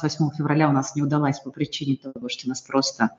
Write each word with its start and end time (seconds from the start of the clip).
28 0.00 0.36
февраля 0.36 0.68
у 0.68 0.72
нас 0.72 0.94
не 0.94 1.02
удалась 1.02 1.40
по 1.40 1.50
причине 1.50 1.96
того, 1.96 2.28
что 2.28 2.48
нас 2.48 2.60
просто 2.60 3.10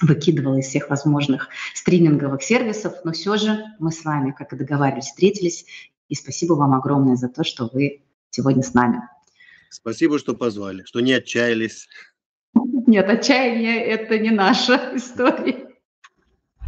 выкидывала 0.00 0.56
из 0.56 0.66
всех 0.66 0.88
возможных 0.88 1.48
стриминговых 1.74 2.42
сервисов, 2.42 2.94
но 3.04 3.12
все 3.12 3.36
же 3.36 3.64
мы 3.78 3.92
с 3.92 4.04
вами, 4.04 4.32
как 4.32 4.52
и 4.52 4.56
договаривались, 4.56 5.06
встретились, 5.06 5.66
и 6.08 6.14
спасибо 6.14 6.54
вам 6.54 6.74
огромное 6.74 7.16
за 7.16 7.28
то, 7.28 7.44
что 7.44 7.68
вы 7.72 8.02
сегодня 8.30 8.62
с 8.62 8.72
нами. 8.72 9.02
Спасибо, 9.68 10.18
что 10.18 10.34
позвали, 10.34 10.84
что 10.84 11.00
не 11.00 11.12
отчаялись. 11.12 11.88
Нет, 12.54 13.08
отчаяние– 13.08 13.84
это 13.84 14.18
не 14.18 14.30
наша 14.30 14.92
история. 14.96 15.68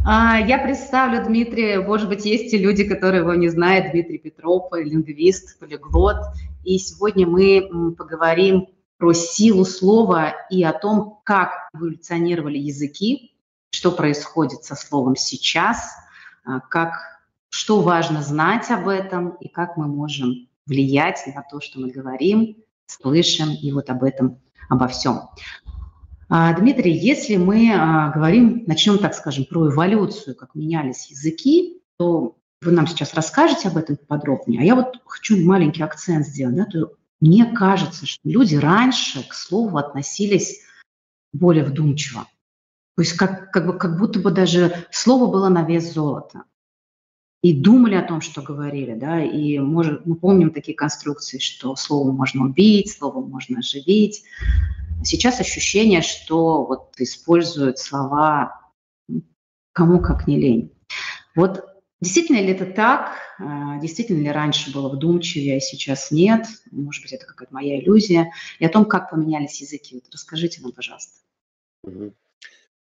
А, 0.05 0.39
я 0.39 0.59
представлю 0.59 1.25
Дмитрия, 1.25 1.79
может 1.79 2.07
быть, 2.07 2.25
есть 2.25 2.53
и 2.53 2.57
люди, 2.57 2.83
которые 2.83 3.21
его 3.21 3.33
не 3.33 3.49
знают, 3.49 3.91
Дмитрий 3.91 4.19
Петров, 4.19 4.71
лингвист, 4.73 5.57
полиглот. 5.59 6.17
И 6.63 6.77
сегодня 6.77 7.25
мы 7.25 7.95
поговорим 7.97 8.67
про 9.03 9.13
силу 9.13 9.65
слова 9.65 10.33
и 10.49 10.63
о 10.63 10.71
том, 10.71 11.19
как 11.25 11.67
эволюционировали 11.73 12.57
языки, 12.57 13.33
что 13.69 13.91
происходит 13.91 14.63
со 14.63 14.75
словом 14.75 15.17
сейчас, 15.17 15.89
а, 16.45 16.61
как, 16.61 16.93
что 17.49 17.81
важно 17.81 18.21
знать 18.21 18.71
об 18.71 18.87
этом 18.87 19.31
и 19.41 19.49
как 19.49 19.75
мы 19.75 19.87
можем 19.87 20.47
влиять 20.65 21.21
на 21.35 21.43
то, 21.43 21.59
что 21.59 21.81
мы 21.81 21.91
говорим, 21.91 22.55
слышим 22.85 23.49
и 23.49 23.73
вот 23.73 23.89
об 23.89 24.05
этом, 24.05 24.39
обо 24.69 24.87
всем. 24.87 25.23
А, 26.29 26.57
Дмитрий, 26.57 26.93
если 26.93 27.35
мы 27.35 27.73
а, 27.75 28.09
говорим, 28.09 28.63
начнем, 28.67 28.99
так 28.99 29.15
скажем, 29.15 29.43
про 29.43 29.69
эволюцию, 29.69 30.33
как 30.33 30.55
менялись 30.55 31.11
языки, 31.11 31.81
то 31.97 32.37
вы 32.61 32.71
нам 32.71 32.87
сейчас 32.87 33.13
расскажете 33.13 33.67
об 33.67 33.75
этом 33.75 33.97
подробнее. 33.97 34.61
А 34.61 34.63
я 34.63 34.75
вот 34.75 35.01
хочу 35.03 35.45
маленький 35.45 35.83
акцент 35.83 36.25
сделать. 36.25 36.55
Да, 36.55 36.85
мне 37.19 37.45
кажется, 37.45 38.05
что 38.05 38.19
люди 38.23 38.55
раньше 38.55 39.27
к 39.27 39.33
слову 39.33 39.77
относились 39.77 40.61
более 41.31 41.63
вдумчиво. 41.63 42.27
То 42.95 43.01
есть 43.01 43.13
как, 43.13 43.51
как, 43.51 43.65
бы, 43.65 43.77
как 43.77 43.97
будто 43.97 44.19
бы 44.19 44.31
даже 44.31 44.85
слово 44.91 45.31
было 45.31 45.49
на 45.49 45.63
вес 45.63 45.93
золота. 45.93 46.43
И 47.41 47.53
думали 47.53 47.95
о 47.95 48.07
том, 48.07 48.21
что 48.21 48.41
говорили. 48.41 48.93
Да? 48.93 49.21
И 49.21 49.59
может, 49.59 50.05
мы 50.05 50.15
помним 50.15 50.51
такие 50.51 50.75
конструкции, 50.75 51.39
что 51.39 51.75
слово 51.75 52.11
можно 52.11 52.45
убить, 52.45 52.91
слово 52.91 53.25
можно 53.25 53.59
оживить. 53.59 54.23
Сейчас 55.03 55.41
ощущение, 55.41 56.01
что 56.01 56.63
вот 56.63 56.93
используют 56.99 57.79
слова 57.79 58.61
кому 59.73 59.99
как 59.99 60.27
не 60.27 60.39
лень. 60.39 60.71
Вот 61.35 61.65
действительно 62.03 62.37
ли 62.37 62.51
это 62.51 62.65
так? 62.65 63.17
А, 63.39 63.79
действительно 63.79 64.21
ли 64.21 64.29
раньше 64.29 64.71
было 64.71 64.89
вдумчивее, 64.89 65.57
а 65.57 65.61
сейчас 65.61 66.11
нет? 66.11 66.45
Может 66.71 67.01
быть, 67.01 67.13
это 67.13 67.25
какая-то 67.25 67.53
моя 67.53 67.79
иллюзия. 67.79 68.31
И 68.59 68.65
о 68.65 68.69
том, 68.69 68.85
как 68.85 69.09
поменялись 69.09 69.61
языки. 69.61 69.95
Вот 69.95 70.13
расскажите 70.13 70.61
нам, 70.61 70.73
пожалуйста. 70.73 71.21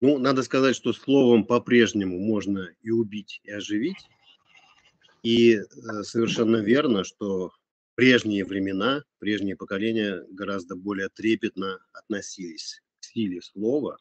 Ну, 0.01 0.17
надо 0.19 0.43
сказать, 0.43 0.75
что 0.75 0.93
словом 0.93 1.45
по-прежнему 1.45 2.19
можно 2.19 2.69
и 2.81 2.91
убить, 2.91 3.41
и 3.43 3.51
оживить. 3.51 4.07
И 5.23 5.55
э, 5.55 5.63
совершенно 6.03 6.57
верно, 6.57 7.03
что 7.03 7.51
прежние 7.95 8.45
времена, 8.45 9.03
прежние 9.19 9.55
поколения 9.55 10.23
гораздо 10.29 10.75
более 10.75 11.09
трепетно 11.09 11.79
относились 11.93 12.81
к 12.99 13.05
силе 13.05 13.41
слова, 13.41 13.97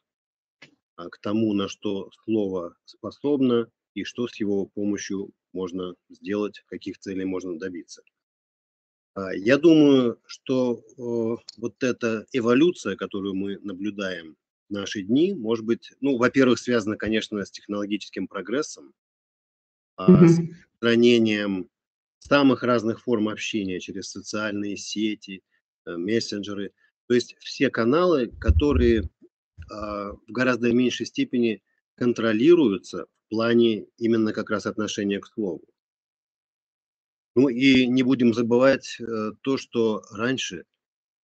а, 0.97 1.09
к 1.09 1.17
тому, 1.19 1.53
на 1.53 1.67
что 1.67 2.11
слово 2.25 2.75
способно 2.85 3.69
и 3.95 4.03
что 4.03 4.27
с 4.27 4.35
его 4.39 4.67
помощью 4.67 5.31
можно 5.53 5.95
сделать, 6.09 6.63
каких 6.67 6.99
целей 6.99 7.25
можно 7.25 7.57
добиться. 7.57 8.03
А, 9.15 9.33
я 9.33 9.57
думаю, 9.57 10.19
что 10.27 10.83
вот 10.97 11.81
эта 11.81 12.25
эволюция, 12.31 12.95
которую 12.95 13.33
мы 13.33 13.57
наблюдаем 13.59 14.35
в 14.69 14.73
наши 14.73 15.01
дни, 15.01 15.33
может 15.33 15.65
быть, 15.65 15.93
ну, 16.01 16.17
во-первых, 16.17 16.59
связана, 16.59 16.97
конечно, 16.97 17.43
с 17.43 17.51
технологическим 17.51 18.27
прогрессом, 18.27 18.93
mm-hmm. 19.97 20.27
с 20.27 20.39
устранением 20.73 21.69
самых 22.19 22.63
разных 22.63 23.01
форм 23.01 23.29
общения 23.29 23.79
через 23.79 24.09
социальные 24.09 24.77
сети, 24.77 25.41
э, 25.85 25.95
мессенджеры. 25.95 26.73
То 27.07 27.13
есть 27.13 27.35
все 27.39 27.69
каналы, 27.69 28.27
которые 28.27 29.09
а, 29.69 30.13
в 30.13 30.31
гораздо 30.31 30.71
меньшей 30.73 31.05
степени 31.05 31.61
контролируются 31.95 33.05
плане 33.35 33.85
именно 33.97 34.31
как 34.31 34.49
раз 34.49 34.65
отношения 34.65 35.19
к 35.19 35.27
слову. 35.27 35.61
Ну 37.35 37.49
и 37.49 37.85
не 37.85 38.01
будем 38.01 38.33
забывать 38.33 38.97
э, 38.97 39.31
то, 39.41 39.57
что 39.57 40.03
раньше 40.11 40.63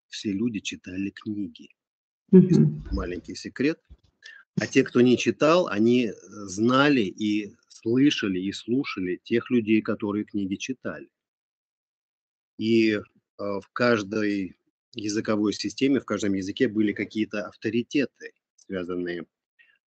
все 0.08 0.30
люди 0.30 0.60
читали 0.60 1.08
книги. 1.08 1.70
Mm-hmm. 2.30 2.92
Маленький 2.92 3.34
секрет. 3.34 3.80
А 4.60 4.66
те, 4.66 4.84
кто 4.84 5.00
не 5.00 5.16
читал, 5.16 5.68
они 5.68 6.12
знали 6.28 7.00
и 7.00 7.56
слышали 7.68 8.40
и 8.40 8.52
слушали 8.52 9.18
тех 9.24 9.50
людей, 9.50 9.80
которые 9.80 10.26
книги 10.26 10.56
читали. 10.56 11.08
И 12.58 12.90
э, 12.90 13.00
в 13.38 13.66
каждой 13.72 14.54
языковой 14.94 15.54
системе, 15.54 15.98
в 15.98 16.04
каждом 16.04 16.34
языке 16.34 16.68
были 16.68 16.92
какие-то 16.92 17.46
авторитеты, 17.46 18.34
связанные 18.56 19.24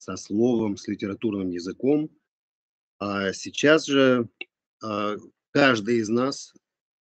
со 0.02 0.16
словом, 0.16 0.76
с 0.76 0.88
литературным 0.88 1.50
языком. 1.50 2.10
А 2.98 3.32
сейчас 3.32 3.86
же 3.86 4.28
э, 4.84 5.16
каждый 5.52 5.98
из 5.98 6.08
нас, 6.08 6.52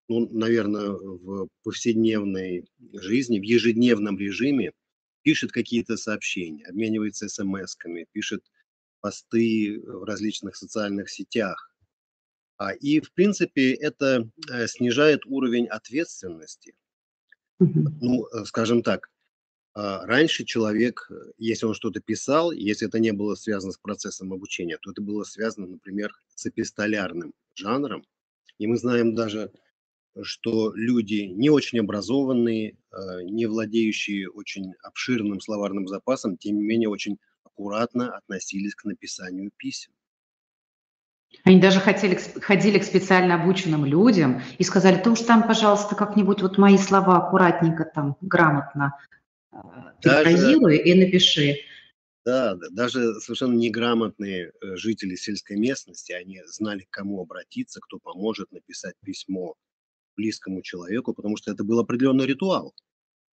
ну, 0.07 0.29
наверное, 0.31 0.89
в 0.89 1.47
повседневной 1.63 2.69
жизни, 2.94 3.40
в 3.40 3.44
ежедневном 3.44 4.19
режиме 4.19 4.72
пишет 5.23 5.51
какие-то 5.51 5.97
сообщения, 5.97 6.66
обменивается 6.66 7.28
смс-ками, 7.28 8.06
пишет 8.11 8.44
посты 9.00 9.81
в 9.84 10.03
различных 10.03 10.56
социальных 10.56 11.09
сетях. 11.09 11.73
А, 12.57 12.73
и, 12.73 13.00
в 13.00 13.11
принципе, 13.13 13.73
это 13.73 14.29
э, 14.51 14.67
снижает 14.67 15.25
уровень 15.25 15.67
ответственности. 15.67 16.75
Ну, 17.59 18.28
э, 18.28 18.45
скажем 18.45 18.84
так, 18.84 19.07
а, 19.07 19.10
раньше 19.73 20.43
человек, 20.43 21.07
э, 21.09 21.31
если 21.37 21.65
он 21.65 21.73
что-то 21.73 22.01
писал, 22.01 22.51
если 22.51 22.87
это 22.87 22.99
не 22.99 23.11
было 23.11 23.35
связано 23.35 23.71
с 23.71 23.77
процессом 23.77 24.33
обучения, 24.33 24.77
то 24.81 24.91
это 24.91 25.01
было 25.01 25.23
связано, 25.23 25.67
например, 25.67 26.11
с 26.35 26.45
эпистолярным 26.45 27.33
жанром. 27.55 28.05
И 28.57 28.67
мы 28.67 28.77
знаем 28.77 29.15
даже, 29.15 29.51
что 30.21 30.73
люди 30.75 31.21
не 31.21 31.49
очень 31.49 31.79
образованные, 31.79 32.75
не 33.23 33.45
владеющие 33.45 34.29
очень 34.29 34.73
обширным 34.83 35.39
словарным 35.39 35.87
запасом, 35.87 36.37
тем 36.37 36.57
не 36.57 36.63
менее 36.63 36.89
очень 36.89 37.17
аккуратно 37.43 38.15
относились 38.15 38.75
к 38.75 38.83
написанию 38.83 39.51
писем. 39.55 39.93
Они 41.43 41.61
даже 41.61 41.79
хотели, 41.79 42.15
ходили 42.41 42.77
к 42.77 42.83
специально 42.83 43.35
обученным 43.35 43.85
людям 43.85 44.41
и 44.57 44.63
сказали, 44.63 45.01
то 45.01 45.11
уж 45.11 45.21
там, 45.21 45.47
пожалуйста, 45.47 45.95
как-нибудь 45.95 46.41
вот 46.41 46.57
мои 46.57 46.77
слова 46.77 47.17
аккуратненько 47.17 47.85
там, 47.85 48.17
грамотно 48.21 48.93
перефразируй 50.01 50.78
и 50.78 50.94
напиши. 50.94 51.57
Да, 52.23 52.56
да, 52.56 52.67
даже 52.69 53.19
совершенно 53.19 53.53
неграмотные 53.53 54.51
э, 54.51 54.75
жители 54.75 55.16
сельской 55.16 55.57
местности, 55.57 56.12
они 56.12 56.39
знали, 56.45 56.84
к 56.84 56.91
кому 56.91 57.22
обратиться, 57.22 57.79
кто 57.81 57.97
поможет 57.97 58.51
написать 58.51 58.95
письмо 59.03 59.56
близкому 60.16 60.61
человеку, 60.61 61.13
потому 61.13 61.35
что 61.38 61.51
это 61.51 61.63
был 61.63 61.79
определенный 61.79 62.25
ритуал. 62.25 62.73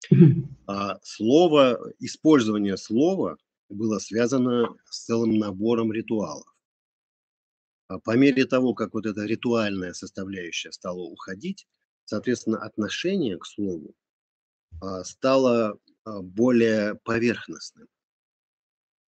А 0.65 0.97
слово, 1.03 1.91
использование 1.99 2.77
слова 2.77 3.37
было 3.69 3.99
связано 3.99 4.75
с 4.89 5.05
целым 5.05 5.37
набором 5.37 5.91
ритуалов. 5.91 6.47
А 7.87 7.99
по 7.99 8.15
мере 8.15 8.45
того, 8.45 8.73
как 8.73 8.93
вот 8.93 9.05
эта 9.05 9.25
ритуальная 9.25 9.93
составляющая 9.93 10.71
стала 10.71 11.01
уходить, 11.01 11.67
соответственно, 12.05 12.59
отношение 12.59 13.37
к 13.37 13.45
слову 13.45 13.93
а, 14.81 15.03
стало 15.03 15.77
более 16.05 16.95
поверхностным, 17.03 17.87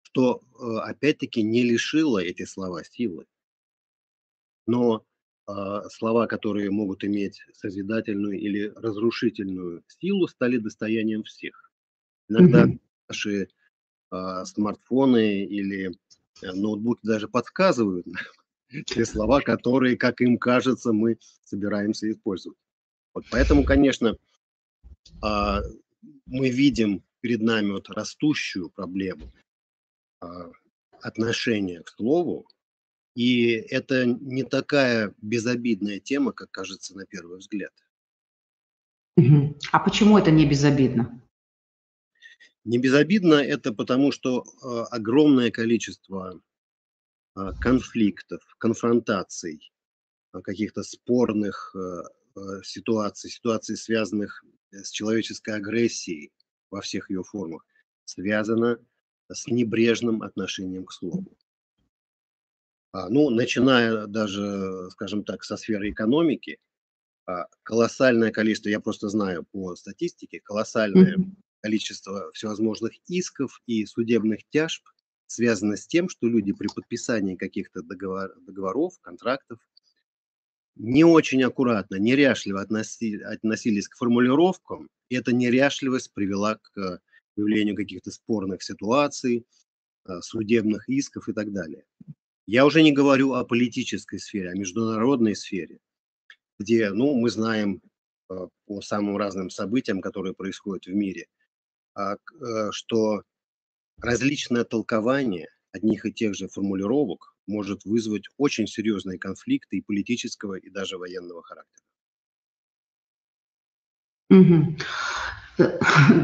что 0.03 0.41
опять-таки 0.59 1.43
не 1.43 1.63
лишило 1.63 2.19
эти 2.19 2.45
слова 2.45 2.83
силы. 2.83 3.25
Но 4.67 5.05
слова, 5.89 6.25
которые 6.25 6.71
могут 6.71 7.03
иметь 7.03 7.41
созидательную 7.53 8.39
или 8.39 8.71
разрушительную 8.75 9.83
силу, 9.87 10.27
стали 10.27 10.57
достоянием 10.57 11.23
всех. 11.23 11.71
Иногда 12.29 12.65
mm-hmm. 12.65 12.79
наши 13.09 13.49
а, 14.15 14.45
смартфоны 14.45 15.43
или 15.45 15.91
э, 16.41 16.51
ноутбуки 16.53 17.01
даже 17.03 17.27
подсказывают 17.27 18.05
те 18.85 19.05
слова, 19.05 19.41
которые, 19.41 19.97
как 19.97 20.21
им 20.21 20.37
кажется, 20.37 20.93
мы 20.93 21.17
собираемся 21.43 22.09
использовать. 22.09 22.57
Вот 23.13 23.25
поэтому, 23.31 23.63
конечно, 23.63 24.15
а, 25.21 25.61
мы 26.25 26.49
видим 26.49 27.03
перед 27.21 27.41
нами 27.41 27.71
вот 27.71 27.89
растущую 27.89 28.69
проблему 28.69 29.33
а, 30.19 30.51
отношения 31.01 31.81
к 31.81 31.89
слову, 31.89 32.47
и 33.15 33.51
это 33.51 34.05
не 34.05 34.43
такая 34.43 35.13
безобидная 35.21 35.99
тема, 35.99 36.33
как 36.33 36.51
кажется 36.51 36.95
на 36.95 37.05
первый 37.05 37.39
взгляд. 37.39 37.71
А 39.71 39.79
почему 39.79 40.17
это 40.17 40.29
не 40.29 40.45
безобидно? 40.47 41.21
Не 42.65 42.77
безобидно 42.79 43.35
это 43.35 43.73
потому, 43.73 44.11
что 44.11 44.43
э, 44.43 44.67
огромное 44.91 45.51
количество 45.51 46.41
э, 47.35 47.39
конфликтов, 47.61 48.43
конфронтаций, 48.57 49.71
каких-то 50.43 50.83
спорных 50.83 51.73
ситуаций, 52.63 53.29
ситуаций, 53.31 53.77
связанных 53.77 54.43
с 54.83 54.91
человеческой 54.91 55.55
агрессией 55.55 56.31
во 56.71 56.81
всех 56.81 57.09
ее 57.09 57.23
формах, 57.23 57.65
связано 58.05 58.79
с 59.31 59.47
небрежным 59.47 60.21
отношением 60.21 60.85
к 60.85 60.91
слову. 60.91 61.37
А, 62.91 63.09
ну, 63.09 63.29
начиная 63.29 64.07
даже, 64.07 64.89
скажем 64.91 65.23
так, 65.23 65.43
со 65.43 65.57
сферы 65.57 65.89
экономики, 65.89 66.59
а, 67.25 67.47
колоссальное 67.63 68.31
количество, 68.31 68.69
я 68.69 68.79
просто 68.79 69.09
знаю 69.09 69.45
по 69.51 69.75
статистике, 69.75 70.39
колоссальное 70.39 71.17
mm-hmm. 71.17 71.31
количество 71.61 72.31
всевозможных 72.33 72.93
исков 73.07 73.61
и 73.65 73.85
судебных 73.85 74.47
тяжб 74.49 74.83
связано 75.27 75.75
с 75.75 75.87
тем, 75.87 76.07
что 76.07 76.27
люди 76.27 76.53
при 76.53 76.67
подписании 76.67 77.35
каких-то 77.35 77.81
договор, 77.81 78.33
договоров, 78.41 78.93
контрактов 79.01 79.59
не 80.75 81.03
очень 81.03 81.43
аккуратно, 81.43 81.95
неряшливо 81.95 82.61
относи, 82.61 83.21
относились 83.21 83.87
к 83.87 83.97
формулировкам, 83.97 84.89
и 85.09 85.15
эта 85.15 85.33
неряшливость 85.33 86.13
привела 86.13 86.55
к 86.55 87.01
появлению 87.35 87.75
каких-то 87.75 88.11
спорных 88.11 88.63
ситуаций, 88.63 89.45
а, 90.05 90.21
судебных 90.21 90.87
исков 90.89 91.27
и 91.29 91.33
так 91.33 91.51
далее. 91.51 91.85
Я 92.47 92.65
уже 92.65 92.81
не 92.83 92.91
говорю 92.91 93.33
о 93.33 93.45
политической 93.45 94.19
сфере, 94.19 94.51
о 94.51 94.55
международной 94.55 95.35
сфере 95.35 95.79
где, 96.59 96.91
ну, 96.91 97.15
мы 97.15 97.29
знаем 97.29 97.81
э, 98.29 98.47
по 98.65 98.81
самым 98.81 99.17
разным 99.17 99.49
событиям, 99.49 100.01
которые 100.01 100.33
происходят 100.33 100.85
в 100.85 100.93
мире, 100.93 101.27
а, 101.93 102.15
э, 102.15 102.71
что 102.71 103.23
различное 103.97 104.63
толкование 104.63 105.49
одних 105.71 106.05
и 106.05 106.13
тех 106.13 106.35
же 106.35 106.47
формулировок 106.47 107.34
может 107.47 107.85
вызвать 107.85 108.23
очень 108.37 108.67
серьезные 108.67 109.17
конфликты 109.17 109.77
и 109.77 109.81
политического, 109.81 110.55
и 110.55 110.69
даже 110.69 110.97
военного 110.97 111.43
характера. 111.43 111.83
Угу. 114.29 114.75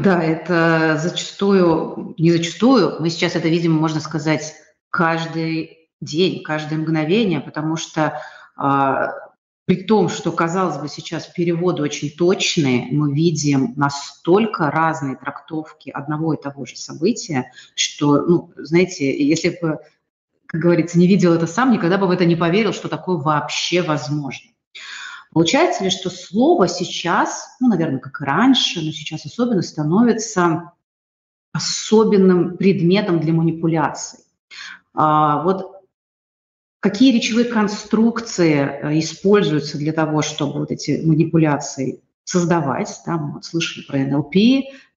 Да, 0.02 0.22
это 0.22 0.98
зачастую, 1.02 2.14
не 2.18 2.32
зачастую, 2.32 3.00
мы 3.00 3.08
сейчас 3.08 3.34
это 3.34 3.48
видим, 3.48 3.72
можно 3.72 3.98
сказать, 3.98 4.54
каждый 4.90 5.88
день, 6.02 6.42
каждое 6.42 6.78
мгновение, 6.78 7.40
потому 7.40 7.76
что 7.76 8.20
а, 8.56 9.14
при 9.64 9.84
том, 9.84 10.08
что, 10.08 10.32
казалось 10.32 10.78
бы, 10.78 10.88
сейчас 10.88 11.26
переводы 11.26 11.82
очень 11.82 12.10
точные, 12.10 12.88
мы 12.90 13.14
видим 13.14 13.74
настолько 13.76 14.70
разные 14.70 15.16
трактовки 15.16 15.88
одного 15.90 16.34
и 16.34 16.40
того 16.40 16.66
же 16.66 16.76
события, 16.76 17.52
что, 17.74 18.20
ну, 18.22 18.52
знаете, 18.56 19.16
если 19.26 19.56
бы, 19.62 19.78
как 20.52 20.60
говорится, 20.60 20.98
не 20.98 21.08
видел 21.08 21.32
это 21.32 21.46
сам, 21.46 21.72
никогда 21.72 21.98
бы 21.98 22.06
в 22.06 22.10
это 22.10 22.24
не 22.24 22.36
поверил, 22.36 22.72
что 22.72 22.88
такое 22.88 23.16
вообще 23.16 23.82
возможно. 23.82 24.50
Получается 25.32 25.82
ли, 25.82 25.90
что 25.90 26.10
слово 26.10 26.68
сейчас, 26.68 27.56
ну, 27.58 27.68
наверное, 27.68 27.98
как 27.98 28.20
и 28.20 28.24
раньше, 28.24 28.80
но 28.82 28.92
сейчас 28.92 29.24
особенно 29.24 29.62
становится 29.62 30.72
особенным 31.52 32.56
предметом 32.58 33.18
для 33.18 33.32
манипуляций. 33.32 34.20
А, 34.94 35.42
вот 35.42 35.72
Какие 36.82 37.14
речевые 37.14 37.44
конструкции 37.44 38.56
э, 38.56 38.98
используются 38.98 39.78
для 39.78 39.92
того, 39.92 40.20
чтобы 40.20 40.58
вот 40.58 40.72
эти 40.72 41.00
манипуляции 41.04 42.02
создавать. 42.24 43.00
Да, 43.06 43.16
мы 43.16 43.34
вот 43.34 43.44
слышали 43.44 43.84
про 43.84 43.98
НЛП, 43.98 44.34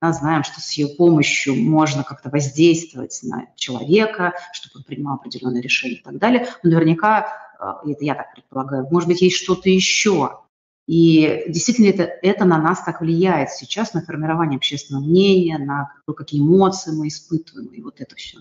да, 0.02 0.14
знаем, 0.14 0.44
что 0.44 0.62
с 0.62 0.72
ее 0.74 0.88
помощью 0.96 1.56
можно 1.56 2.04
как-то 2.04 2.30
воздействовать 2.30 3.20
на 3.24 3.48
человека, 3.56 4.34
чтобы 4.54 4.78
он 4.78 4.84
принимал 4.84 5.16
определенные 5.16 5.62
решения 5.62 5.96
и 5.96 6.04
так 6.04 6.18
далее. 6.18 6.48
Но 6.64 6.72
наверняка, 6.72 7.28
э, 7.60 7.92
это 7.92 8.06
я 8.06 8.16
так 8.16 8.34
предполагаю, 8.34 8.88
может 8.92 9.10
быть, 9.10 9.22
есть 9.22 9.38
что-то 9.38 9.70
еще. 9.70 10.40
И 10.88 11.46
действительно 11.48 11.88
это, 11.88 12.04
это 12.04 12.46
на 12.46 12.62
нас 12.62 12.84
так 12.84 13.02
влияет 13.02 13.50
сейчас, 13.50 13.94
на 13.94 14.04
формирование 14.04 14.58
общественного 14.58 15.04
мнения, 15.04 15.58
на 15.58 15.92
какие 16.16 16.42
эмоции 16.42 16.92
мы 16.92 17.08
испытываем, 17.08 17.68
и 17.70 17.82
вот 17.82 18.02
это 18.02 18.16
все. 18.16 18.38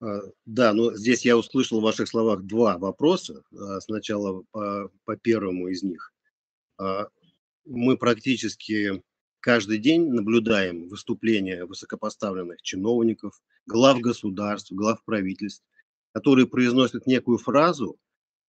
А, 0.00 0.20
да, 0.46 0.72
но 0.72 0.94
здесь 0.94 1.26
я 1.26 1.36
услышал 1.36 1.80
в 1.80 1.82
ваших 1.82 2.08
словах 2.08 2.42
два 2.42 2.78
вопроса. 2.78 3.42
А, 3.54 3.80
сначала 3.80 4.44
по, 4.50 4.90
по 5.04 5.16
первому 5.16 5.68
из 5.68 5.82
них. 5.82 6.10
Мы 7.64 7.96
практически 7.96 9.02
каждый 9.40 9.78
день 9.78 10.08
наблюдаем 10.10 10.88
выступления 10.88 11.64
высокопоставленных 11.64 12.62
чиновников, 12.62 13.40
глав 13.66 14.00
государств, 14.00 14.72
глав 14.72 15.04
правительств, 15.04 15.64
которые 16.12 16.46
произносят 16.46 17.06
некую 17.06 17.38
фразу, 17.38 17.98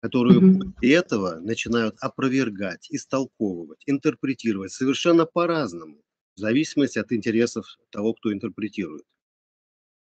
которую 0.00 0.40
mm-hmm. 0.40 0.72
после 0.72 0.94
этого 0.94 1.40
начинают 1.40 1.96
опровергать, 2.00 2.90
истолковывать, 2.90 3.82
интерпретировать 3.86 4.72
совершенно 4.72 5.26
по-разному, 5.26 6.02
в 6.36 6.40
зависимости 6.40 6.98
от 6.98 7.12
интересов 7.12 7.66
того, 7.90 8.14
кто 8.14 8.32
интерпретирует 8.32 9.04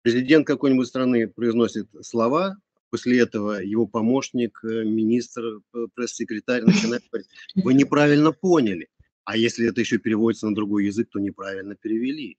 президент 0.02 0.47
какой-нибудь 0.47 0.87
страны 0.87 1.29
произносит 1.29 1.88
слова, 2.02 2.56
после 2.90 3.20
этого 3.20 3.62
его 3.62 3.87
помощник, 3.87 4.60
э, 4.64 4.84
министр, 4.84 5.60
э, 5.75 5.87
пресс-секретарь 5.94 6.62
начинает 6.62 7.02
говорить, 7.10 7.28
вы 7.54 7.75
неправильно 7.75 8.32
поняли. 8.32 8.88
А 9.25 9.37
если 9.37 9.69
это 9.69 9.81
еще 9.81 9.98
переводится 9.98 10.48
на 10.48 10.54
другой 10.54 10.87
язык, 10.87 11.08
то 11.10 11.20
неправильно 11.20 11.76
перевели. 11.76 12.37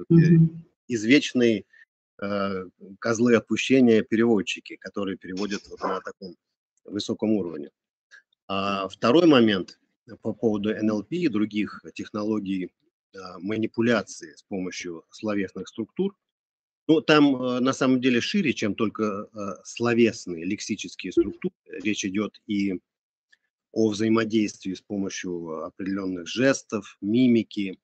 Mm-hmm. 0.00 0.48
Извечные 0.88 1.64
э, 2.22 2.64
козлы 2.98 3.36
отпущения 3.36 4.02
переводчики, 4.02 4.76
которые 4.76 5.16
переводят 5.16 5.62
вот 5.68 5.80
на 5.80 6.00
таком 6.00 6.36
высоком 6.84 7.32
уровне. 7.32 7.70
А 8.48 8.88
второй 8.88 9.26
момент 9.26 9.78
по 10.22 10.32
поводу 10.32 10.74
НЛП 10.74 11.12
и 11.12 11.28
других 11.28 11.82
технологий 11.94 12.66
э, 12.66 13.18
манипуляции 13.38 14.34
с 14.34 14.42
помощью 14.42 15.04
словесных 15.10 15.68
структур– 15.68 16.14
ну, 16.88 17.00
там 17.00 17.42
э, 17.42 17.60
на 17.60 17.72
самом 17.72 18.00
деле 18.00 18.20
шире, 18.20 18.52
чем 18.52 18.74
только 18.74 19.28
э, 19.32 19.38
словесные 19.64 20.44
лексические 20.44 21.12
структуры. 21.12 21.54
Речь 21.66 22.04
идет 22.04 22.40
и 22.46 22.80
о 23.72 23.90
взаимодействии 23.90 24.72
с 24.72 24.80
помощью 24.80 25.64
определенных 25.64 26.26
жестов, 26.26 26.96
мимики, 27.00 27.78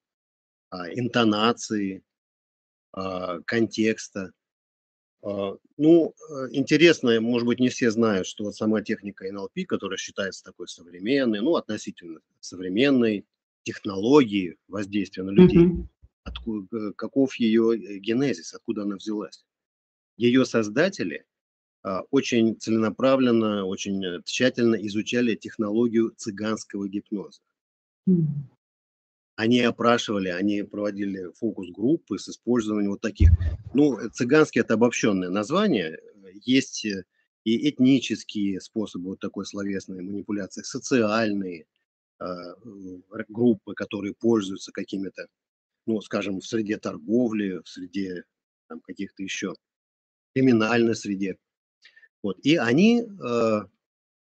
а, 0.69 0.89
интонации, 0.91 2.03
а, 2.93 3.41
контекста. 3.41 4.31
А, 5.21 5.55
ну, 5.77 6.15
э, 6.29 6.47
интересно, 6.51 7.19
может 7.21 7.45
быть, 7.45 7.59
не 7.59 7.69
все 7.69 7.91
знают, 7.91 8.25
что 8.25 8.45
вот 8.45 8.55
сама 8.55 8.81
техника 8.81 9.27
NLP, 9.27 9.65
которая 9.65 9.97
считается 9.97 10.43
такой 10.43 10.67
современной, 10.67 11.41
ну, 11.41 11.57
относительно 11.57 12.21
современной 12.39 13.25
технологии 13.63 14.57
воздействия 14.67 15.23
на 15.23 15.31
людей, 15.31 15.65
mm-hmm 15.65 15.87
откуда, 16.23 16.93
каков 16.93 17.35
ее 17.35 17.75
э, 17.75 17.97
генезис, 17.99 18.53
откуда 18.53 18.83
она 18.83 18.95
взялась. 18.95 19.45
Ее 20.17 20.45
создатели 20.45 21.25
а, 21.83 22.03
очень 22.11 22.59
целенаправленно, 22.59 23.65
очень 23.65 24.03
э, 24.05 24.21
тщательно 24.23 24.75
изучали 24.87 25.35
технологию 25.35 26.13
цыганского 26.15 26.87
гипноза. 26.87 27.41
Они 29.35 29.61
опрашивали, 29.61 30.29
они 30.29 30.61
проводили 30.63 31.31
фокус-группы 31.33 32.19
с 32.19 32.29
использованием 32.29 32.91
вот 32.91 33.01
таких. 33.01 33.31
Ну, 33.73 33.97
э, 33.97 34.09
цыганский– 34.09 34.61
это 34.61 34.75
обобщенное 34.75 35.29
название. 35.29 35.99
Есть 36.45 36.85
и 36.85 37.69
этнические 37.69 38.61
способы 38.61 39.09
вот 39.09 39.19
такой 39.19 39.45
словесной 39.45 40.01
манипуляции, 40.01 40.61
социальные 40.61 41.65
э, 42.19 42.25
группы, 43.27 43.73
которые 43.73 44.13
пользуются 44.13 44.71
какими-то 44.71 45.27
ну, 45.85 46.01
скажем, 46.01 46.39
в 46.39 46.45
среде 46.45 46.77
торговли, 46.77 47.61
в 47.63 47.67
среде 47.67 48.23
там, 48.67 48.79
каких-то 48.81 49.23
еще 49.23 49.53
криминальной 50.33 50.95
среде. 50.95 51.37
Вот. 52.21 52.39
И 52.43 52.55
они 52.55 53.01
э, 53.01 53.59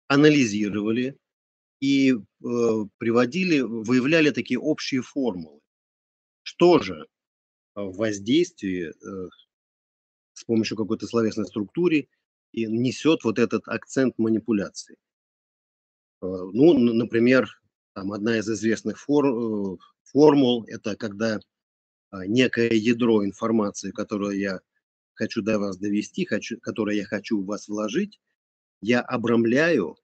анализировали 0.08 1.18
и 1.80 2.14
э, 2.14 2.18
приводили, 2.98 3.62
выявляли 3.62 4.32
такие 4.32 4.60
общие 4.60 5.02
формулы. 5.02 5.62
Что 6.44 6.80
же 6.80 7.08
в 7.74 7.98
воздействии 7.98 8.90
э, 8.90 9.30
с 10.34 10.44
помощью 10.44 10.78
какой-то 10.78 11.08
словесной 11.08 11.46
структуры 11.46 12.08
и 12.52 12.66
несет 12.66 13.24
вот 13.24 13.40
этот 13.40 13.68
акцент 13.68 14.18
манипуляции. 14.18 14.98
Э, 16.22 16.26
ну, 16.26 16.78
например, 16.78 17.50
там 17.94 18.12
одна 18.14 18.38
из 18.38 18.50
известных 18.50 19.00
форм, 19.00 19.76
э, 19.76 19.78
формул– 20.06 20.66
это 20.68 20.96
когда 20.96 21.40
а, 22.12 22.26
некое 22.26 22.74
ядро 22.74 23.26
информации, 23.26 23.92
которую 23.92 24.38
я 24.38 24.62
хочу 25.14 25.42
до 25.42 25.60
вас 25.60 25.78
довести, 25.78 26.26
хочу, 26.26 26.60
которое 26.60 26.96
я 26.98 27.06
хочу 27.06 27.42
в 27.42 27.46
вас 27.46 27.68
вложить, 27.68 28.20
я 28.82 29.02
обрамляю 29.02 29.98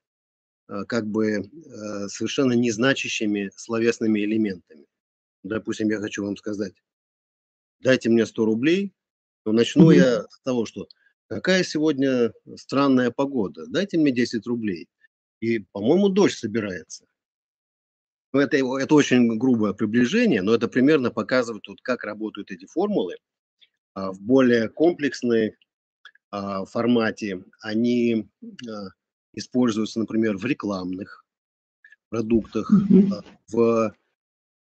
а, 0.67 0.86
как 0.86 1.05
бы 1.05 1.31
э, 1.31 2.08
совершенно 2.08 2.53
незначащими 2.53 3.51
словесными 3.55 4.20
элементами. 4.22 4.86
Допустим, 5.43 5.89
я 5.89 6.00
хочу 6.00 6.24
вам 6.24 6.38
сказать, 6.38 6.74
дайте 7.79 8.10
мне 8.10 8.25
100 8.25 8.46
рублей, 8.46 8.93
то 9.43 9.51
начну 9.51 9.91
mm-hmm. 9.91 9.96
я 9.96 10.24
с 10.24 10.39
того, 10.43 10.65
что 10.65 10.88
какая 11.27 11.63
сегодня 11.63 12.31
странная 12.55 13.12
погода, 13.12 13.65
дайте 13.67 13.98
мне 13.98 14.12
10 14.12 14.46
рублей. 14.48 14.88
И, 15.39 15.60
по-моему, 15.60 16.10
дождь 16.10 16.38
собирается. 16.38 17.05
Ну, 18.33 18.39
это, 18.39 18.57
это 18.57 18.95
очень 18.95 19.38
грубое 19.38 19.73
приближение, 19.73 20.41
но 20.41 20.53
это 20.53 20.67
примерно 20.67 21.11
показывает, 21.11 21.67
вот, 21.67 21.81
как 21.81 22.03
работают 22.03 22.51
эти 22.51 22.65
формулы. 22.65 23.17
А, 23.93 24.11
в 24.11 24.21
более 24.21 24.69
комплексной 24.69 25.57
а, 26.29 26.65
формате 26.65 27.43
они 27.61 28.29
а, 28.41 28.88
используются, 29.33 30.00
например, 30.00 30.38
в 30.38 30.45
рекламных 30.45 31.25
продуктах, 32.09 32.71
mm-hmm. 32.71 33.25
в 33.50 33.95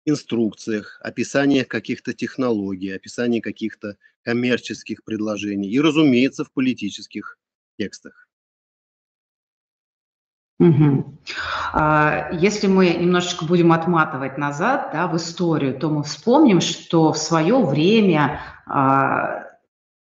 инструкциях, 0.07 0.99
описаниях 1.03 1.69
каких-то 1.69 2.15
технологий, 2.15 2.91
описании 2.91 3.41
каких-то 3.41 3.99
коммерческих 4.23 5.05
предложений 5.05 5.71
и, 5.71 5.81
разумеется, 5.81 6.45
в 6.45 6.53
политических 6.53 7.39
текстах. 7.79 8.28
Угу. 10.59 11.19
Если 12.33 12.67
мы 12.67 12.91
немножечко 12.91 13.45
будем 13.45 13.73
отматывать 13.73 14.39
назад 14.39 14.91
да, 14.93 15.07
в 15.07 15.17
историю, 15.17 15.79
то 15.79 15.89
мы 15.89 16.03
вспомним, 16.03 16.61
что 16.61 17.13
в 17.13 17.19
свое 17.19 17.65
время 17.65 18.41
а, 18.67 19.45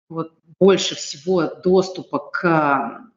вот 0.09 0.33
больше 0.61 0.95
всего 0.95 1.47
доступа 1.65 2.19
к 2.19 3.11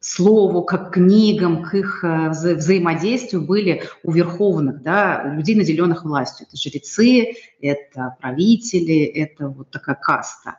слову, 0.00 0.62
как 0.62 0.92
книгам, 0.92 1.62
к 1.62 1.74
их 1.74 2.02
вза 2.02 2.54
взаимодействию 2.54 3.42
были 3.42 3.82
у 4.02 4.12
верховных, 4.12 4.82
да, 4.82 5.22
у 5.26 5.36
людей, 5.36 5.56
наделенных 5.56 6.04
властью. 6.04 6.46
Это 6.46 6.56
жрецы, 6.56 7.34
это 7.60 8.16
правители, 8.20 9.04
это 9.04 9.48
вот 9.48 9.70
такая 9.70 9.96
каста. 9.96 10.56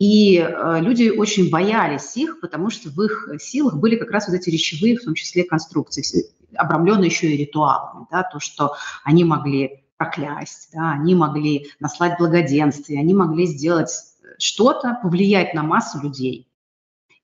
И 0.00 0.38
э, 0.38 0.80
люди 0.80 1.10
очень 1.10 1.50
боялись 1.50 2.16
их, 2.16 2.40
потому 2.40 2.70
что 2.70 2.88
в 2.88 3.00
их 3.02 3.28
силах 3.38 3.76
были 3.76 3.96
как 3.96 4.10
раз 4.10 4.28
вот 4.28 4.34
эти 4.34 4.48
речевые, 4.48 4.96
в 4.96 5.04
том 5.04 5.12
числе 5.14 5.44
конструкции, 5.44 6.24
обрамленные 6.56 7.10
еще 7.10 7.26
и 7.28 7.36
ритуалами, 7.36 8.06
да, 8.10 8.22
то, 8.22 8.40
что 8.40 8.74
они 9.04 9.24
могли 9.24 9.84
проклясть, 9.98 10.70
да, 10.72 10.92
они 10.92 11.14
могли 11.14 11.68
наслать 11.80 12.18
благоденствие, 12.18 12.98
они 12.98 13.12
могли 13.12 13.44
сделать 13.44 13.90
что-то, 14.38 14.98
повлиять 15.02 15.52
на 15.52 15.64
массу 15.64 16.00
людей. 16.00 16.48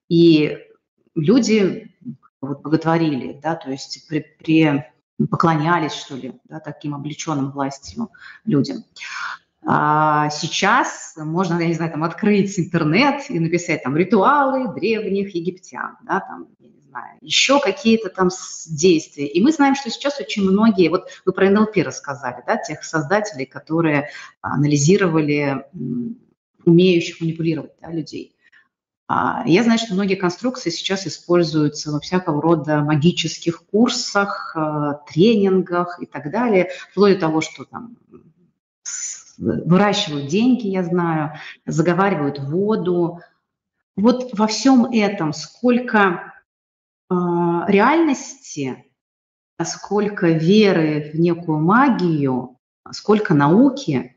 И 0.07 0.59
люди 1.15 1.95
вот 2.41 2.61
боготворили, 2.61 3.39
да, 3.41 3.55
то 3.55 3.71
есть 3.71 4.07
при, 4.07 4.23
при 4.37 4.85
поклонялись, 5.25 5.93
что 5.93 6.15
ли, 6.15 6.39
да, 6.45 6.59
таким 6.59 6.93
облеченным 6.93 7.49
властью 7.49 8.09
людям. 8.45 8.83
А 9.69 10.29
сейчас 10.29 11.13
можно, 11.17 11.59
я 11.59 11.67
не 11.67 11.73
знаю, 11.73 11.91
там 11.91 12.05
открыть 12.05 12.57
интернет 12.57 13.29
и 13.29 13.37
написать 13.37 13.83
там 13.83 13.97
ритуалы 13.97 14.73
древних 14.73 15.35
египтян, 15.35 15.97
да, 16.03 16.21
там, 16.21 16.47
я 16.59 16.69
не 16.69 16.81
знаю, 16.87 17.17
еще 17.19 17.59
какие-то 17.59 18.07
там 18.07 18.29
действия. 18.69 19.27
И 19.27 19.41
мы 19.41 19.51
знаем, 19.51 19.75
что 19.75 19.89
сейчас 19.89 20.21
очень 20.21 20.49
многие, 20.49 20.87
вот 20.87 21.09
вы 21.25 21.33
про 21.33 21.49
НЛП 21.49 21.75
рассказали, 21.83 22.41
да, 22.47 22.55
тех 22.55 22.81
создателей, 22.85 23.45
которые 23.45 24.07
анализировали 24.39 25.65
умеющих 26.63 27.19
манипулировать 27.19 27.73
да, 27.81 27.91
людей. 27.91 28.37
А, 29.09 29.43
я 29.45 29.63
знаю, 29.63 29.79
что 29.79 29.95
многие 29.95 30.15
конструкции 30.15 30.69
сейчас 30.69 31.05
используются 31.07 31.91
во 31.91 31.99
всякого 31.99 32.41
рода 32.41 32.83
магических 32.83 33.65
курсах, 33.65 34.55
э, 34.55 34.93
тренингах 35.11 36.01
и 36.01 36.05
так 36.05 36.31
далее, 36.31 36.69
вплоть 36.91 37.15
до 37.15 37.19
того, 37.19 37.41
что 37.41 37.65
там 37.65 37.97
выращивают 39.37 40.27
деньги, 40.27 40.67
я 40.67 40.83
знаю, 40.83 41.33
заговаривают 41.65 42.39
воду. 42.39 43.19
Вот 43.95 44.37
во 44.37 44.47
всем 44.47 44.85
этом 44.85 45.33
сколько 45.33 46.33
э, 47.09 47.13
реальности, 47.67 48.85
сколько 49.63 50.29
веры 50.29 51.11
в 51.13 51.19
некую 51.19 51.59
магию, 51.59 52.57
сколько 52.91 53.33
науки, 53.33 54.15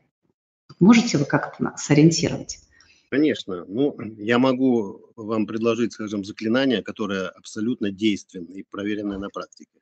можете 0.79 1.17
вы 1.17 1.25
как-то 1.25 1.73
сориентировать? 1.77 2.59
Конечно. 3.09 3.65
Ну, 3.67 3.95
я 4.17 4.39
могу 4.39 5.11
вам 5.17 5.45
предложить, 5.45 5.91
скажем, 5.91 6.23
заклинание, 6.23 6.81
которое 6.81 7.27
абсолютно 7.27 7.91
действенное 7.91 8.53
и 8.53 8.63
проверенное 8.63 9.17
на 9.17 9.29
практике. 9.29 9.81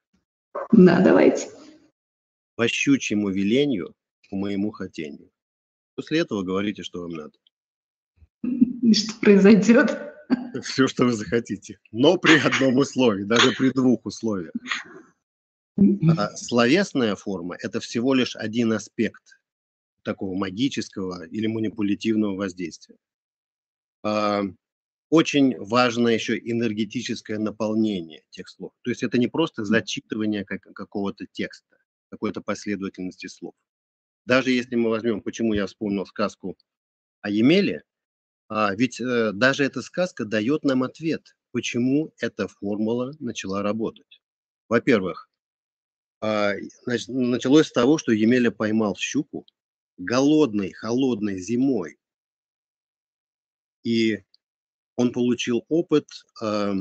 Да, 0.72 1.00
давайте. 1.00 1.50
По 2.55 2.67
щучьему 2.67 3.29
велению, 3.29 3.93
по 4.29 4.36
моему 4.36 4.71
хотению. 4.71 5.31
После 5.95 6.19
этого 6.19 6.43
говорите, 6.43 6.83
что 6.83 7.01
вам 7.01 7.12
надо. 7.12 7.33
И 8.43 8.93
что 8.93 9.19
произойдет? 9.19 9.98
Все, 10.63 10.88
что 10.88 11.05
вы 11.05 11.13
захотите. 11.13 11.79
Но 11.91 12.17
при 12.17 12.39
одном 12.39 12.77
условии, 12.77 13.24
даже 13.24 13.51
при 13.51 13.71
двух 13.71 14.05
условиях. 14.05 14.53
А 16.17 16.36
словесная 16.36 17.15
форма– 17.15 17.55
это 17.59 17.79
всего 17.79 18.13
лишь 18.13 18.36
один 18.36 18.74
аспект 18.74 19.39
такого 20.03 20.36
магического 20.36 21.25
или 21.25 21.48
манипулятивного 21.48 22.36
воздействия. 22.36 22.98
А, 24.03 24.43
очень 25.09 25.57
важно 25.57 26.09
еще 26.09 26.38
энергетическое 26.38 27.39
наполнение 27.39 28.24
тех 28.29 28.48
слов. 28.48 28.74
То 28.81 28.91
есть 28.91 29.03
это 29.03 29.17
не 29.17 29.27
просто 29.27 29.65
зачитывание 29.65 30.45
как, 30.45 30.62
какого-то 30.62 31.25
текста, 31.31 31.77
какой-то 32.09 32.41
последовательности 32.41 33.27
слов. 33.27 33.53
Даже 34.25 34.51
если 34.51 34.75
мы 34.75 34.89
возьмем, 34.89 35.21
почему 35.21 35.53
я 35.53 35.65
вспомнил 35.65 36.05
сказку 36.05 36.57
о 37.21 37.29
Емеле, 37.29 37.83
а, 38.47 38.73
ведь 38.75 38.99
э, 38.99 39.31
даже 39.33 39.63
эта 39.63 39.81
сказка 39.81 40.25
дает 40.25 40.63
нам 40.63 40.83
ответ, 40.83 41.35
почему 41.51 42.11
эта 42.19 42.47
формула 42.47 43.13
начала 43.19 43.61
работать. 43.61 44.21
Во-первых, 44.67 45.29
а, 46.21 46.53
началось 46.85 47.67
с 47.67 47.71
того, 47.71 47.97
что 47.97 48.11
Емеля 48.11 48.51
поймал 48.51 48.95
щуку 48.95 49.45
голодной, 49.97 50.71
холодной 50.71 51.39
зимой 51.39 51.99
и 53.83 54.19
он 54.95 55.11
получил 55.11 55.65
опыт 55.69 56.07
э, 56.41 56.73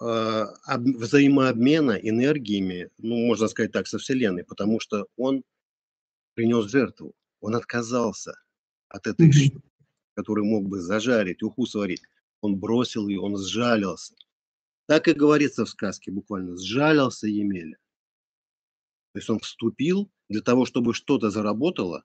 э, 0.00 0.44
взаимообмена 0.76 1.92
энергиями, 1.92 2.90
ну, 2.98 3.26
можно 3.26 3.48
сказать 3.48 3.72
так, 3.72 3.86
со 3.86 3.98
Вселенной, 3.98 4.44
потому 4.44 4.80
что 4.80 5.06
он 5.16 5.42
принес 6.40 6.70
жертву, 6.70 7.14
он 7.40 7.54
отказался 7.54 8.34
от 8.88 9.06
этой 9.06 9.28
mm-hmm. 9.28 9.32
штуки, 9.32 9.70
которую 10.14 10.46
мог 10.46 10.68
бы 10.68 10.80
зажарить, 10.80 11.42
уху 11.42 11.66
сварить. 11.66 12.02
Он 12.40 12.56
бросил 12.56 13.08
ее, 13.08 13.20
он 13.20 13.36
сжалился. 13.36 14.14
Так 14.86 15.06
и 15.08 15.12
говорится 15.12 15.66
в 15.66 15.68
сказке 15.68 16.10
буквально, 16.10 16.56
сжалился 16.56 17.26
Емеля. 17.26 17.76
То 19.12 19.18
есть 19.18 19.28
он 19.28 19.40
вступил 19.40 20.10
для 20.30 20.40
того, 20.40 20.64
чтобы 20.64 20.94
что-то 20.94 21.28
заработало, 21.28 22.04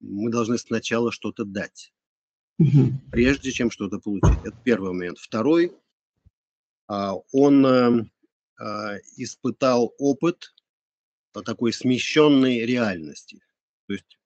мы 0.00 0.30
должны 0.30 0.58
сначала 0.58 1.10
что-то 1.10 1.44
дать 1.44 1.92
прежде 3.10 3.50
чем 3.50 3.70
что-то 3.70 3.98
получить. 3.98 4.38
Это 4.44 4.56
первый 4.62 4.92
момент. 4.92 5.18
Второй, 5.18 5.72
а, 6.86 7.14
он 7.32 7.66
эм, 7.66 8.12
а, 8.60 8.98
испытал 9.16 9.94
опыт 9.98 10.54
такой 11.32 11.72
смещенной 11.72 12.60
реальности. 12.66 13.40
То 13.92 13.96
есть 13.96 14.18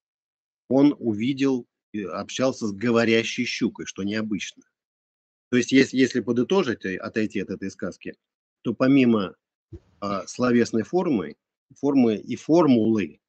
он 0.69 0.95
увидел, 0.97 1.67
общался 2.13 2.67
с 2.67 2.71
говорящей 2.71 3.43
щукой, 3.43 3.85
что 3.85 4.03
необычно. 4.03 4.63
То 5.49 5.57
есть 5.57 5.73
если, 5.73 5.97
если 5.97 6.21
подытожить, 6.21 6.85
отойти 6.85 7.41
от 7.41 7.49
этой 7.49 7.69
сказки, 7.69 8.15
то 8.61 8.73
помимо 8.73 9.35
а, 9.99 10.25
словесной 10.25 10.83
формы, 10.83 11.35
формы 11.75 12.15
и 12.15 12.37
формулы 12.37 13.19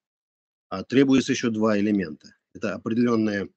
а, 0.69 0.85
требуется 0.85 1.33
еще 1.33 1.51
два 1.51 1.77
элемента. 1.77 2.29
Это 2.55 2.75
определенная 2.75 3.49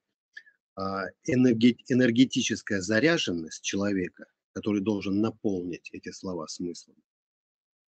а, 0.74 1.04
энергетическая 1.24 2.80
заряженность 2.80 3.62
человека, 3.62 4.26
который 4.54 4.80
должен 4.80 5.20
наполнить 5.20 5.88
эти 5.92 6.10
слова 6.10 6.48
смыслом. 6.48 6.96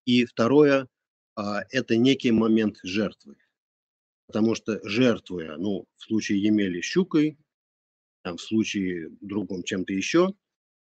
И 0.04 0.26
второе 0.26 0.86
а,– 1.34 1.62
это 1.70 1.96
некий 1.96 2.30
момент 2.30 2.78
жертвы. 2.82 3.36
Потому 4.32 4.54
что 4.54 4.80
жертвуя, 4.82 5.58
ну, 5.58 5.86
в 5.98 6.04
случае 6.04 6.42
Емели 6.42 6.80
щукой, 6.80 7.36
там, 8.22 8.38
в 8.38 8.40
случае 8.40 9.10
другом 9.20 9.62
чем-то 9.62 9.92
еще, 9.92 10.32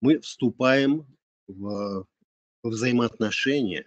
мы 0.01 0.19
вступаем 0.19 1.07
в, 1.47 2.05
в 2.61 2.69
взаимоотношения, 2.69 3.85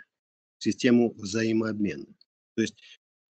в 0.57 0.65
систему 0.65 1.13
взаимообмена. 1.13 2.07
То 2.55 2.63
есть 2.63 2.77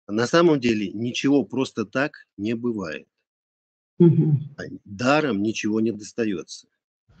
на 0.07 0.27
самом 0.27 0.59
деле 0.59 0.91
ничего 0.91 1.43
просто 1.43 1.83
так 1.83 2.27
не 2.37 2.53
бывает. 2.53 3.07
Угу. 3.97 4.37
Даром 4.85 5.41
ничего 5.41 5.81
не 5.81 5.91
достается. 5.91 6.67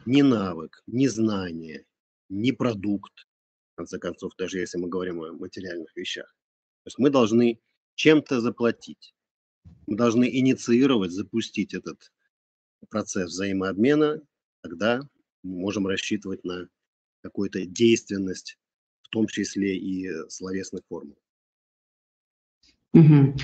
Ни 0.05 0.21
навык, 0.21 0.83
ни 0.85 1.07
знание, 1.07 1.83
ни 2.29 2.51
продукт, 2.51 3.27
в 3.73 3.77
конце 3.77 3.97
концов, 3.97 4.33
даже 4.37 4.59
если 4.59 4.77
мы 4.77 4.87
говорим 4.87 5.23
о 5.23 5.33
материальных 5.33 5.95
вещах. 5.95 6.27
То 6.83 6.89
есть 6.89 6.99
мы 6.99 7.09
должны 7.09 7.59
чем-то 7.99 8.39
заплатить. 8.39 9.13
Мы 9.85 9.97
должны 9.97 10.23
инициировать, 10.23 11.11
запустить 11.11 11.73
этот 11.73 12.13
процесс 12.89 13.31
взаимообмена, 13.31 14.21
тогда 14.61 15.01
мы 15.43 15.59
можем 15.59 15.85
рассчитывать 15.85 16.45
на 16.45 16.69
какую-то 17.21 17.65
действенность, 17.65 18.57
в 19.01 19.09
том 19.09 19.27
числе 19.27 19.77
и 19.77 20.07
словесных 20.29 20.83
формул. 20.87 21.17
Угу. 22.93 23.35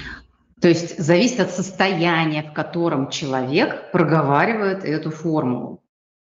То 0.61 0.69
есть 0.69 0.97
зависит 0.99 1.41
от 1.41 1.51
состояния, 1.51 2.49
в 2.49 2.53
котором 2.53 3.09
человек 3.09 3.91
проговаривает 3.91 4.85
эту 4.85 5.11
формулу 5.11 5.84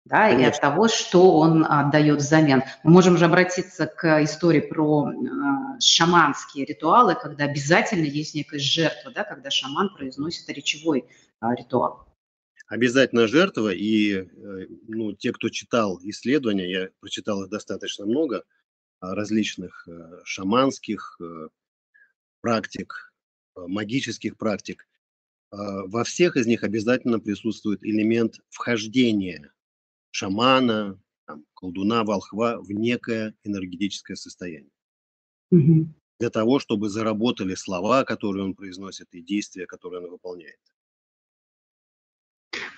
да, 0.07 0.29
и 0.29 0.43
от 0.43 0.59
того, 0.59 0.87
что 0.87 1.37
он 1.37 1.65
отдает 1.65 2.19
взамен. 2.19 2.63
Мы 2.83 2.91
можем 2.91 3.17
же 3.17 3.25
обратиться 3.25 3.87
к 3.87 4.23
истории 4.23 4.61
про 4.61 5.11
э, 5.11 5.79
шаманские 5.81 6.65
ритуалы, 6.65 7.15
когда 7.15 7.45
обязательно 7.45 8.05
есть 8.05 8.33
некая 8.33 8.59
жертва, 8.59 9.11
да, 9.11 9.23
когда 9.23 9.49
шаман 9.49 9.93
произносит 9.93 10.49
речевой 10.49 11.05
э, 11.41 11.45
ритуал. 11.57 12.07
Обязательно 12.67 13.27
жертва, 13.27 13.73
и 13.73 14.13
э, 14.13 14.25
ну, 14.87 15.13
те, 15.13 15.33
кто 15.33 15.49
читал 15.49 15.99
исследования, 16.03 16.71
я 16.71 16.89
прочитал 16.99 17.43
их 17.43 17.49
достаточно 17.49 18.05
много, 18.05 18.43
различных 19.01 19.87
э, 19.87 20.21
шаманских 20.23 21.19
практик, 22.41 23.13
магических 23.55 24.37
практик, 24.37 24.87
во 25.49 26.03
всех 26.03 26.37
из 26.37 26.45
них 26.45 26.63
обязательно 26.63 27.19
присутствует 27.19 27.83
элемент 27.83 28.35
вхождения 28.49 29.51
шамана, 30.17 30.99
там, 31.27 31.45
колдуна, 31.53 32.03
волхва 32.03 32.57
в 32.59 32.71
некое 32.71 33.35
энергетическое 33.43 34.15
состояние. 34.15 34.71
Угу. 35.51 35.87
Для 36.19 36.29
того, 36.29 36.59
чтобы 36.59 36.89
заработали 36.89 37.53
слова, 37.55 38.03
которые 38.03 38.45
он 38.45 38.55
произносит, 38.55 39.07
и 39.11 39.21
действия, 39.21 39.67
которые 39.67 40.03
он 40.03 40.11
выполняет. 40.11 40.59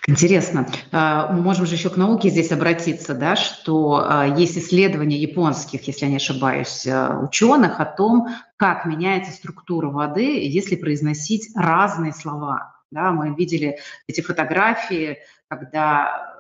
Интересно. 0.08 0.67
А, 0.91 1.31
мы 1.31 1.41
можем 1.41 1.65
же 1.65 1.75
еще 1.75 1.89
к 1.89 1.98
науке 1.98 2.29
здесь 2.29 2.51
обратиться, 2.51 3.13
да, 3.13 3.36
что 3.36 4.03
а, 4.03 4.27
есть 4.27 4.58
исследования 4.58 5.17
японских, 5.17 5.88
если 5.88 6.05
я 6.05 6.12
не 6.12 6.17
ошибаюсь, 6.17 6.88
а, 6.88 7.19
ученых 7.19 7.79
о 7.79 7.86
том, 7.86 8.27
как 8.58 8.86
меняется 8.86 9.31
структура 9.31 9.89
воды, 9.89 10.46
если 10.48 10.75
произносить 10.75 11.50
разные 11.55 12.12
слова. 12.12 12.75
Да, 12.91 13.12
мы 13.12 13.36
видели 13.36 13.77
эти 14.08 14.22
фотографии, 14.22 15.19
когда 15.48 16.38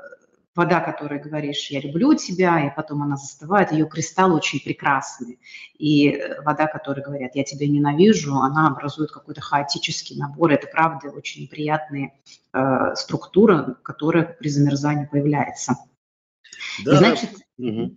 вода, 0.59 0.81
которая 0.81 1.23
говоришь, 1.23 1.69
я 1.69 1.79
люблю 1.79 2.13
тебя, 2.15 2.67
и 2.67 2.75
потом 2.75 3.01
она 3.01 3.15
застывает, 3.15 3.71
ее 3.71 3.87
кристаллы 3.87 4.35
очень 4.35 4.59
прекрасные. 4.59 5.37
И 5.77 6.09
э, 6.09 6.41
вода, 6.41 6.67
которая 6.67 7.03
говорят, 7.03 7.33
я 7.35 7.45
тебя 7.45 7.65
ненавижу, 7.65 8.35
она 8.35 8.67
образует 8.67 9.09
какой-то 9.09 9.39
хаотический 9.39 10.17
набор. 10.17 10.51
Это, 10.51 10.67
правда, 10.67 11.11
очень 11.11 11.43
неприятные 11.43 12.13
э, 12.51 12.93
структуры, 12.95 13.77
которая 13.83 14.25
при 14.25 14.49
замерзании 14.49 15.05
появляется. 15.05 15.77
Да, 16.83 16.93
и, 16.93 16.97
значит, 16.97 17.29
угу. 17.57 17.95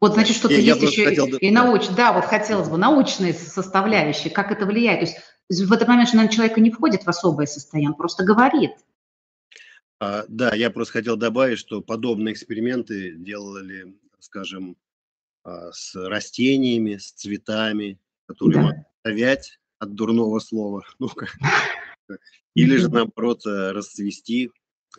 Вот, 0.00 0.14
значит, 0.14 0.36
что-то 0.36 0.54
есть 0.54 0.80
еще 0.80 1.04
хотел... 1.04 1.26
и 1.26 1.50
науч... 1.50 1.88
Да, 1.88 2.14
вот 2.14 2.24
хотелось 2.24 2.70
бы, 2.70 2.78
научные 2.78 3.34
составляющие, 3.34 4.32
как 4.32 4.50
это 4.50 4.64
влияет. 4.64 5.00
То 5.00 5.06
есть 5.50 5.68
в 5.68 5.72
этот 5.74 5.88
момент, 5.88 6.10
наверное, 6.14 6.34
человек 6.34 6.56
не 6.56 6.70
входит 6.70 7.02
в 7.02 7.08
особое 7.08 7.46
состояние, 7.46 7.90
он 7.90 7.96
просто 7.96 8.24
говорит– 8.24 8.70
а, 10.00 10.24
да, 10.28 10.54
я 10.54 10.70
просто 10.70 10.94
хотел 10.94 11.16
добавить, 11.16 11.58
что 11.58 11.82
подобные 11.82 12.32
эксперименты 12.32 13.16
делали, 13.16 13.96
скажем, 14.20 14.76
а, 15.42 15.72
с 15.72 15.94
растениями, 15.94 16.96
с 16.96 17.12
цветами, 17.12 17.98
которые 18.26 18.54
да. 18.54 18.62
могут 18.62 18.86
овять 19.02 19.58
от 19.78 19.94
дурного 19.94 20.38
слова, 20.38 20.84
ну 20.98 21.08
или 22.54 22.76
же 22.76 22.88
наоборот 22.88 23.44
э, 23.46 23.72
расцвести 23.72 24.50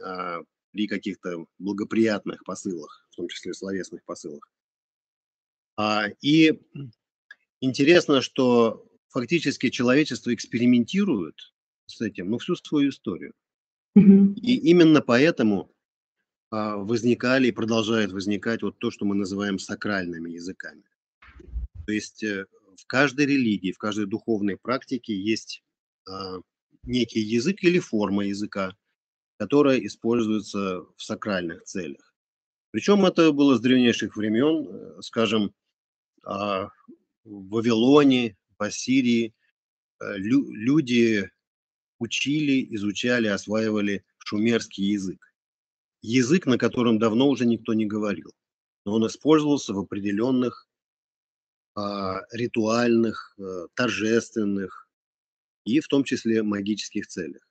а, 0.02 0.42
при 0.72 0.88
каких-то 0.88 1.46
благоприятных 1.58 2.44
посылах, 2.44 3.08
в 3.12 3.16
том 3.16 3.28
числе 3.28 3.54
словесных 3.54 4.04
посылах. 4.04 4.50
А, 5.78 6.08
и 6.22 6.60
интересно, 7.62 8.22
что 8.22 8.86
фактически 9.10 9.70
человечество 9.70 10.34
экспериментирует 10.34 11.36
с 11.86 12.02
этим, 12.02 12.30
ну, 12.30 12.38
всю 12.38 12.56
свою 12.56 12.90
историю. 12.90 13.34
И 13.96 14.56
именно 14.70 15.02
поэтому 15.02 15.72
а, 16.52 16.78
возникали 16.78 17.48
и 17.48 17.52
продолжают 17.52 18.12
возникать 18.12 18.62
вот 18.62 18.80
то, 18.80 18.92
что 18.92 19.06
мы 19.06 19.16
называем 19.16 19.60
сакральными 19.60 20.32
языками. 20.32 20.84
То 21.86 21.92
есть 21.92 22.24
э, 22.24 22.46
в 22.78 22.86
каждой 22.88 23.26
религии, 23.26 23.72
в 23.72 23.78
каждой 23.78 24.06
духовной 24.06 24.58
практике 24.58 25.16
есть 25.16 25.64
а, 26.08 26.38
некий 26.84 27.20
язык 27.20 27.64
или 27.64 27.80
форма 27.80 28.26
языка, 28.26 28.76
которая 29.38 29.80
используется 29.80 30.82
в 30.96 31.04
сакральных 31.04 31.64
целях. 31.64 32.14
Причем 32.72 33.06
это 33.06 33.32
было 33.32 33.56
с 33.56 33.62
древнейших 33.62 34.16
времен, 34.16 34.68
э, 34.68 35.02
скажем, 35.02 35.54
а, 36.24 36.70
в 37.24 37.50
Вавилоне, 37.50 38.38
в 38.58 38.64
Ассирии 38.64 39.34
э, 40.00 40.18
люди 40.18 41.30
учили, 42.00 42.68
изучали, 42.76 43.28
осваивали 43.28 44.04
шумерский 44.18 44.86
язык. 44.86 45.34
Язык, 46.02 46.46
на 46.46 46.58
котором 46.58 46.98
давно 46.98 47.30
уже 47.30 47.46
никто 47.46 47.74
не 47.74 47.86
говорил, 47.86 48.34
но 48.86 48.96
он 48.96 49.08
использовался 49.08 49.74
в 49.74 49.80
определенных 49.80 50.68
а, 51.76 52.22
ритуальных, 52.32 53.36
а, 53.38 53.68
торжественных 53.74 54.90
и 55.66 55.82
в 55.82 55.88
том 55.88 56.04
числе 56.04 56.42
магических 56.42 57.08
целях. 57.08 57.46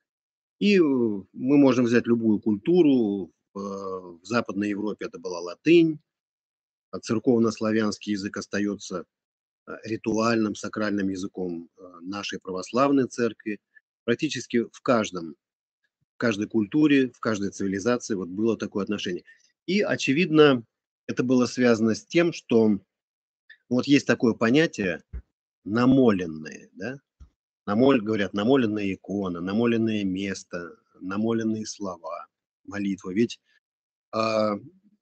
И 0.59 0.77
э, 0.77 0.81
мы 0.81 1.57
можем 1.57 1.85
взять 1.85 2.07
любую 2.07 2.41
культуру. 2.41 3.33
В 3.55 4.21
Западной 4.23 4.71
Европе 4.71 5.07
это 5.07 5.19
была 5.19 5.41
латынь, 5.41 6.01
а 6.91 6.99
церковно-славянский 6.99 8.13
язык 8.13 8.37
остается 8.37 9.05
ритуальным, 9.85 10.55
сакральным 10.55 11.09
языком 11.09 11.69
нашей 12.01 12.41
православной 12.41 13.07
церкви 13.07 13.61
практически 14.09 14.65
в 14.73 14.81
каждом, 14.81 15.37
в 16.15 16.17
каждой 16.17 16.49
культуре, 16.49 17.11
в 17.11 17.21
каждой 17.21 17.51
цивилизации 17.51 18.15
вот 18.15 18.31
было 18.31 18.57
такое 18.57 18.83
отношение. 18.83 19.23
И, 19.67 19.83
очевидно, 19.83 20.65
это 21.07 21.23
было 21.23 21.45
связано 21.45 21.95
с 21.95 22.07
тем, 22.07 22.33
что 22.33 22.81
вот 23.69 23.87
есть 23.87 24.07
такое 24.07 24.33
понятие 24.33 25.03
намоленные, 25.65 26.71
да? 26.73 26.97
Намоль, 27.67 28.01
говорят, 28.01 28.33
намоленная 28.33 28.95
икона, 28.95 29.43
намоленное 29.43 30.05
место, 30.05 30.75
намоленные 31.01 31.67
слова, 31.67 32.29
молитва. 32.65 33.11
Ведь 33.11 33.39
а, 34.11 34.55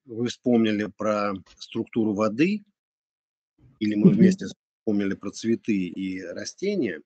вы 0.04 0.26
вспомнили 0.26 0.86
про 0.86 1.32
структуру 1.60 2.12
воды, 2.12 2.64
или 3.78 3.94
мы 3.94 4.10
вместе 4.10 4.46
вспомнили 4.46 5.14
про 5.14 5.30
цветы 5.30 5.76
и 5.76 6.22
растения, 6.22 7.02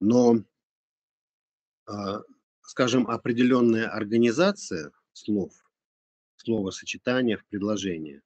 но 0.00 0.42
скажем, 2.62 3.08
определенная 3.08 3.88
организация 3.88 4.92
слов, 5.12 5.52
словосочетания 6.36 7.36
в 7.36 7.44
предложении, 7.46 8.22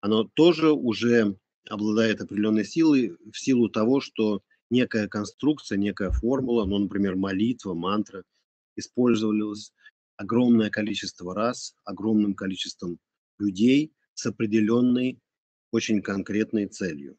оно 0.00 0.24
тоже 0.24 0.72
уже 0.72 1.36
обладает 1.68 2.20
определенной 2.20 2.64
силой 2.64 3.16
в 3.32 3.38
силу 3.38 3.68
того, 3.68 4.00
что 4.00 4.42
некая 4.70 5.08
конструкция, 5.08 5.78
некая 5.78 6.10
формула, 6.10 6.64
ну, 6.64 6.78
например, 6.78 7.16
молитва, 7.16 7.74
мантра, 7.74 8.24
использовалась 8.76 9.72
огромное 10.16 10.70
количество 10.70 11.34
раз, 11.34 11.74
огромным 11.84 12.34
количеством 12.34 12.98
людей 13.38 13.92
с 14.14 14.26
определенной, 14.26 15.18
очень 15.70 16.02
конкретной 16.02 16.66
целью. 16.66 17.16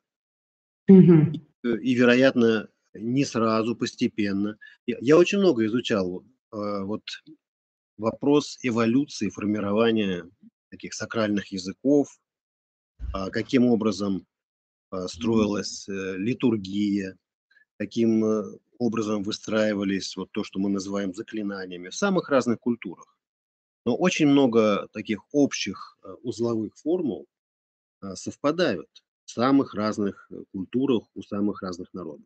Mm-hmm. 0.90 1.40
И, 1.64 1.68
и, 1.68 1.94
вероятно, 1.94 2.70
не 2.94 3.26
сразу, 3.26 3.76
постепенно. 3.76 4.58
Я, 4.86 4.98
я 5.02 5.18
очень 5.18 5.40
много 5.40 5.66
изучал 5.66 6.22
э, 6.22 6.24
вот 6.84 7.04
вопрос 7.98 8.58
эволюции, 8.62 9.30
формирования 9.30 10.30
таких 10.70 10.94
сакральных 10.94 11.52
языков, 11.52 12.20
э, 13.00 13.30
каким 13.32 13.68
образом 13.68 14.26
э, 14.92 15.08
строилась 15.08 15.88
э, 15.88 16.18
литургия, 16.18 17.18
каким 17.78 18.24
э, 18.26 18.44
образом 18.78 19.24
выстраивались 19.24 20.16
вот 20.18 20.32
то, 20.32 20.44
что 20.44 20.60
мы 20.60 20.70
называем 20.70 21.14
заклинаниями 21.14 21.90
в 21.90 21.96
самых 21.96 22.30
разных 22.30 22.60
культурах. 22.60 23.18
Но 23.86 23.96
очень 23.96 24.28
много 24.28 24.88
таких 24.92 25.22
общих 25.32 25.98
э, 26.04 26.14
узловых 26.24 26.76
формул 26.76 27.28
э, 28.02 28.16
совпадают 28.16 28.90
в 29.26 29.32
самых 29.32 29.74
разных 29.74 30.30
культурах, 30.52 31.04
у 31.14 31.22
самых 31.22 31.62
разных 31.62 31.94
народов. 31.94 32.26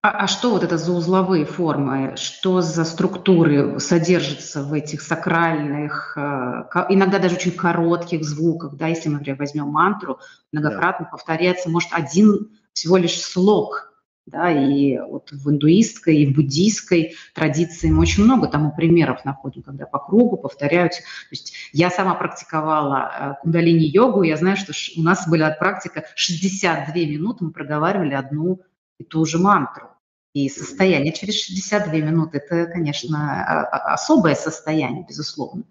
А, 0.00 0.10
а 0.10 0.26
что 0.28 0.50
вот 0.50 0.62
это 0.62 0.78
за 0.78 0.92
узловые 0.92 1.44
формы? 1.44 2.14
Что 2.16 2.60
за 2.60 2.84
структуры 2.84 3.80
содержатся 3.80 4.62
в 4.62 4.72
этих 4.72 5.02
сакральных, 5.02 6.16
э, 6.16 6.64
иногда 6.88 7.18
даже 7.18 7.34
очень 7.34 7.52
коротких 7.52 8.24
звуках? 8.24 8.76
Да, 8.76 8.86
если 8.86 9.08
мы, 9.08 9.16
например, 9.16 9.38
возьмем 9.38 9.66
мантру, 9.66 10.20
многократно 10.52 11.06
да. 11.06 11.10
повторяется, 11.10 11.68
может, 11.68 11.90
один 11.92 12.48
всего 12.72 12.96
лишь 12.96 13.20
слог, 13.20 13.92
Да, 14.24 14.50
и 14.50 14.98
вот 14.98 15.32
в 15.32 15.50
индуистской, 15.50 16.18
и 16.18 16.26
в 16.26 16.36
буддийской 16.36 17.14
традиции 17.34 17.90
мы 17.90 18.02
очень 18.02 18.24
много 18.24 18.46
тому 18.46 18.72
примеров 18.76 19.24
находим, 19.24 19.62
когда 19.62 19.86
по 19.86 19.98
кругу 19.98 20.36
повторяются. 20.36 21.00
То 21.00 21.32
есть 21.32 21.54
я 21.72 21.90
сама 21.90 22.14
практиковала 22.14 23.10
э, 23.10 23.34
кундалини-йогу, 23.42 24.22
я 24.22 24.36
знаю, 24.36 24.56
что 24.58 24.72
у 24.96 25.02
нас 25.02 25.26
была 25.26 25.50
практика 25.50 26.04
62 26.14 26.94
минуты, 26.94 27.44
мы 27.44 27.50
проговаривали 27.50 28.14
одну 28.14 28.60
и 28.98 29.04
ту 29.04 29.24
же 29.24 29.38
мантру. 29.38 29.88
И 30.34 30.48
состояние 30.48 31.12
через 31.12 31.40
62 31.42 31.92
минуты– 31.94 32.38
это, 32.48 32.70
конечно, 32.70 33.18
а, 33.18 33.64
а, 33.64 33.94
особое 33.94 34.34
состояние, 34.34 35.04
безусловно. 35.08 35.64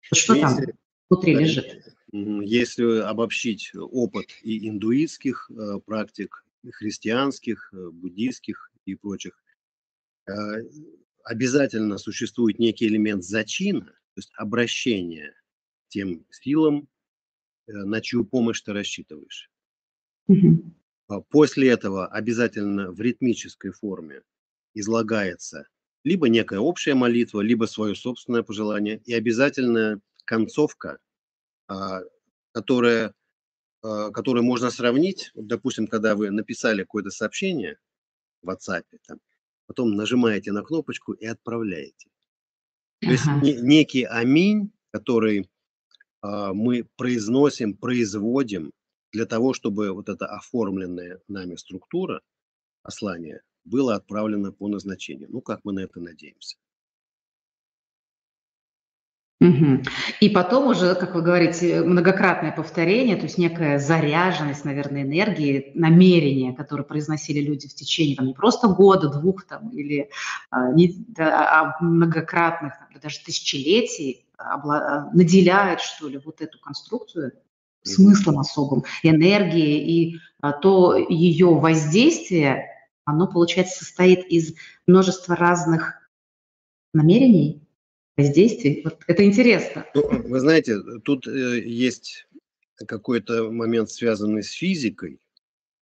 Что 0.00 0.34
Если... 0.34 0.46
там 0.46 0.74
внутри 1.08 1.34
лежит? 1.34 1.94
Если 2.12 3.00
обобщить 3.00 3.72
опыт 3.74 4.30
и 4.42 4.68
индуистских 4.68 5.50
э, 5.50 5.78
практик, 5.84 6.44
и 6.64 6.70
христианских, 6.70 7.70
э, 7.72 7.90
буддийских 7.90 8.70
и 8.86 8.94
прочих, 8.94 9.42
э, 10.26 10.32
обязательно 11.24 11.98
существует 11.98 12.58
некий 12.58 12.86
элемент 12.86 13.24
зачина, 13.24 13.86
то 13.86 14.16
есть 14.16 14.32
обращения 14.36 15.34
тем 15.88 16.24
силам, 16.30 16.88
на 17.66 18.00
чью 18.00 18.24
помощь 18.24 18.62
ты 18.62 18.72
рассчитываешь. 18.72 19.50
Угу. 20.28 20.72
После 21.30 21.70
этого 21.70 22.06
обязательно 22.06 22.92
в 22.92 23.00
ритмической 23.00 23.72
форме 23.72 24.22
излагается 24.74 25.66
либо 26.04 26.28
некая 26.28 26.60
общая 26.60 26.94
молитва, 26.94 27.40
либо 27.40 27.64
свое 27.66 27.94
собственное 27.94 28.42
пожелание, 28.42 29.00
и 29.04 29.14
обязательно 29.14 30.00
концовка, 30.24 30.98
а, 31.66 32.00
которая, 32.52 33.14
а, 33.82 34.10
которую 34.10 34.44
можно 34.44 34.70
сравнить, 34.70 35.30
допустим, 35.34 35.86
когда 35.86 36.14
вы 36.14 36.30
написали 36.30 36.82
какое-то 36.82 37.10
сообщение 37.10 37.78
в 38.42 38.50
WhatsApp, 38.50 38.84
там, 39.06 39.18
потом 39.66 39.96
нажимаете 39.96 40.52
на 40.52 40.62
кнопочку 40.62 41.12
и 41.12 41.26
отправляете. 41.26 42.08
То 43.00 43.10
есть 43.10 43.26
ага. 43.26 43.40
некий 43.44 44.04
аминь, 44.04 44.72
который 44.92 45.48
а, 46.20 46.52
мы 46.54 46.86
произносим, 46.96 47.76
производим 47.76 48.72
для 49.12 49.26
того, 49.26 49.54
чтобы 49.54 49.92
вот 49.92 50.08
эта 50.08 50.26
оформленная 50.26 51.20
нами 51.28 51.56
структура 51.56 52.20
послания 52.82 53.42
была 53.64 53.96
отправлена 53.96 54.52
по 54.52 54.68
назначению. 54.68 55.28
Ну, 55.30 55.40
как 55.40 55.60
мы 55.64 55.72
на 55.72 55.80
это 55.80 56.00
надеемся. 56.00 56.56
Угу. 59.40 59.82
И 60.20 60.30
потом 60.30 60.66
уже, 60.66 60.96
как 60.96 61.14
вы 61.14 61.22
говорите, 61.22 61.82
многократное 61.84 62.50
повторение, 62.50 63.14
то 63.14 63.22
есть 63.22 63.38
некая 63.38 63.78
заряженность, 63.78 64.64
наверное, 64.64 65.02
энергии, 65.02 65.70
намерения, 65.74 66.52
которые 66.52 66.84
произносили 66.84 67.40
люди 67.40 67.68
в 67.68 67.74
течение 67.74 68.16
там, 68.16 68.26
не 68.26 68.34
просто 68.34 68.66
года, 68.66 69.08
двух 69.08 69.44
там, 69.46 69.68
или 69.70 70.10
а, 70.50 70.72
не, 70.72 70.92
да, 71.08 71.76
а 71.78 71.84
многократных, 71.84 72.72
там, 72.78 72.88
даже 73.00 73.20
тысячелетий, 73.24 74.26
обла- 74.36 75.08
наделяют, 75.12 75.82
что 75.82 76.08
ли, 76.08 76.18
вот 76.18 76.40
эту 76.40 76.58
конструкцию 76.58 77.32
смыслом 77.82 78.38
особым, 78.38 78.84
энергией, 79.02 79.78
и 79.78 80.20
а, 80.40 80.52
то 80.52 80.96
ее 80.96 81.54
воздействие, 81.54 82.66
оно, 83.04 83.26
получается, 83.26 83.84
состоит 83.84 84.26
из 84.26 84.54
множества 84.86 85.36
разных 85.36 85.94
намерений, 86.92 87.62
воздействий. 88.16 88.82
Вот 88.84 89.02
это 89.06 89.24
интересно. 89.24 89.86
Ну, 89.94 90.02
вы 90.08 90.40
знаете, 90.40 90.80
тут 91.04 91.26
э, 91.26 91.60
есть 91.64 92.26
какой-то 92.86 93.50
момент, 93.50 93.90
связанный 93.90 94.42
с 94.42 94.50
физикой, 94.50 95.20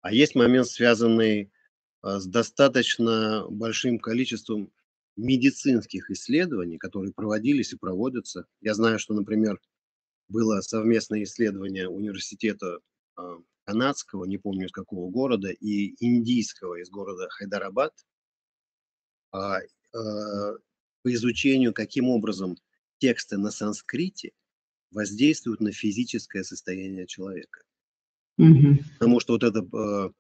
а 0.03 0.13
есть 0.13 0.35
момент, 0.35 0.69
связанный 0.69 1.51
э, 2.03 2.19
с 2.19 2.27
достаточно 2.27 3.47
большим 3.51 3.99
количеством 3.99 4.71
медицинских 5.17 6.11
исследований, 6.11 6.79
которые 6.79 7.13
проводились 7.13 7.73
и 7.73 7.77
проводятся. 7.77 8.47
Я 8.61 8.75
знаю, 8.75 8.99
что, 8.99 9.15
например, 9.15 9.61
было 10.29 10.61
совместное 10.61 11.23
исследование 11.23 11.89
университета 11.89 12.79
э, 13.19 13.23
канадского, 13.65 14.25
не 14.25 14.39
помню 14.39 14.67
из 14.67 14.73
какого 14.73 15.11
города, 15.11 15.51
и 15.51 15.95
индийского 16.05 16.81
из 16.81 16.91
города 16.91 17.29
Хайдарабад, 17.31 17.93
а, 19.33 19.61
э, 19.61 19.65
по 19.93 21.15
изучению, 21.15 21.73
каким 21.73 22.09
образом 22.09 22.57
тексты 22.99 23.39
на 23.39 23.51
санскрите 23.51 24.33
воздействуют 24.91 25.61
на 25.61 25.73
физическое 25.73 26.43
состояние 26.43 27.07
человека. 27.07 27.63
Mm-hmm. 28.41 28.85
Потому 28.99 29.21
что 29.21 29.35
вот 29.35 29.43
это 29.43 30.13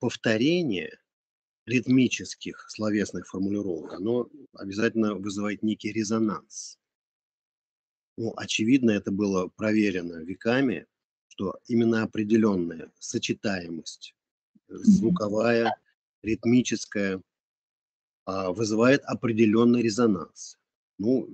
повторение 0.00 0.98
ритмических 1.66 2.66
словесных 2.68 3.26
формулировок, 3.26 3.92
оно 3.92 4.28
обязательно 4.54 5.14
вызывает 5.14 5.62
некий 5.62 5.92
резонанс. 5.92 6.78
Ну, 8.16 8.32
очевидно, 8.36 8.92
это 8.92 9.10
было 9.10 9.48
проверено 9.48 10.24
веками, 10.24 10.86
что 11.28 11.58
именно 11.66 12.02
определенная 12.02 12.90
сочетаемость, 12.98 14.14
звуковая, 14.68 15.76
ритмическая, 16.22 17.22
а, 18.24 18.52
вызывает 18.52 19.02
определенный 19.04 19.82
резонанс. 19.82 20.58
Ну, 20.98 21.28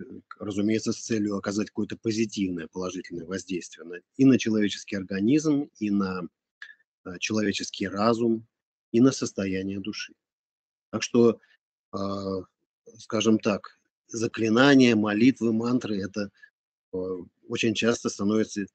э, 0.00 0.04
разумеется, 0.38 0.92
с 0.92 0.96
целью 0.96 1.36
оказать 1.36 1.68
какое-то 1.68 1.96
позитивное, 1.96 2.66
положительное 2.66 3.26
воздействие 3.26 3.86
на, 3.86 4.00
и 4.16 4.24
на 4.24 4.38
человеческий 4.38 4.96
организм, 4.96 5.68
и 5.78 5.90
на 5.90 6.28
а, 7.04 7.18
человеческий 7.18 7.86
разум, 7.86 8.46
и 8.90 9.00
на 9.00 9.12
состояние 9.12 9.80
души. 9.80 10.14
Так 10.90 11.02
что, 11.02 11.38
а, 11.92 12.42
скажем 12.98 13.38
так, 13.38 13.78
заклинания, 14.08 14.96
молитвы, 14.96 15.52
мантры– 15.52 16.02
это 16.02 16.30
очень 17.48 17.74
часто 17.74 18.08
становится 18.08 18.66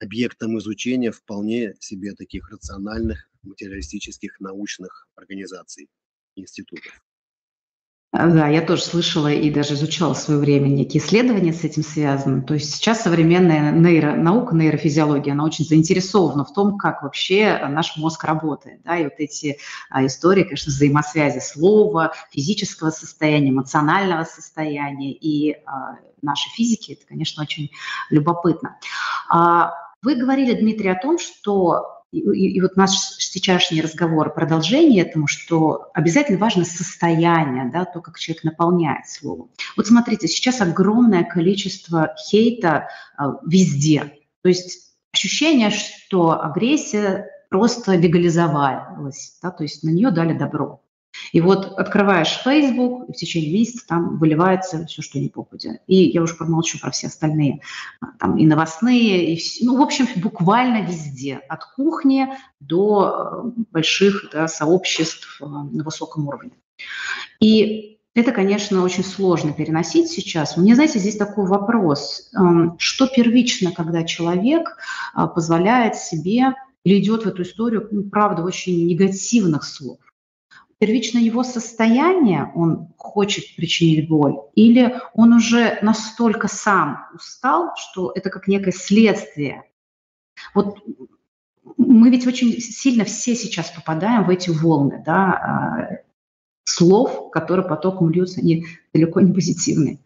объектом 0.00 0.58
изучения 0.58 1.12
вполне 1.12 1.74
себе 1.80 2.14
таких 2.14 2.50
рациональных, 2.50 3.30
материалистических, 3.42 4.40
научных 4.40 5.08
организаций 5.14 5.88
институтов. 6.36 6.92
А, 8.12 8.26
да, 8.26 8.46
я 8.46 8.60
тоже 8.60 8.82
слышала 8.82 9.32
и 9.32 9.50
даже 9.50 9.72
изучала 9.72 10.12
в 10.12 10.18
свое 10.18 10.38
время 10.38 10.68
некие 10.68 11.02
исследования 11.02 11.54
с 11.54 11.64
этим 11.64 11.82
связаны. 11.82 12.42
То 12.42 12.52
есть 12.54 12.74
сейчас 12.74 13.02
современная 13.02 13.72
нейронаука, 13.72 14.54
нейрофизиология, 14.54 15.32
она 15.32 15.44
очень 15.44 15.64
заинтересована 15.64 16.44
в 16.44 16.52
том, 16.52 16.76
как 16.76 17.02
вообще 17.02 17.58
наш 17.70 17.96
мозг 17.96 18.22
работает. 18.24 18.82
Да? 18.84 18.98
И 18.98 19.04
вот 19.04 19.14
эти 19.16 19.56
а, 19.88 20.04
истории, 20.04 20.42
конечно, 20.44 20.70
взаимосвязи 20.70 21.38
слова, 21.38 22.12
физического 22.30 22.90
состояния, 22.90 23.48
эмоционального 23.48 24.24
состояния 24.24 25.12
и 25.12 25.56
а, 25.64 25.96
нашей 26.20 26.50
физики, 26.50 26.92
это, 26.92 27.06
конечно, 27.06 27.42
очень 27.42 27.70
любопытно. 28.10 28.76
А, 29.30 29.72
вы 30.02 30.16
говорили, 30.16 30.52
Дмитрий, 30.52 30.90
о 30.90 31.00
том, 31.00 31.18
что 31.18 32.01
и, 32.12 32.18
и, 32.18 32.60
вот 32.60 32.76
наш 32.76 32.90
сейчасшний 32.90 33.80
разговор, 33.80 34.34
продолжение 34.34 35.02
этому, 35.02 35.26
что 35.26 35.90
обязательно 35.94 36.38
важно 36.38 36.64
состояние, 36.64 37.70
да, 37.72 37.86
то, 37.86 38.00
как 38.00 38.18
человек 38.18 38.44
наполняет 38.44 39.08
словом. 39.08 39.50
Вот 39.76 39.86
смотрите, 39.86 40.28
сейчас 40.28 40.60
огромное 40.60 41.24
количество 41.24 42.14
хейта 42.28 42.88
а, 43.16 43.38
везде. 43.46 44.18
То 44.42 44.50
есть 44.50 44.92
ощущение, 45.12 45.70
что 45.70 46.38
агрессия 46.42 47.28
просто 47.48 47.96
легализовалась, 47.96 49.38
да, 49.42 49.50
то 49.50 49.62
есть 49.62 49.82
на 49.82 49.88
нее 49.88 50.10
дали 50.10 50.36
добро. 50.36 50.82
И 51.32 51.40
вот 51.40 51.78
открываешь 51.78 52.40
Facebook, 52.44 53.08
и 53.08 53.12
в 53.12 53.16
течение 53.16 53.52
месяца 53.52 53.86
там 53.86 54.18
выливается 54.18 54.84
все, 54.86 55.02
что 55.02 55.18
не 55.18 55.28
попадя. 55.28 55.78
И 55.86 55.96
я 55.96 56.22
уже 56.22 56.34
промолчу 56.34 56.80
про 56.80 56.90
все 56.90 57.08
остальные, 57.08 57.60
а, 58.00 58.06
там 58.18 58.36
и 58.36 58.46
новостные, 58.46 59.32
и 59.32 59.36
все, 59.36 59.64
ну, 59.64 59.76
в 59.76 59.82
общем, 59.82 60.06
буквально 60.16 60.82
везде, 60.82 61.40
от 61.48 61.64
кухни 61.64 62.28
до 62.60 63.44
э, 63.56 63.62
больших 63.70 64.30
да, 64.32 64.48
сообществ 64.48 65.40
э, 65.40 65.44
на 65.44 65.84
высоком 65.84 66.28
уровне. 66.28 66.52
И 67.40 67.98
это, 68.14 68.32
конечно, 68.32 68.82
очень 68.82 69.04
сложно 69.04 69.52
переносить 69.52 70.08
сейчас. 70.08 70.56
Мне, 70.56 70.74
знаете, 70.74 70.98
здесь 70.98 71.16
такой 71.16 71.46
вопрос. 71.46 72.30
Эм, 72.36 72.76
что 72.78 73.06
первично, 73.06 73.72
когда 73.72 74.04
человек 74.04 74.76
э, 75.16 75.26
позволяет 75.34 75.96
себе 75.96 76.54
или 76.84 77.00
идет 77.00 77.24
в 77.24 77.28
эту 77.28 77.42
историю, 77.42 77.88
ну, 77.90 78.02
правда, 78.04 78.42
очень 78.42 78.86
негативных 78.86 79.64
слов? 79.64 79.98
Первично 80.82 81.18
его 81.18 81.44
состояние, 81.44 82.50
он 82.56 82.88
хочет 82.96 83.54
причинить 83.54 84.08
боль, 84.08 84.34
или 84.56 84.98
он 85.14 85.32
уже 85.32 85.78
настолько 85.80 86.48
сам 86.48 87.06
устал, 87.14 87.76
что 87.76 88.10
это 88.16 88.30
как 88.30 88.48
некое 88.48 88.72
следствие. 88.72 89.62
Вот 90.56 90.78
мы 91.76 92.10
ведь 92.10 92.26
очень 92.26 92.60
сильно 92.60 93.04
все 93.04 93.36
сейчас 93.36 93.70
попадаем 93.70 94.24
в 94.24 94.30
эти 94.30 94.50
волны, 94.50 95.00
да, 95.06 95.32
а, 95.32 95.98
слов, 96.64 97.30
которые 97.30 97.68
потоком 97.68 98.10
льются, 98.10 98.40
они 98.40 98.66
далеко 98.92 99.20
не 99.20 99.32
позитивные. 99.32 100.00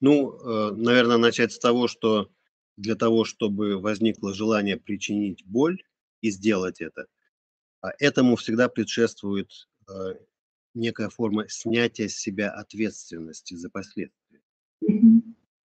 Ну, 0.00 0.32
э, 0.32 0.72
наверное, 0.74 1.16
начать 1.16 1.52
с 1.52 1.60
того, 1.60 1.86
что 1.86 2.28
для 2.76 2.96
того, 2.96 3.24
чтобы 3.24 3.78
возникло 3.78 4.34
желание 4.34 4.76
причинить 4.76 5.46
боль 5.46 5.80
и 6.22 6.32
сделать 6.32 6.80
это, 6.80 7.06
этому 7.98 8.36
всегда 8.36 8.68
предшествует 8.68 9.50
э, 9.88 10.14
некая 10.74 11.08
форма 11.08 11.48
снятия 11.48 12.08
с 12.08 12.16
себя 12.16 12.50
ответственности 12.50 13.54
за 13.54 13.70
последствия. 13.70 14.42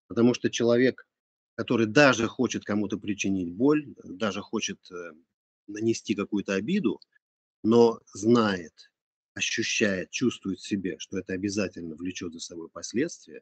Потому 0.07 0.33
что 0.33 0.49
человек, 0.49 1.07
который 1.55 1.87
даже 1.87 2.27
хочет 2.27 2.63
кому-то 2.63 2.97
причинить 2.97 3.53
боль, 3.53 3.93
даже 4.03 4.41
хочет 4.41 4.79
э, 4.91 5.11
нанести 5.67 6.15
какую-то 6.15 6.53
обиду, 6.53 6.99
но 7.63 7.99
знает, 8.13 8.91
ощущает, 9.33 10.11
чувствует 10.11 10.59
в 10.59 10.67
себе, 10.67 10.97
что 10.99 11.17
это 11.17 11.33
обязательно 11.33 11.95
влечет 11.95 12.33
за 12.33 12.39
собой 12.39 12.69
последствия, 12.69 13.41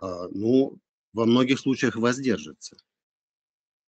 а, 0.00 0.28
ну, 0.28 0.78
во 1.12 1.26
многих 1.26 1.60
случаях 1.60 1.96
воздержится. 1.96 2.76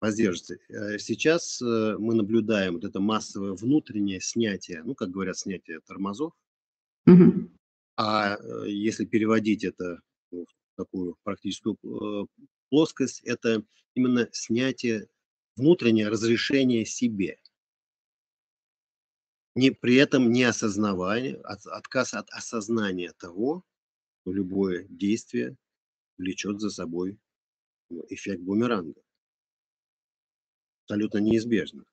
Воздержится. 0.04 0.58
Э, 0.68 1.00
сейчас 1.00 1.62
э, 1.62 1.96
мы 1.98 2.14
наблюдаем 2.14 2.74
вот 2.74 2.84
это 2.84 3.00
массовое 3.00 3.54
внутреннее 3.54 4.20
снятие, 4.20 4.84
ну, 4.84 4.96
как 4.96 5.12
говорят, 5.12 5.38
снятие 5.38 5.80
тормозов. 5.80 6.34
Угу. 7.08 7.50
А 7.96 8.36
э, 8.36 8.66
если 8.68 9.06
переводить 9.06 9.64
это 9.64 10.02
в 10.30 10.46
такую 10.76 11.16
практическую 11.24 12.28
плоскость, 12.70 13.22
это 13.22 13.64
именно 13.96 14.28
снятие, 14.34 15.08
внутреннее 15.56 16.10
разрешение 16.10 16.84
себе. 16.84 17.40
Не, 19.56 19.72
при 19.72 19.96
этом 19.96 20.34
не 20.34 20.44
осознавая, 20.44 21.40
от, 21.44 21.66
отказ 21.66 22.14
от 22.14 22.30
осознания 22.32 23.14
того, 23.14 23.64
что 24.20 24.34
любое 24.34 24.86
действие 24.90 25.56
влечет 26.18 26.60
за 26.60 26.72
собой 26.72 27.18
ну, 27.90 28.04
эффект 28.10 28.42
бумеранга. 28.42 29.03
Абсолютно 30.90 31.20
неизбежно. 31.20 31.86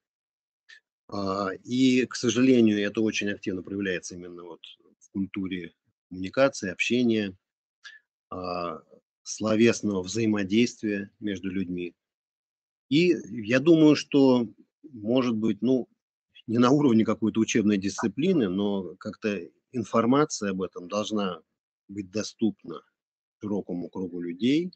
А, 1.09 1.51
и, 1.65 2.07
к 2.07 2.15
сожалению, 2.15 2.81
это 2.81 3.01
очень 3.01 3.31
активно 3.31 3.63
проявляется 3.63 4.15
именно 4.15 4.45
вот 4.45 4.61
в 4.99 5.11
культуре 5.13 5.73
коммуникации, 6.09 6.71
общения, 6.71 7.37
а, 8.31 8.81
словесного 9.23 10.03
взаимодействия 10.03 11.11
между 11.21 11.51
людьми. 11.51 11.95
И 12.89 13.15
я 13.31 13.61
думаю, 13.61 13.97
что, 13.97 14.49
может 14.83 15.37
быть, 15.37 15.63
ну, 15.63 15.89
не 16.47 16.59
на 16.59 16.71
уровне 16.71 17.05
какой-то 17.05 17.41
учебной 17.41 17.79
дисциплины, 17.79 18.49
но 18.49 18.97
как-то 18.97 19.41
информация 19.73 20.51
об 20.51 20.63
этом 20.63 20.89
должна 20.89 21.41
быть 21.89 22.11
доступна 22.11 22.83
широкому 23.41 23.89
кругу 23.89 24.21
людей, 24.21 24.73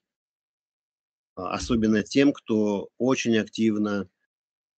особенно 1.34 2.02
тем, 2.02 2.32
кто 2.32 2.88
очень 2.98 3.36
активно 3.38 4.08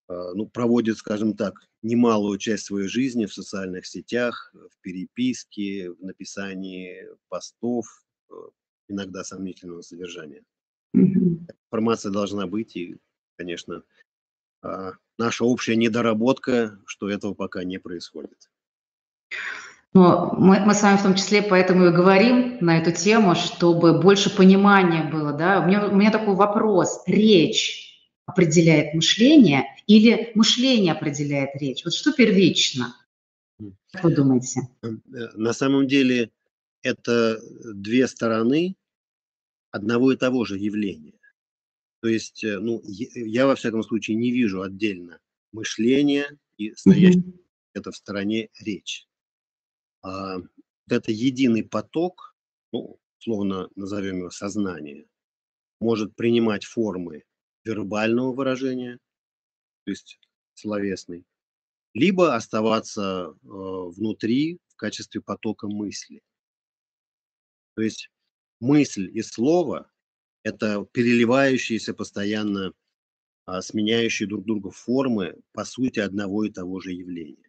а, 0.09 0.35
ну, 0.35 0.47
проводит, 0.47 0.99
скажем 0.99 1.37
так, 1.37 1.55
немалую 1.83 2.39
часть 2.39 2.65
своей 2.65 2.89
жизни 2.89 3.27
в 3.27 3.35
социальных 3.35 3.87
сетях, 3.87 4.53
в 4.55 4.81
переписке, 4.81 5.91
в 5.91 6.03
написании 6.03 7.07
постов, 7.29 7.87
э, 8.31 8.35
иногда 8.89 9.25
сомнительного 9.25 9.83
содержания. 9.83 10.45
Mm-hmm. 10.97 11.51
Информация 11.67 12.13
должна 12.13 12.47
быть, 12.47 12.77
и, 12.77 12.97
конечно, 13.37 13.83
а, 14.63 14.93
наша 15.19 15.45
общая 15.45 15.77
недоработка, 15.77 16.81
что 16.87 17.11
этого 17.11 17.35
пока 17.35 17.65
не 17.65 17.79
происходит. 17.79 18.51
Но 19.97 20.35
мы, 20.37 20.61
мы 20.61 20.75
с 20.75 20.83
вами 20.83 20.99
в 20.99 21.03
том 21.03 21.15
числе 21.15 21.41
поэтому 21.41 21.87
и 21.87 21.91
говорим 21.91 22.59
на 22.61 22.77
эту 22.77 22.93
тему, 22.93 23.35
чтобы 23.35 23.99
больше 23.99 24.29
понимания 24.29 25.11
было. 25.11 25.33
Да? 25.33 25.63
У, 25.63 25.67
меня, 25.67 25.89
у 25.89 25.97
меня 25.97 26.11
такой 26.11 26.35
вопрос. 26.35 27.03
Речь 27.07 28.13
определяет 28.27 28.93
мышление 28.93 29.65
или 29.87 30.33
мышление 30.35 30.93
определяет 30.93 31.57
речь? 31.59 31.83
Вот 31.83 31.95
что 31.95 32.13
первично? 32.13 32.95
Как 33.91 34.05
вы 34.05 34.15
думаете? 34.15 34.69
Э, 34.83 34.89
на 35.33 35.55
самом 35.55 35.89
деле 35.89 36.31
это 36.83 37.41
две 37.65 38.07
стороны 38.07 38.77
одного 39.71 40.13
и 40.13 40.17
того 40.17 40.45
же 40.45 40.59
явления. 40.59 41.19
То 42.03 42.09
есть, 42.09 42.45
э, 42.45 42.59
ну, 42.59 42.83
я 42.85 43.47
во 43.47 43.55
всяком 43.55 43.83
случае 43.83 44.19
не 44.19 44.31
вижу 44.31 44.61
отдельно 44.61 45.21
мышление 45.53 46.37
и 46.59 46.75
стоящее 46.75 47.23
угу. 47.23 47.41
это 47.73 47.93
в 47.93 47.97
стороне 47.97 48.51
речь. 48.61 49.06
А, 50.03 50.39
это 50.89 51.13
единый 51.13 51.65
поток, 51.65 52.35
ну, 52.73 52.99
словно 53.19 53.69
назовем 53.75 54.19
его 54.19 54.31
сознание, 54.31 55.07
может 55.81 56.15
принимать 56.15 56.65
формы 56.65 57.25
вербального 57.65 58.33
выражения, 58.33 58.99
то 59.85 59.91
есть 59.91 60.21
словесный, 60.55 61.25
либо 61.95 62.35
оставаться 62.35 63.33
э, 63.33 63.35
внутри 63.43 64.61
в 64.69 64.77
качестве 64.77 65.21
потока 65.21 65.67
мысли. 65.67 66.23
То 67.75 67.83
есть 67.83 68.11
мысль 68.61 69.11
и 69.13 69.23
слово– 69.23 69.91
это 70.43 70.87
переливающиеся 70.93 71.95
постоянно, 71.95 72.73
а, 73.45 73.63
сменяющие 73.63 74.29
друг 74.29 74.45
друга 74.45 74.71
формы, 74.71 75.37
по 75.53 75.65
сути, 75.65 76.01
одного 76.01 76.45
и 76.45 76.51
того 76.51 76.81
же 76.81 76.93
явления. 76.93 77.46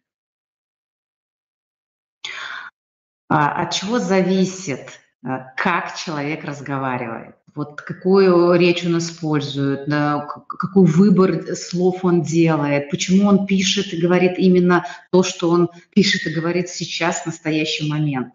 От 3.28 3.72
чего 3.72 3.98
зависит, 3.98 5.00
а, 5.24 5.52
как 5.56 5.96
человек 5.96 6.44
разговаривает? 6.44 7.34
Вот 7.54 7.80
какую 7.80 8.54
речь 8.54 8.84
он 8.84 8.98
использует, 8.98 9.86
какой 9.86 10.86
выбор 10.86 11.56
слов 11.56 12.04
он 12.04 12.22
делает, 12.22 12.88
почему 12.90 13.28
он 13.28 13.46
пишет 13.46 13.92
и 13.92 14.00
говорит 14.00 14.38
именно 14.38 14.86
то, 15.10 15.24
что 15.24 15.50
он 15.50 15.68
пишет 15.92 16.26
и 16.26 16.34
говорит 16.34 16.68
сейчас, 16.68 17.22
в 17.22 17.26
настоящий 17.26 17.90
момент. 17.90 18.34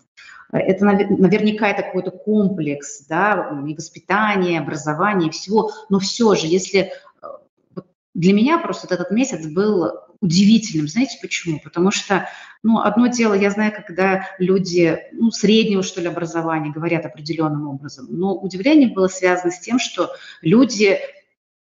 Это 0.52 0.86
наверняка 0.86 1.70
это 1.70 1.82
какой-то 1.84 2.12
комплекс, 2.12 3.06
да, 3.08 3.60
и 3.66 3.74
воспитания, 3.74 4.60
образования, 4.60 5.28
и 5.28 5.32
всего. 5.32 5.72
Но 5.90 6.00
все 6.00 6.36
же, 6.36 6.46
если 6.46 6.92
э, 6.92 7.28
для 8.14 8.34
меня 8.34 8.60
просто 8.60 8.94
этот 8.94 9.10
месяц 9.10 9.48
был 9.48 9.90
удивительным. 10.24 10.88
Знаете 10.88 11.20
почему? 11.22 11.60
Потому 11.60 11.92
что, 11.92 12.30
ну, 12.64 12.80
одно 12.80 13.08
дело, 13.08 13.34
я 13.34 13.50
знаю, 13.50 13.74
когда 13.76 14.30
люди, 14.40 14.98
ну, 15.12 15.32
среднего, 15.32 15.84
что 15.84 16.00
ли, 16.00 16.08
образования 16.08 16.72
говорят 16.72 17.06
определенным 17.06 17.68
образом, 17.68 18.08
но 18.10 18.34
удивление 18.34 18.88
было 18.88 19.10
связано 19.10 19.52
с 19.52 19.60
тем, 19.60 19.80
что 19.80 20.12
люди 20.42 20.98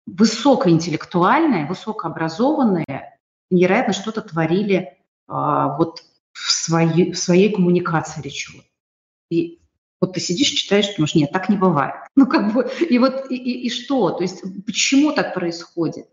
высокоинтеллектуальные, 0.06 1.66
высокообразованные, 1.66 3.18
невероятно 3.50 3.92
что-то 3.92 4.22
творили 4.22 4.96
а, 5.28 5.76
вот 5.76 6.02
в 6.32 6.50
своей, 6.50 7.12
в 7.12 7.18
своей 7.18 7.52
коммуникации 7.52 8.22
речевой. 8.22 8.64
И 9.30 9.60
вот 10.00 10.14
ты 10.14 10.20
сидишь, 10.20 10.48
читаешь, 10.48 10.94
думаешь, 10.96 11.14
нет, 11.14 11.30
так 11.30 11.50
не 11.50 11.58
бывает. 11.58 11.94
Ну, 12.16 12.26
как 12.26 12.54
бы, 12.54 12.66
и 12.88 12.98
вот, 12.98 13.30
и, 13.30 13.36
и, 13.36 13.66
и 13.66 13.70
что? 13.70 14.12
То 14.12 14.22
есть, 14.22 14.42
почему 14.64 15.12
так 15.12 15.34
происходит? 15.34 16.08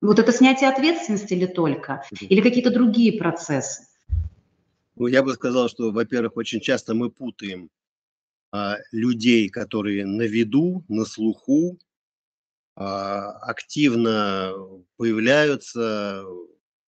Вот 0.00 0.18
это 0.18 0.32
снятие 0.32 0.70
ответственности 0.70 1.34
или 1.34 1.46
только? 1.46 2.02
Или 2.20 2.40
какие-то 2.40 2.70
другие 2.70 3.18
процессы? 3.18 3.86
Ну, 4.96 5.06
я 5.06 5.22
бы 5.22 5.32
сказал, 5.34 5.68
что, 5.68 5.92
во-первых, 5.92 6.36
очень 6.36 6.60
часто 6.60 6.94
мы 6.94 7.10
путаем 7.10 7.70
а, 8.52 8.76
людей, 8.92 9.48
которые 9.48 10.06
на 10.06 10.22
виду, 10.22 10.84
на 10.88 11.04
слуху, 11.04 11.78
а, 12.76 13.30
активно 13.40 14.52
появляются, 14.96 16.24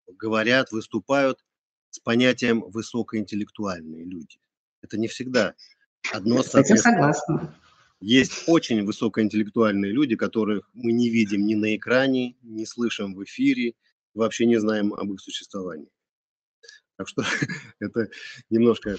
говорят, 0.07 0.73
выступают 0.73 1.45
с 1.91 1.99
понятием 1.99 2.61
высокоинтеллектуальные 2.61 4.05
люди. 4.05 4.39
Это 4.83 4.99
не 4.99 5.09
всегда 5.09 5.55
одно 6.13 6.43
соответственно. 6.43 7.13
согласна. 7.13 7.55
Есть 8.03 8.49
очень 8.49 8.85
высокоинтеллектуальные 8.85 9.93
люди, 9.93 10.17
которых 10.17 10.69
мы 10.75 10.91
не 10.91 11.09
видим 11.09 11.47
ни 11.47 11.55
на 11.55 11.77
экране, 11.77 12.37
не 12.43 12.67
слышим 12.67 13.15
в 13.15 13.23
эфире, 13.23 13.75
вообще 14.13 14.45
не 14.47 14.59
знаем 14.59 14.93
об 14.93 15.13
их 15.13 15.21
существовании. 15.21 15.89
Так 16.97 17.07
что 17.07 17.23
это 17.79 18.09
немножко 18.51 18.99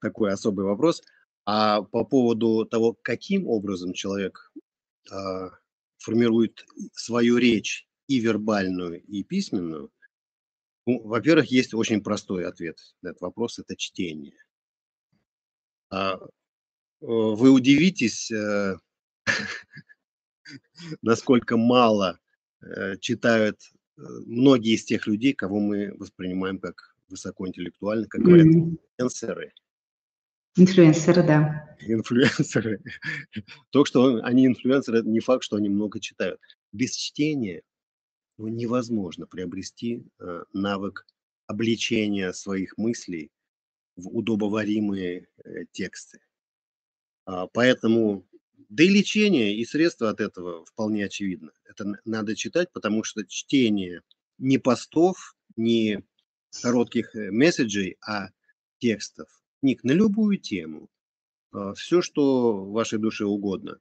такой 0.00 0.32
особый 0.32 0.64
вопрос. 0.64 1.02
А 1.44 1.82
по 1.82 2.04
поводу 2.04 2.64
того, 2.64 2.96
каким 3.02 3.46
образом 3.46 3.92
человек 3.92 4.50
э, 5.12 5.50
формирует 5.98 6.64
свою 6.94 7.36
речь 7.36 7.86
и 8.06 8.18
вербальную, 8.18 9.02
и 9.02 9.24
письменную, 9.24 9.92
ну, 10.86 11.02
во-первых, 11.02 11.50
есть 11.50 11.74
очень 11.74 12.02
простой 12.02 12.46
ответ 12.46 12.78
на 13.02 13.08
этот 13.08 13.20
вопрос– 13.20 13.58
это 13.60 13.76
чтение. 13.76 14.42
А 15.90 16.18
вы 17.00 17.50
удивитесь, 17.50 18.30
э, 18.30 18.76
насколько 21.02 21.56
мало 21.56 22.18
э, 22.60 22.96
читают 22.98 23.60
многие 23.96 24.74
из 24.74 24.84
тех 24.84 25.06
людей, 25.06 25.34
кого 25.34 25.60
мы 25.60 25.92
воспринимаем 25.96 26.58
как 26.58 26.94
высокоинтеллектуальных, 27.08 28.08
как 28.08 28.22
говорят, 28.22 28.46
инфлюенсеры. 28.46 29.52
Инфлюенсеры, 30.56 31.22
да. 31.22 31.76
Инфлюенсеры. 31.80 32.82
То, 33.70 33.84
что 33.84 34.20
они 34.22 34.46
инфлюенсеры, 34.46 35.00
это 35.00 35.08
не 35.08 35.20
факт, 35.20 35.44
что 35.44 35.56
они 35.56 35.68
много 35.68 36.00
читают. 36.00 36.40
Без 36.72 36.94
чтения 36.96 37.62
ну, 38.38 38.48
невозможно 38.48 39.26
приобрести 39.26 40.04
э, 40.20 40.42
навык 40.52 41.06
обличения 41.46 42.32
своих 42.32 42.76
мыслей 42.76 43.30
в 43.96 44.08
удобоваримые 44.08 45.28
э, 45.44 45.64
тексты. 45.72 46.20
А, 47.28 47.46
поэтому, 47.46 48.26
да 48.70 48.84
и 48.84 48.88
лечение, 48.88 49.54
и 49.54 49.64
средства 49.66 50.08
от 50.08 50.18
этого 50.18 50.64
вполне 50.64 51.04
очевидно. 51.04 51.52
Это 51.66 52.00
надо 52.06 52.34
читать, 52.34 52.72
потому 52.72 53.04
что 53.04 53.22
чтение 53.26 54.00
не 54.38 54.56
постов, 54.56 55.36
не 55.54 56.02
коротких 56.62 57.14
э, 57.14 57.30
месседжей, 57.30 57.98
а 58.00 58.28
текстов, 58.78 59.28
книг 59.60 59.84
на 59.84 59.90
любую 59.90 60.38
тему, 60.38 60.88
а, 61.52 61.74
все, 61.74 62.00
что 62.00 62.64
вашей 62.64 62.98
душе 62.98 63.26
угодно, 63.26 63.78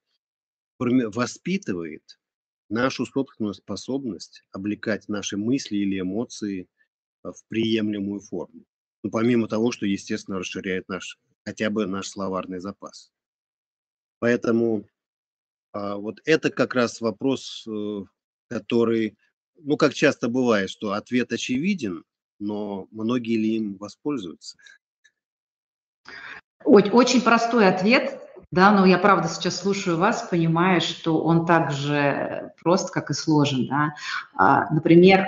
воспитывает 0.77 2.19
нашу 2.67 3.05
собственную 3.05 3.53
способность 3.53 4.43
облекать 4.51 5.07
наши 5.07 5.37
мысли 5.37 5.77
или 5.77 6.01
эмоции 6.01 6.67
а, 7.23 7.31
в 7.31 7.45
приемлемую 7.47 8.19
форму. 8.19 8.65
Ну, 9.03 9.09
помимо 9.09 9.47
того, 9.47 9.71
что, 9.71 9.85
естественно, 9.85 10.37
расширяет 10.37 10.89
наш, 10.89 11.17
хотя 11.45 11.69
бы 11.69 11.85
наш 11.85 12.09
словарный 12.09 12.59
запас. 12.59 13.09
Поэтому 14.19 14.85
а, 15.73 15.97
вот 15.97 16.19
это 16.25 16.49
как 16.49 16.73
раз 16.73 17.01
вопрос, 17.01 17.65
э, 17.67 18.01
который, 18.49 19.17
ну, 19.57 19.77
как 19.77 19.93
часто 19.93 20.27
бывает, 20.27 20.69
что 20.69 20.93
ответ 20.93 21.31
очевиден, 21.31 22.03
но 22.39 22.87
многие 22.91 23.37
ли 23.37 23.57
им 23.57 23.77
воспользуются? 23.77 24.57
Очень 26.63 27.21
простой 27.21 27.67
ответ, 27.67 28.19
да, 28.51 28.71
но 28.71 28.85
я 28.85 28.97
правда 28.97 29.27
сейчас 29.27 29.57
слушаю 29.57 29.97
вас, 29.97 30.27
понимаю, 30.29 30.81
что 30.81 31.21
он 31.21 31.45
так 31.45 31.71
же 31.71 32.53
прост, 32.61 32.91
как 32.91 33.09
и 33.09 33.13
сложен. 33.13 33.67
Да. 33.67 33.95
А, 34.35 34.73
например, 34.73 35.27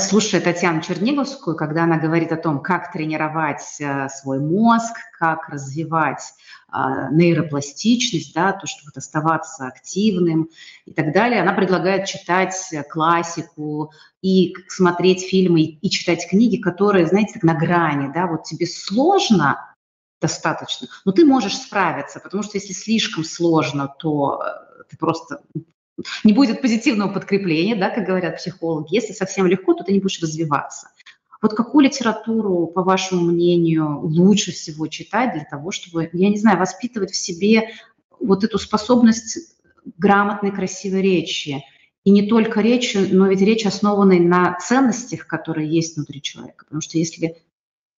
слушая 0.00 0.40
Татьяну 0.40 0.80
Черниговскую, 0.80 1.56
когда 1.56 1.84
она 1.84 1.98
говорит 1.98 2.32
о 2.32 2.36
том, 2.36 2.60
как 2.60 2.92
тренировать 2.92 3.80
э, 3.80 4.08
свой 4.08 4.40
мозг, 4.40 4.94
как 5.18 5.48
развивать 5.48 6.34
а, 6.68 7.08
нейропластичность, 7.10 8.34
да, 8.34 8.52
то, 8.52 8.66
чтобы 8.66 8.90
оставаться 8.96 9.66
активным 9.66 10.50
и 10.86 10.92
так 10.92 11.12
далее, 11.12 11.40
она 11.40 11.52
предлагает 11.52 12.06
читать 12.06 12.56
классику 12.90 13.92
и 14.22 14.54
смотреть 14.66 15.22
фильмы 15.28 15.60
и 15.60 15.90
читать 15.90 16.26
книги, 16.28 16.56
которые, 16.56 17.06
знаете, 17.06 17.34
так 17.34 17.44
на 17.44 17.54
грани, 17.54 18.10
да, 18.12 18.26
вот 18.26 18.42
тебе 18.42 18.66
сложно, 18.66 19.74
достаточно. 20.20 20.88
Но 21.04 21.12
ты 21.12 21.24
можешь 21.24 21.56
справиться, 21.56 22.18
потому 22.18 22.42
что 22.42 22.56
если 22.58 22.72
слишком 22.72 23.22
сложно, 23.22 23.94
то 23.98 24.42
э, 24.42 24.82
ты 24.90 24.96
просто 24.96 25.42
не 26.24 26.32
будет 26.32 26.60
позитивного 26.60 27.12
подкрепления, 27.12 27.76
да, 27.76 27.90
как 27.90 28.06
говорят 28.06 28.36
психологи. 28.36 28.94
Если 28.94 29.12
совсем 29.12 29.46
легко, 29.46 29.74
то 29.74 29.84
ты 29.84 29.92
не 29.92 30.00
будешь 30.00 30.20
развиваться. 30.20 30.88
Вот 31.40 31.54
какую 31.54 31.84
литературу, 31.84 32.66
по 32.66 32.82
вашему 32.82 33.30
мнению, 33.30 34.00
лучше 34.00 34.52
всего 34.52 34.86
читать 34.86 35.34
для 35.34 35.44
того, 35.44 35.70
чтобы, 35.70 36.08
я 36.12 36.30
не 36.30 36.38
знаю, 36.38 36.58
воспитывать 36.58 37.10
в 37.10 37.16
себе 37.16 37.68
вот 38.18 38.44
эту 38.44 38.58
способность 38.58 39.56
грамотной, 39.98 40.52
красивой 40.52 41.02
речи? 41.02 41.62
И 42.04 42.10
не 42.10 42.28
только 42.28 42.60
речи, 42.60 42.96
но 42.96 43.26
ведь 43.26 43.40
речь 43.40 43.66
основанной 43.66 44.20
на 44.20 44.58
ценностях, 44.58 45.26
которые 45.26 45.70
есть 45.70 45.96
внутри 45.96 46.22
человека. 46.22 46.64
Потому 46.64 46.80
что 46.80 46.98
если 46.98 47.36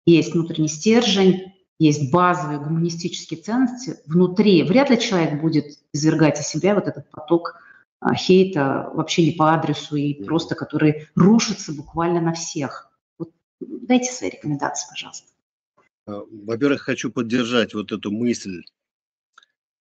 есть 0.07 0.33
внутренний 0.33 0.69
стержень, 0.69 1.53
есть 1.79 2.11
базовые 2.11 2.59
гуманистические 2.59 3.41
ценности 3.41 3.97
внутри, 4.07 4.63
вряд 4.63 4.91
ли 4.91 4.99
человек 4.99 5.41
будет 5.41 5.79
извергать 5.93 6.41
из 6.41 6.47
себя 6.47 6.75
вот 6.75 6.87
этот 6.87 7.11
поток 7.11 7.61
хейта 8.15 8.91
вообще 8.95 9.27
не 9.27 9.33
по 9.33 9.55
адресу 9.55 9.97
и 9.97 10.25
просто 10.25 10.55
который 10.55 11.09
рушится 11.15 11.73
буквально 11.73 12.21
на 12.21 12.33
всех. 12.35 12.91
Вот 13.19 13.33
дайте 13.61 14.13
свои 14.13 14.31
рекомендации, 14.31 14.89
пожалуйста. 14.89 15.29
А, 16.07 16.23
во-первых, 16.31 16.83
хочу 16.83 17.11
поддержать 17.11 17.75
вот 17.75 17.93
эту 17.93 18.11
мысль, 18.11 18.63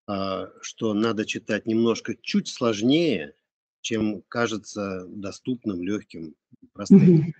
а, 0.07 0.49
что 0.61 0.93
надо 0.93 1.25
читать 1.25 1.65
немножко 1.65 2.15
чуть 2.15 2.47
сложнее, 2.47 3.35
чем 3.81 4.23
кажется 4.27 5.05
доступным, 5.07 5.83
легким, 5.83 6.35
простым. 6.73 7.33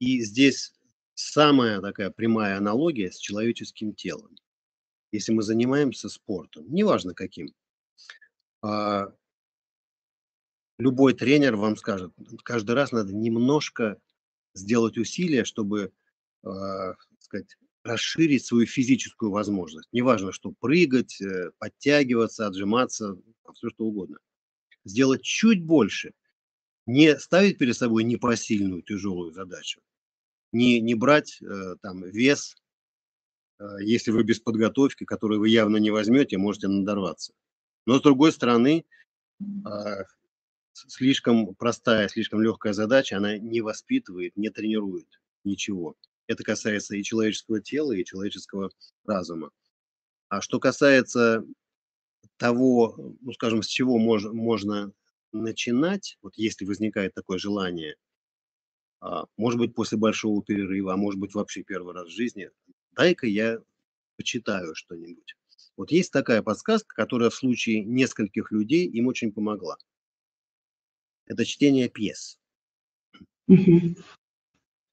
И 0.00 0.20
здесь 0.22 0.74
самая 1.14 1.80
такая 1.80 2.10
прямая 2.10 2.56
аналогия 2.56 3.12
с 3.12 3.18
человеческим 3.18 3.94
телом. 3.94 4.36
Если 5.12 5.32
мы 5.32 5.42
занимаемся 5.42 6.08
спортом, 6.08 6.64
неважно 6.68 7.14
каким, 7.14 7.54
а, 8.62 9.12
любой 10.78 11.14
тренер 11.14 11.56
вам 11.56 11.76
скажет, 11.76 12.12
каждый 12.42 12.72
раз 12.72 12.92
надо 12.92 13.14
немножко 13.14 13.98
сделать 14.54 14.98
усилия, 14.98 15.44
чтобы 15.44 15.92
а, 16.42 16.94
сказать, 17.18 17.56
расширить 17.84 18.44
свою 18.44 18.66
физическую 18.66 19.30
возможность. 19.30 19.88
Неважно, 19.92 20.32
что 20.32 20.52
прыгать, 20.52 21.20
э, 21.20 21.50
подтягиваться, 21.58 22.46
отжиматься, 22.46 23.18
все 23.54 23.68
что 23.70 23.84
угодно. 23.84 24.18
Сделать 24.84 25.22
чуть 25.22 25.62
больше. 25.62 26.12
Не 26.86 27.18
ставить 27.18 27.58
перед 27.58 27.76
собой 27.76 28.04
непосильную 28.04 28.82
тяжелую 28.82 29.32
задачу, 29.32 29.80
не, 30.52 30.80
не 30.80 30.94
брать 30.94 31.40
э, 31.42 31.76
там 31.82 32.04
вес, 32.04 32.56
э, 33.58 33.64
если 33.80 34.10
вы 34.10 34.22
без 34.22 34.40
подготовки, 34.40 35.04
который 35.04 35.38
вы 35.38 35.48
явно 35.48 35.78
не 35.78 35.90
возьмете, 35.90 36.38
можете 36.38 36.68
надорваться. 36.68 37.32
Но 37.86 37.98
с 37.98 38.02
другой 38.02 38.32
стороны, 38.32 38.84
э, 39.40 40.04
слишком 40.74 41.54
простая, 41.54 42.08
слишком 42.08 42.42
легкая 42.42 42.72
задача, 42.72 43.16
она 43.16 43.38
не 43.38 43.60
воспитывает, 43.60 44.36
не 44.36 44.50
тренирует 44.50 45.20
ничего. 45.44 45.96
Это 46.26 46.42
касается 46.42 46.96
и 46.96 47.02
человеческого 47.02 47.60
тела, 47.60 47.92
и 47.92 48.04
человеческого 48.04 48.70
разума. 49.04 49.50
А 50.28 50.40
что 50.40 50.58
касается 50.58 51.44
того, 52.36 53.16
ну, 53.20 53.32
скажем, 53.32 53.62
с 53.62 53.66
чего 53.66 53.98
мож, 53.98 54.24
можно 54.24 54.92
начинать, 55.32 56.18
вот 56.22 56.34
если 56.36 56.64
возникает 56.64 57.14
такое 57.14 57.38
желание– 57.38 57.96
а, 59.04 59.26
может 59.36 59.60
быть, 59.60 59.74
после 59.74 59.98
большого 59.98 60.42
перерыва, 60.42 60.94
а 60.94 60.96
может 60.96 61.20
быть, 61.20 61.34
вообще 61.34 61.62
первый 61.62 61.92
раз 61.92 62.06
в 62.06 62.16
жизни, 62.16 62.50
дай-ка 62.92 63.26
я 63.26 63.58
почитаю 64.16 64.74
что-нибудь. 64.74 65.36
Вот 65.76 65.90
есть 65.90 66.10
такая 66.10 66.40
подсказка, 66.40 66.94
которая 66.94 67.28
в 67.28 67.34
случае 67.34 67.84
нескольких 67.84 68.50
людей 68.50 68.86
им 68.86 69.06
очень 69.06 69.30
помогла. 69.30 69.76
Это 71.26 71.44
чтение 71.44 71.88
пьес. 71.88 72.38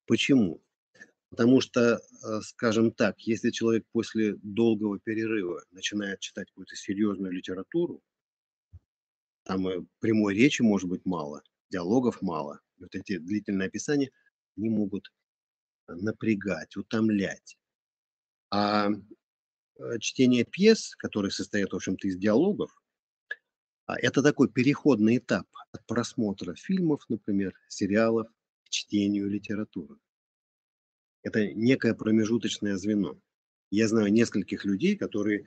Почему? 0.08 0.62
Потому 1.30 1.62
что, 1.62 1.96
э, 1.98 2.41
скажем 2.41 2.91
так, 2.91 3.20
если 3.22 3.52
человек 3.52 3.86
после 3.94 4.36
долгого 4.44 5.00
перерыва 5.00 5.63
начинает 5.72 6.20
читать 6.20 6.50
какую-то 6.50 6.76
серьезную 6.76 7.32
литературу, 7.32 8.02
там 9.44 9.88
прямой 10.00 10.36
речи 10.36 10.62
может 10.62 10.89
быть 10.89 11.06
мало, 11.06 11.41
диалогов 11.70 12.22
мало, 12.22 12.60
вот 12.78 12.94
эти 12.96 13.17
длительные 13.17 13.67
описания, 13.67 14.12
они 14.58 14.70
могут 14.70 15.13
э, 15.88 15.94
напрягать, 15.94 16.76
утомлять. 16.76 17.58
А 18.50 18.89
э, 18.89 20.00
чтение 20.00 20.44
пьес, 20.44 20.96
которые 20.98 21.32
состоят, 21.32 21.72
в 21.72 21.76
общем-то, 21.78 22.10
из 22.10 22.17
диалогов, 22.17 22.81
это 23.97 24.21
такой 24.21 24.49
переходный 24.49 25.17
этап 25.17 25.47
от 25.71 25.86
просмотра 25.86 26.56
фильмов, 26.56 27.06
например, 27.10 27.54
сериалов, 27.67 28.27
к 28.65 28.69
чтению 28.69 29.30
литературы. 29.30 29.97
Это 31.23 31.54
некое 31.54 31.93
промежуточное 31.93 32.77
звено. 32.77 33.19
Я 33.69 33.88
знаю 33.88 34.12
нескольких 34.12 34.65
людей, 34.65 34.97
которые, 34.97 35.45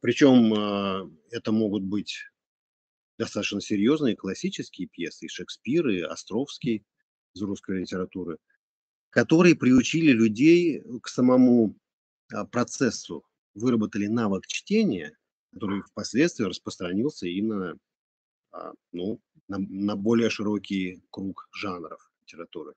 причем 0.00 0.54
а, 0.54 1.10
это 1.30 1.52
могут 1.52 1.82
быть 1.82 2.24
достаточно 3.18 3.60
серьезные 3.60 4.16
классические 4.16 4.88
пьесы, 4.88 5.26
и 5.26 5.28
Шекспир, 5.28 5.88
и 5.88 6.00
Островский 6.00 6.86
из 7.34 7.42
русской 7.42 7.80
литературы, 7.80 8.38
которые 9.10 9.56
приучили 9.56 10.12
людей 10.12 10.82
к 11.02 11.08
самому 11.08 11.76
а, 12.32 12.44
процессу, 12.44 13.24
выработали 13.54 14.06
навык 14.06 14.46
чтения, 14.46 15.17
который 15.52 15.82
впоследствии 15.82 16.44
распространился 16.44 17.26
и 17.26 17.40
на, 17.42 17.74
а, 18.52 18.72
ну, 18.92 19.20
на, 19.48 19.58
на 19.58 19.96
более 19.96 20.30
широкий 20.30 21.02
круг 21.10 21.48
жанров 21.52 22.10
литературы. 22.20 22.74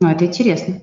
Ну, 0.00 0.08
это 0.08 0.26
интересно. 0.26 0.80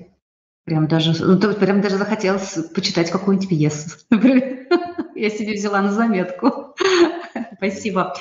Прям 0.64 0.86
даже, 0.86 1.12
ну, 1.24 1.38
прям 1.54 1.80
даже 1.80 1.96
захотелось 1.96 2.54
почитать 2.74 3.10
какую-нибудь 3.10 3.48
пьесу. 3.48 3.98
Я 5.14 5.30
себе 5.30 5.54
взяла 5.54 5.82
на 5.82 5.92
заметку. 5.92 6.74
Спасибо. 7.56 8.14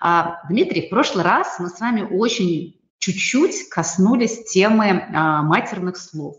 А, 0.00 0.46
Дмитрий, 0.48 0.86
в 0.86 0.90
прошлый 0.90 1.24
раз 1.24 1.58
мы 1.58 1.68
с 1.68 1.80
вами 1.80 2.02
очень 2.02 2.80
чуть-чуть 2.98 3.68
коснулись 3.68 4.44
темы 4.44 5.08
а, 5.14 5.42
матерных 5.42 5.96
слов. 5.96 6.36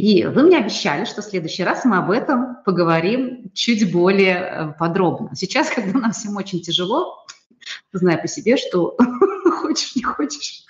И 0.00 0.24
вы 0.24 0.44
мне 0.44 0.56
обещали, 0.56 1.04
что 1.04 1.20
в 1.20 1.26
следующий 1.26 1.62
раз 1.62 1.84
мы 1.84 1.98
об 1.98 2.10
этом 2.10 2.56
поговорим 2.64 3.50
чуть 3.52 3.92
более 3.92 4.34
э, 4.34 4.72
подробно. 4.78 5.36
Сейчас, 5.36 5.68
когда 5.74 5.98
нам 5.98 6.12
всем 6.12 6.36
очень 6.36 6.62
тяжело, 6.62 7.26
знаю 7.92 8.18
по 8.22 8.26
себе, 8.26 8.56
что 8.56 8.96
хочешь, 9.60 9.94
не 9.96 10.02
хочешь, 10.02 10.64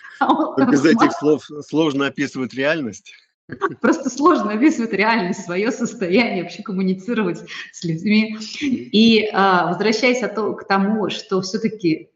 Из 0.72 0.85
этих 0.85 1.12
слов 1.12 1.49
сложно 1.68 2.07
описывать 2.07 2.55
реальность. 2.55 3.12
Просто 3.81 4.11
сложно 4.11 4.53
описывать 4.53 4.93
реальность, 4.93 5.45
свое 5.45 5.70
состояние, 5.70 6.43
вообще 6.43 6.64
коммуницировать 6.64 7.41
с 7.72 7.85
людьми. 7.85 8.37
И 8.61 9.28
а, 9.33 9.68
возвращаясь 9.68 10.20
к 10.20 10.64
тому, 10.68 11.09
что 11.09 11.41
все-таки 11.41 12.11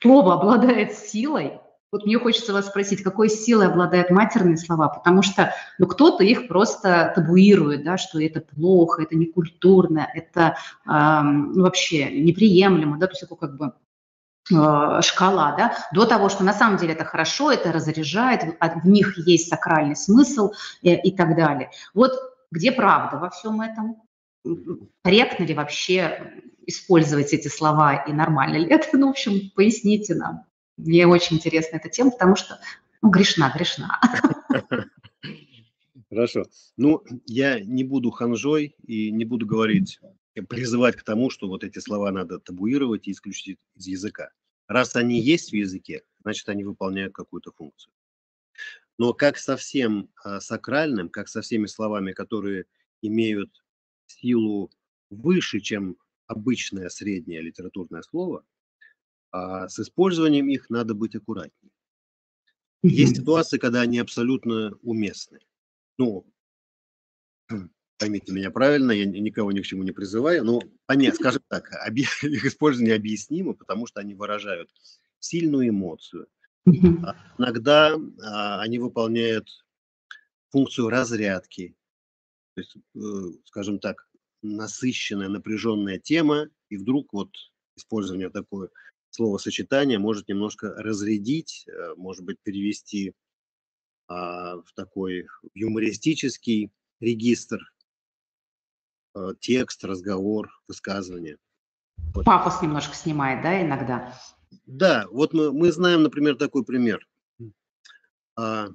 слово 0.00 0.34
обладает 0.34 0.92
силой, 0.92 1.52
вот 1.94 2.06
мне 2.06 2.18
хочется 2.18 2.52
вас 2.52 2.66
спросить, 2.66 3.02
какой 3.02 3.28
силой 3.28 3.68
обладают 3.68 4.10
матерные 4.10 4.56
слова, 4.56 4.88
потому 4.88 5.22
что 5.22 5.54
ну, 5.78 5.86
кто-то 5.86 6.24
их 6.24 6.48
просто 6.48 7.12
табуирует, 7.14 7.84
да, 7.84 7.96
что 7.96 8.20
это 8.20 8.40
плохо, 8.40 9.02
это 9.02 9.16
некультурно, 9.16 10.08
это 10.14 10.56
э, 10.86 10.90
вообще 10.90 12.10
неприемлемо, 12.10 12.98
да, 12.98 13.06
то 13.06 13.12
есть 13.12 13.22
это 13.22 13.34
как 13.36 13.56
бы 13.56 13.72
Э, 14.52 15.00
шкала, 15.00 15.56
да, 15.56 15.74
до 15.94 16.04
того, 16.04 16.28
что 16.28 16.44
на 16.44 16.52
самом 16.52 16.76
деле 16.76 16.92
это 16.92 17.04
хорошо, 17.04 17.50
это 17.50 17.72
разряжает, 17.72 18.42
в 18.60 18.86
них 18.86 19.16
есть 19.26 19.48
сакральный 19.48 19.96
смысл 19.96 20.52
и, 20.82 20.90
э, 20.90 21.00
и 21.00 21.12
так 21.12 21.34
далее. 21.34 21.70
Вот 21.94 22.12
где 22.50 22.70
правда 22.70 23.16
во 23.16 23.30
всем 23.30 23.62
этом? 23.62 24.02
Корректно 25.02 25.44
ли 25.44 25.54
вообще 25.54 26.42
использовать 26.66 27.32
эти 27.32 27.48
слова 27.48 27.94
и 27.94 28.12
нормально 28.12 28.56
ли 28.56 28.66
это? 28.68 28.86
Ну, 28.98 29.06
в 29.06 29.10
общем, 29.10 29.50
поясните 29.56 30.14
нам. 30.14 30.44
Мне 30.76 31.06
очень 31.06 31.36
интересна 31.36 31.76
эта 31.76 31.88
тема, 31.88 32.10
потому 32.10 32.36
что, 32.36 32.58
ну, 33.02 33.10
грешна, 33.10 33.52
грешна. 33.54 34.00
Хорошо. 36.08 36.44
Ну, 36.76 37.02
я 37.26 37.60
не 37.60 37.84
буду 37.84 38.10
ханжой 38.10 38.76
и 38.86 39.10
не 39.10 39.24
буду 39.24 39.46
говорить 39.46 40.00
призывать 40.42 40.96
к 40.96 41.04
тому, 41.04 41.30
что 41.30 41.48
вот 41.48 41.64
эти 41.64 41.78
слова 41.78 42.10
надо 42.10 42.38
табуировать 42.38 43.06
и 43.06 43.12
исключить 43.12 43.58
из 43.74 43.86
языка. 43.86 44.30
Раз 44.66 44.96
они 44.96 45.20
есть 45.20 45.50
в 45.50 45.54
языке, 45.54 46.02
значит, 46.22 46.48
они 46.48 46.64
выполняют 46.64 47.14
какую-то 47.14 47.52
функцию. 47.52 47.92
Но 48.98 49.12
как 49.12 49.38
со 49.38 49.56
всем 49.56 50.08
а, 50.22 50.40
сакральным, 50.40 51.08
как 51.08 51.28
со 51.28 51.42
всеми 51.42 51.66
словами, 51.66 52.12
которые 52.12 52.66
имеют 53.02 53.64
силу 54.06 54.70
выше, 55.10 55.60
чем 55.60 55.96
обычное 56.26 56.88
среднее 56.88 57.42
литературное 57.42 58.02
слово, 58.02 58.44
а 59.34 59.68
с 59.68 59.80
использованием 59.80 60.48
их 60.48 60.70
надо 60.70 60.94
быть 60.94 61.16
аккуратнее. 61.16 61.72
Есть 62.84 63.16
ситуации, 63.16 63.58
когда 63.58 63.80
они 63.80 63.98
абсолютно 63.98 64.78
уместны. 64.82 65.40
Ну, 65.98 66.24
поймите 67.98 68.30
меня 68.30 68.52
правильно, 68.52 68.92
я 68.92 69.06
никого 69.06 69.50
ни 69.50 69.60
к 69.60 69.66
чему 69.66 69.82
не 69.82 69.90
призываю, 69.90 70.44
но 70.44 70.62
понятно, 70.86 71.18
скажем 71.18 71.42
так, 71.48 71.68
их 71.96 72.44
использование 72.44 72.94
объяснимо, 72.94 73.54
потому 73.54 73.88
что 73.88 73.98
они 73.98 74.14
выражают 74.14 74.70
сильную 75.18 75.68
эмоцию. 75.70 76.28
А 76.66 77.16
иногда 77.36 77.96
а, 78.22 78.60
они 78.60 78.78
выполняют 78.78 79.48
функцию 80.50 80.90
разрядки, 80.90 81.74
то 82.54 82.60
есть, 82.60 82.76
э, 82.94 83.00
скажем 83.46 83.80
так, 83.80 84.08
насыщенная, 84.42 85.28
напряженная 85.28 85.98
тема, 85.98 86.48
и 86.68 86.76
вдруг 86.76 87.12
вот 87.12 87.30
использование 87.76 88.30
такое 88.30 88.70
словосочетания 89.14 89.98
может 89.98 90.28
немножко 90.28 90.68
разрядить, 90.76 91.66
э, 91.68 91.94
может 91.96 92.24
быть, 92.24 92.38
перевести 92.42 93.14
а, 94.06 94.56
в 94.56 94.72
такой 94.74 95.26
юмористический 95.54 96.70
регистр 97.00 97.60
Э, 99.14 99.32
текст, 99.38 99.84
разговор, 99.84 100.50
высказывание. 100.66 101.38
Вот. 102.14 102.24
Пафос 102.24 102.62
немножко 102.62 102.94
снимает, 102.96 103.42
да, 103.42 103.62
иногда? 103.62 104.18
Да, 104.66 105.06
вот 105.10 105.32
мы, 105.32 105.52
мы 105.52 105.70
знаем, 105.70 106.02
например, 106.02 106.36
такой 106.36 106.64
пример. 106.64 107.06
А, 108.36 108.68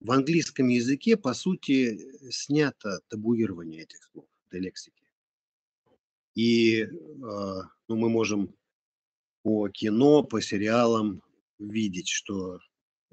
в 0.00 0.12
английском 0.12 0.68
языке, 0.68 1.16
по 1.16 1.32
сути, 1.32 2.30
снято 2.30 3.00
табуирование 3.08 3.84
этих 3.84 4.04
слов, 4.04 4.26
этой 4.46 4.60
лексики. 4.60 5.02
И 6.34 6.82
а, 6.84 7.62
ну, 7.88 7.96
мы 7.96 8.10
можем 8.10 8.54
по 9.46 9.68
кино, 9.68 10.24
по 10.24 10.40
сериалам 10.40 11.22
видеть, 11.58 12.08
что 12.08 12.58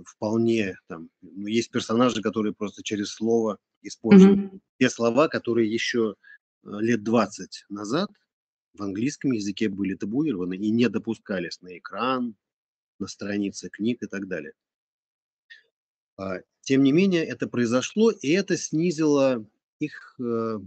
вполне 0.04 0.76
там 0.88 1.10
ну, 1.22 1.46
есть 1.46 1.70
персонажи, 1.70 2.22
которые 2.22 2.54
просто 2.54 2.82
через 2.82 3.12
слово 3.12 3.60
используют 3.84 4.40
mm-hmm. 4.40 4.60
те 4.80 4.90
слова, 4.90 5.28
которые 5.28 5.72
еще 5.72 6.16
Э, 6.64 6.80
лет 6.80 7.04
20 7.04 7.66
назад 7.70 8.10
в 8.74 8.82
английском 8.82 9.32
языке 9.32 9.70
были 9.70 9.96
табуированы 9.96 10.56
и 10.56 10.72
не 10.72 10.90
допускались 10.90 11.62
на 11.62 11.78
экран, 11.78 12.36
на 13.00 13.08
странице 13.08 13.70
книг 13.70 14.02
и 14.02 14.08
так 14.08 14.28
далее. 14.28 14.54
А, 16.18 16.40
тем 16.62 16.84
не 16.84 16.92
менее, 16.92 17.26
это 17.26 17.48
произошло, 17.48 18.12
и 18.12 18.30
это 18.30 18.58
снизило 18.58 19.46
их 19.80 20.16
э, 20.20 20.60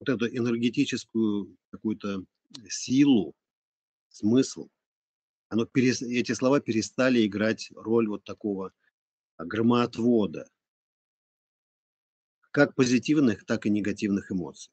вот 0.00 0.08
эту 0.08 0.26
энергетическую 0.26 1.56
какую-то 1.70 2.24
силу, 2.68 3.34
смысл. 4.12 4.68
Оно 5.48 5.66
перес, 5.66 6.02
эти 6.02 6.32
слова 6.32 6.60
перестали 6.60 7.26
играть 7.26 7.70
роль 7.74 8.08
вот 8.08 8.24
такого 8.24 8.72
громоотвода, 9.38 10.48
как 12.50 12.74
позитивных, 12.74 13.44
так 13.44 13.66
и 13.66 13.70
негативных 13.70 14.30
эмоций. 14.30 14.72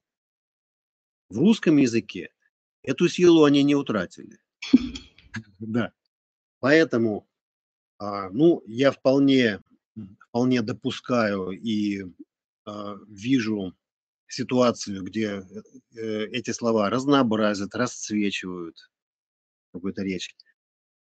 В 1.30 1.38
русском 1.38 1.78
языке 1.78 2.34
эту 2.82 3.08
силу 3.08 3.44
они 3.44 3.64
не 3.64 3.76
утратили. 3.76 4.40
Да. 5.60 5.94
Поэтому, 6.60 7.30
а, 7.98 8.30
ну, 8.30 8.64
я 8.66 8.92
вполне, 8.92 9.62
вполне 10.30 10.62
допускаю 10.62 11.52
и 11.52 12.06
а, 12.66 12.96
вижу 13.08 13.76
ситуацию, 14.28 15.04
где 15.04 15.44
э, 15.96 16.26
эти 16.28 16.52
слова 16.52 16.90
разнообразят, 16.90 17.76
расцвечивают 17.76 18.90
какую-то 19.74 20.04
речь. 20.04 20.36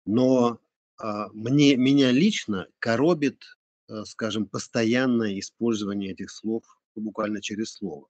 Но 0.06 0.60
а, 0.98 1.30
мне, 1.30 1.76
меня 1.76 2.12
лично 2.12 2.68
коробит 2.80 3.44
Э, 3.88 4.04
скажем, 4.06 4.48
постоянное 4.48 5.40
использование 5.40 6.12
этих 6.12 6.32
слов 6.32 6.64
буквально 6.96 7.42
через 7.42 7.74
слово. 7.74 8.08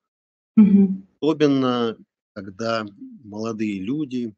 Мгм. 0.56 1.08
Особенно, 1.20 1.98
когда 2.34 2.86
молодые 3.24 3.82
люди, 3.82 4.34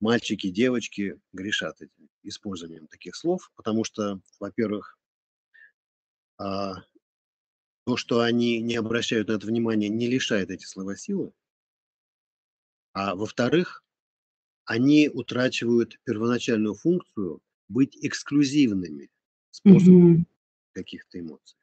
мальчики, 0.00 0.50
девочки 0.50 1.18
грешат 1.32 1.80
этим 1.82 2.08
использованием 2.22 2.86
таких 2.86 3.16
слов, 3.16 3.50
потому 3.56 3.82
что, 3.82 4.20
во-первых, 4.38 4.96
а, 6.36 6.74
то, 7.84 7.96
что 7.96 8.20
они 8.20 8.60
не 8.60 8.76
обращают 8.76 9.28
на 9.28 9.32
это 9.32 9.46
внимания, 9.46 9.88
не 9.88 10.06
лишает 10.06 10.50
эти 10.50 10.64
слова 10.64 10.94
силы. 10.96 11.32
А 12.92 13.16
во-вторых, 13.16 13.82
они 14.68 15.08
утрачивают 15.08 15.98
первоначальную 16.04 16.74
функцию 16.74 17.40
быть 17.68 17.96
эксклюзивными 18.02 19.08
способ 19.50 19.88
Мгм. 19.88 20.26
каких-то 20.74 21.18
эмоций. 21.18 21.56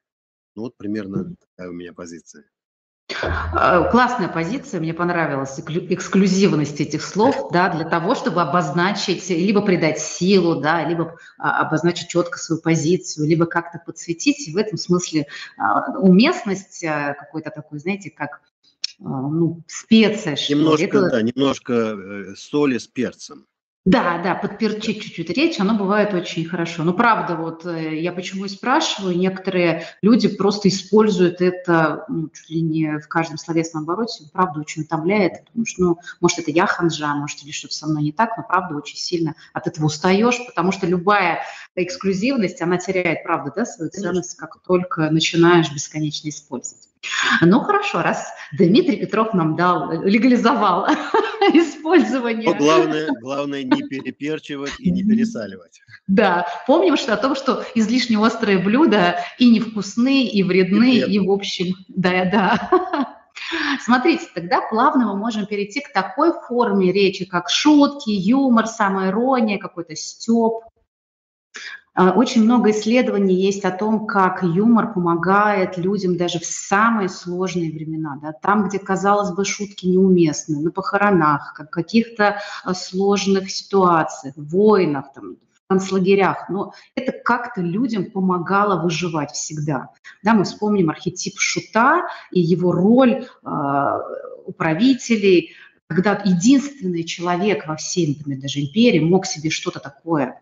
Ну 0.56 0.64
вот 0.64 0.76
примерно 0.76 1.36
такая 1.40 1.70
у 1.70 1.74
меня 1.74 1.94
позиция. 1.94 2.46
А, 3.22 3.84
классная 3.92 4.28
позиция, 4.28 4.80
мне 4.80 4.96
понравилась 4.96 5.60
эксклюзивность 5.60 6.82
этих 6.82 7.04
слов, 7.04 7.52
да, 7.52 7.70
для 7.70 7.88
того, 7.88 8.16
чтобы 8.16 8.42
обозначить, 8.42 9.30
либо 9.30 9.62
придать 9.62 10.00
силу, 10.00 10.60
да, 10.60 10.84
либо 10.84 11.16
а, 11.38 11.62
обозначить 11.62 12.08
четко 12.08 12.40
свою 12.40 12.60
позицию, 12.60 13.28
либо 13.28 13.46
как-то 13.46 13.80
подсветить. 13.86 14.48
И 14.48 14.54
в 14.54 14.58
этом 14.58 14.80
смысле 14.80 15.28
а, 15.58 16.00
уместность 16.00 16.84
какой-то 16.84 17.52
такой, 17.52 17.78
знаете, 17.78 18.10
как 18.10 18.42
ну, 19.00 19.64
специя. 19.68 20.38
Немножко, 20.50 20.86
Это... 20.86 21.10
да, 21.10 21.22
немножко 21.22 21.74
э, 21.74 22.36
соли 22.36 22.78
с 22.78 22.88
перцем. 22.88 23.46
Да, 23.86 24.20
да, 24.24 24.34
подперчить 24.34 25.04
чуть-чуть 25.04 25.30
речь, 25.30 25.60
оно 25.60 25.78
бывает 25.78 26.12
очень 26.12 26.44
хорошо. 26.44 26.84
Но 26.84 26.92
правда, 26.92 27.36
вот 27.36 27.68
э, 27.68 28.00
я 28.00 28.12
почему 28.14 28.46
и 28.46 28.50
спрашиваю, 28.50 29.16
некоторые 29.16 29.86
люди 30.02 30.28
просто 30.28 30.70
используют 30.70 31.40
это 31.40 32.04
ну, 32.10 32.30
чуть 32.30 32.50
ли 32.50 32.62
не 32.62 32.98
в 32.98 33.08
каждом 33.08 33.38
словесном 33.38 33.84
обороте, 33.84 34.24
правда 34.34 34.62
очень 34.62 34.82
утомляет, 34.82 35.46
потому 35.46 35.68
что, 35.68 35.84
ну, 35.84 36.00
может, 36.20 36.40
это 36.40 36.50
я 36.50 36.66
ханжа, 36.66 37.14
может, 37.14 37.44
или 37.44 37.52
что-то 37.52 37.76
со 37.76 37.86
мной 37.86 38.02
не 38.02 38.12
так, 38.12 38.36
но 38.38 38.44
правда 38.44 38.76
очень 38.76 38.98
сильно 38.98 39.36
от 39.54 39.68
этого 39.68 39.86
устаешь, 39.86 40.44
потому 40.48 40.72
что 40.72 40.88
любая 40.88 41.42
эксклюзивность, 41.76 42.64
она 42.64 42.78
теряет, 42.78 43.22
правда, 43.22 43.54
да, 43.56 43.66
свою 43.68 43.92
ценность, 43.92 44.36
как 44.36 44.64
только 44.64 45.12
начинаешь 45.12 45.72
бесконечно 45.72 46.30
использовать. 46.30 46.90
Ну 47.42 47.62
хорошо, 47.62 48.02
раз 48.02 48.28
Дмитрий 48.54 48.98
Петров 48.98 49.34
нам 49.34 49.56
дал, 49.56 49.92
легализовал 50.04 50.88
использование. 51.54 52.50
Но 52.50 52.56
главное, 52.56 53.10
главное 53.22 53.64
не 53.64 53.84
переперчивать 53.84 54.74
и 54.80 54.92
не 54.92 55.04
пересаливать. 55.04 55.82
Да, 56.08 56.48
помним 56.68 56.98
что 56.98 57.14
о 57.14 57.18
том, 57.18 57.36
что 57.36 57.64
излишне 57.76 58.20
острые 58.20 58.60
блюда 58.60 59.20
и 59.40 59.50
невкусны, 59.50 60.26
и 60.26 60.44
вредны, 60.44 60.96
и, 60.96 61.16
и 61.16 61.20
в 61.20 61.32
общем, 61.32 61.76
да, 61.88 62.26
да. 62.26 63.16
Смотрите, 63.84 64.26
тогда 64.34 64.62
плавно 64.62 65.08
мы 65.08 65.18
можем 65.18 65.46
перейти 65.46 65.82
к 65.82 65.92
такой 65.92 66.32
форме 66.48 66.92
речи, 66.92 67.26
как 67.26 67.50
шутки, 67.50 68.10
юмор, 68.10 68.68
самоирония, 68.68 69.58
какой-то 69.58 69.96
степ. 69.96 70.64
А, 71.96 72.12
очень 72.12 72.44
много 72.44 72.72
исследований 72.72 73.36
есть 73.36 73.64
о 73.64 73.72
том, 73.72 74.06
как 74.06 74.44
юмор 74.44 74.94
помогает 74.94 75.78
людям 75.78 76.18
даже 76.18 76.40
в 76.40 76.46
самые 76.46 77.08
сложные 77.08 77.72
времена. 77.72 78.20
Да? 78.22 78.34
Там, 78.34 78.68
где, 78.68 78.80
казалось 78.80 79.32
бы, 79.32 79.46
шутки 79.46 79.86
неуместны, 79.86 80.60
на 80.60 80.72
похоронах, 80.72 81.54
как 81.56 81.70
каких-то 81.72 82.40
а, 82.66 82.74
сложных 82.74 83.50
ситуациях, 83.50 84.34
войнах, 84.36 85.14
там, 85.14 85.38
в 85.54 85.68
концлагерях. 85.70 86.50
Но 86.50 86.74
это 86.96 87.14
как-то 87.14 87.62
людям 87.62 88.12
помогало 88.12 88.84
выживать 88.84 89.32
всегда. 89.32 89.92
Да, 90.22 90.34
мы 90.34 90.44
вспомним 90.44 90.90
архетип 90.90 91.40
шута 91.40 92.10
и 92.30 92.42
его 92.42 92.74
роль 92.74 93.24
э, 93.24 93.50
у 94.46 94.52
правителей, 94.52 95.54
когда 95.88 96.22
единственный 96.24 97.04
человек 97.04 97.68
во 97.68 97.78
всей, 97.78 98.16
например, 98.16 98.42
даже 98.42 98.60
империи 98.60 99.00
мог 99.00 99.26
себе 99.26 99.50
что-то 99.50 99.80
такое 99.80 100.42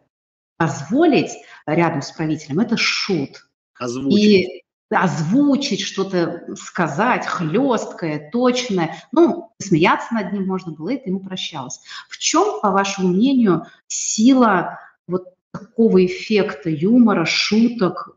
позволить 0.57 1.31
рядом 1.65 2.01
с 2.01 2.11
правителем, 2.11 2.59
это 2.59 2.77
шут. 2.77 3.47
Озвучить. 3.77 4.19
И 4.19 4.63
озвучить, 4.89 5.81
что-то 5.81 6.55
сказать, 6.55 7.25
хлесткое, 7.25 8.29
точное. 8.31 8.95
Ну, 9.11 9.51
смеяться 9.59 10.13
над 10.13 10.31
ним 10.33 10.45
можно 10.45 10.71
было, 10.71 10.93
это 10.93 11.09
ему 11.09 11.19
прощалось. 11.19 11.79
В 12.09 12.17
чем, 12.17 12.61
по 12.61 12.71
вашему 12.71 13.09
мнению, 13.09 13.65
сила 13.87 14.79
вот 15.07 15.33
такого 15.51 16.05
эффекта 16.05 16.69
юмора, 16.69 17.25
шуток, 17.25 18.15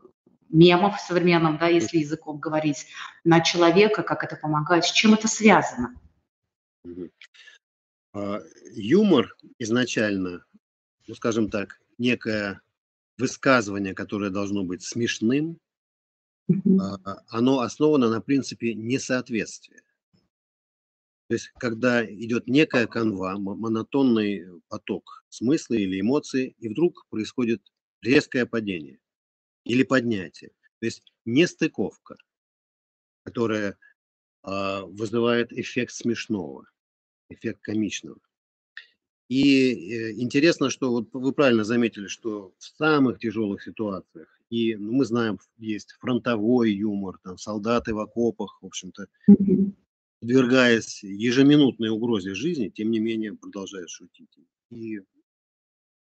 мемов 0.49 0.97
в 0.97 1.01
современном, 1.01 1.57
да, 1.57 1.67
если 1.67 1.97
языком 1.97 2.39
говорить, 2.39 2.87
на 3.23 3.41
человека, 3.41 4.03
как 4.03 4.23
это 4.23 4.35
помогает, 4.35 4.85
с 4.85 4.91
чем 4.91 5.13
это 5.13 5.27
связано? 5.27 5.95
А, 8.13 8.41
юмор 8.73 9.35
изначально, 9.59 10.45
ну, 11.07 11.15
скажем 11.15 11.49
так, 11.49 11.79
некое 11.97 12.61
высказывание, 13.17 13.93
которое 13.93 14.29
должно 14.29 14.63
быть 14.63 14.83
смешным, 14.83 15.59
а, 16.49 17.23
оно 17.29 17.59
основано 17.59 18.09
на 18.09 18.21
принципе 18.21 18.73
несоответствия. 18.73 19.81
То 21.27 21.33
есть, 21.33 21.49
когда 21.59 22.05
идет 22.05 22.47
некая 22.47 22.87
канва, 22.87 23.37
монотонный 23.37 24.61
поток 24.69 25.25
смысла 25.29 25.73
или 25.75 25.99
эмоций, 25.99 26.55
и 26.57 26.69
вдруг 26.69 27.05
происходит 27.09 27.61
резкое 28.01 28.45
падение 28.45 28.99
или 29.65 29.83
поднятие. 29.83 30.51
То 30.79 30.85
есть 30.85 31.03
нестыковка, 31.25 32.15
которая 33.23 33.77
э, 34.43 34.81
вызывает 34.83 35.51
эффект 35.51 35.91
смешного, 35.91 36.69
эффект 37.29 37.61
комичного. 37.61 38.19
И 39.29 39.93
э, 39.93 40.11
интересно, 40.13 40.69
что 40.69 40.91
вот 40.91 41.09
вы 41.13 41.33
правильно 41.33 41.63
заметили, 41.63 42.07
что 42.07 42.53
в 42.57 42.63
самых 42.63 43.19
тяжелых 43.19 43.61
ситуациях, 43.61 44.27
и 44.49 44.75
ну, 44.75 44.93
мы 44.93 45.05
знаем, 45.05 45.39
есть 45.57 45.91
фронтовой 45.99 46.71
юмор, 46.71 47.19
там 47.23 47.37
солдаты 47.37 47.93
в 47.93 47.99
окопах, 47.99 48.57
в 48.61 48.65
общем-то, 48.65 49.07
подвергаясь 50.21 51.03
ежеминутной 51.03 51.89
угрозе 51.89 52.33
жизни, 52.33 52.69
тем 52.69 52.89
не 52.91 52.99
менее 52.99 53.35
продолжают 53.35 53.89
шутить. 53.89 54.29
И 54.69 54.99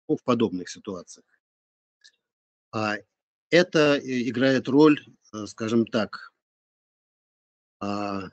в 0.08 0.22
подобных 0.24 0.68
ситуациях. 0.68 1.26
А 2.70 2.96
это 3.50 3.98
играет 4.02 4.68
роль, 4.68 4.98
э, 5.34 5.46
скажем 5.46 5.86
так, 5.86 6.32
а, 7.80 8.28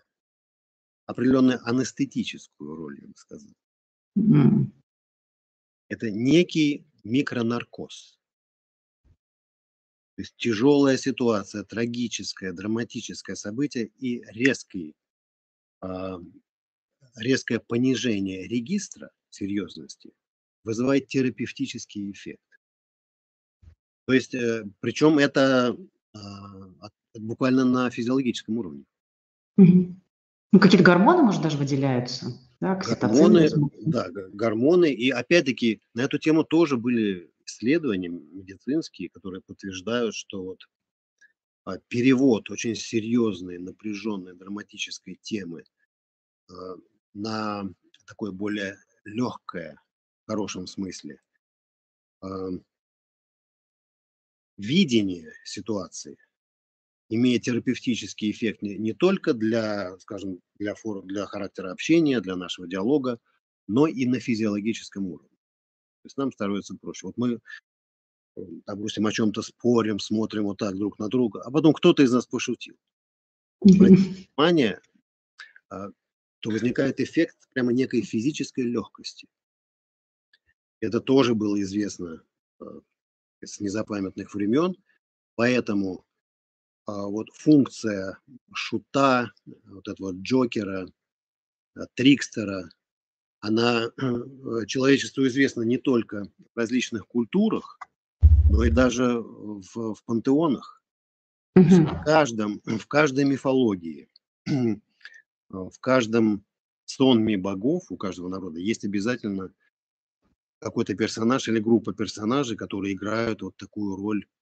определенную 1.05 1.59
анестетическую 1.67 2.75
роль, 2.75 2.99
я 3.01 3.07
бы 3.07 3.15
сказал. 3.15 3.53
Это 4.15 6.11
некий 6.11 6.85
микронаркоз. 7.03 8.19
То 10.15 10.21
есть 10.21 10.35
тяжелая 10.35 10.97
ситуация, 10.97 11.63
трагическое, 11.63 12.51
драматическое 12.51 13.35
событие 13.35 13.87
и 13.99 14.21
резкий 14.33 14.95
а, 15.81 16.19
резкое 17.15 17.59
понижение 17.59 18.47
регистра 18.47 19.11
серьезности 19.29 20.11
вызывает 20.63 21.07
терапевтический 21.07 22.11
эффект. 22.11 22.43
То 24.05 24.13
есть, 24.13 24.33
э, 24.33 24.65
причем 24.79 25.19
это 25.19 25.77
а, 26.13 26.89
буквально 27.17 27.65
на 27.65 27.89
физиологическом 27.89 28.57
уровне. 28.57 28.83
Ну, 29.57 30.59
какие-то 30.59 30.83
гормоны, 30.83 31.23
может, 31.23 31.41
даже 31.41 31.57
выделяются? 31.57 32.39
Да, 32.59 32.75
гормоны, 32.75 33.49
да, 33.81 34.09
гормоны. 34.09 34.91
И 34.91 35.09
опять-таки 35.09 35.81
на 35.93 36.01
эту 36.01 36.17
тему 36.19 36.43
тоже 36.43 36.75
были 36.77 37.31
исследования 37.45 38.09
медицинские, 38.09 39.09
которые 39.09 39.41
подтверждают, 39.41 40.13
что 40.13 40.43
вот 40.43 40.59
а, 41.63 41.77
перевод 41.87 42.49
очень 42.51 42.75
серьезной, 42.75 43.59
напряженной, 43.59 44.35
драматической 44.35 45.17
темы 45.21 45.63
а, 46.49 46.53
на 47.13 47.69
такое 48.05 48.31
более 48.31 48.77
легкое, 49.05 49.79
в 50.25 50.31
хорошем 50.31 50.67
смысле, 50.67 51.21
а, 52.21 52.49
видение 54.57 55.31
ситуации 55.45 56.17
имеет 57.09 57.43
терапевтический 57.43 58.31
эффект 58.31 58.61
не, 58.61 58.77
не 58.77 58.93
только 58.93 59.33
для, 59.33 59.97
скажем, 59.99 60.39
для, 60.57 60.75
фор, 60.75 61.03
для 61.03 61.25
характера 61.25 61.71
общения, 61.71 62.21
для 62.21 62.35
нашего 62.35 62.67
диалога, 62.67 63.19
но 63.67 63.87
и 63.87 64.05
на 64.05 64.19
физиологическом 64.19 65.07
уровне. 65.07 65.29
То 66.01 66.05
есть 66.05 66.17
нам 66.17 66.31
становится 66.31 66.75
проще. 66.75 67.07
Вот 67.07 67.17
мы 67.17 67.39
допустим, 68.65 69.05
о 69.05 69.11
чем-то 69.11 69.41
спорим, 69.41 69.99
смотрим 69.99 70.43
вот 70.43 70.57
так 70.57 70.75
друг 70.75 70.99
на 70.99 71.07
друга, 71.09 71.41
а 71.41 71.51
потом 71.51 71.73
кто-то 71.73 72.03
из 72.03 72.11
нас 72.11 72.25
пошутил. 72.25 72.75
внимание, 73.61 74.79
а, 75.69 75.89
то 76.39 76.49
возникает 76.49 76.99
эффект 76.99 77.37
прямо 77.53 77.73
некой 77.73 78.01
физической 78.01 78.61
легкости. 78.61 79.27
Это 80.79 81.01
тоже 81.01 81.35
было 81.35 81.61
известно 81.61 82.23
а, 82.59 82.79
с 83.43 83.59
незапамятных 83.59 84.33
времен, 84.33 84.75
поэтому 85.35 86.05
вот 87.07 87.29
функция 87.33 88.17
шута, 88.53 89.31
вот 89.65 89.87
этого 89.87 90.11
Джокера, 90.13 90.87
Трикстера, 91.95 92.69
она 93.41 93.91
человечеству 94.67 95.25
известна 95.27 95.61
не 95.61 95.77
только 95.77 96.25
в 96.53 96.57
различных 96.57 97.07
культурах, 97.07 97.79
но 98.49 98.63
и 98.63 98.69
даже 98.69 99.19
в, 99.19 99.93
в 99.93 100.03
пантеонах. 100.05 100.81
В, 101.55 102.03
каждом, 102.03 102.61
в 102.65 102.85
каждой 102.87 103.25
мифологии, 103.25 104.07
в 105.49 105.79
каждом 105.79 106.45
сонме 106.85 107.37
богов 107.37 107.91
у 107.91 107.97
каждого 107.97 108.29
народа 108.29 108.59
есть 108.59 108.85
обязательно 108.85 109.51
какой-то 110.59 110.95
персонаж 110.95 111.47
или 111.47 111.59
группа 111.59 111.93
персонажей, 111.93 112.57
которые 112.57 112.93
играют 112.93 113.41
вот 113.41 113.55
такую 113.57 113.95
роль 113.95 114.25
а, 114.25 114.38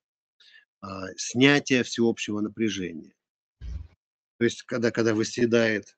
снятия 1.16 1.84
всеобщего 1.84 2.42
напряжения. 2.42 3.14
То 4.38 4.46
есть, 4.46 4.64
когда, 4.64 4.92
когда 4.92 5.14
выседает 5.14 5.98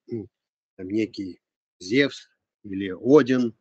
там, 0.77 0.89
некий 0.89 1.41
Зевс 1.79 2.29
или 2.63 2.93
Один, 2.99 3.55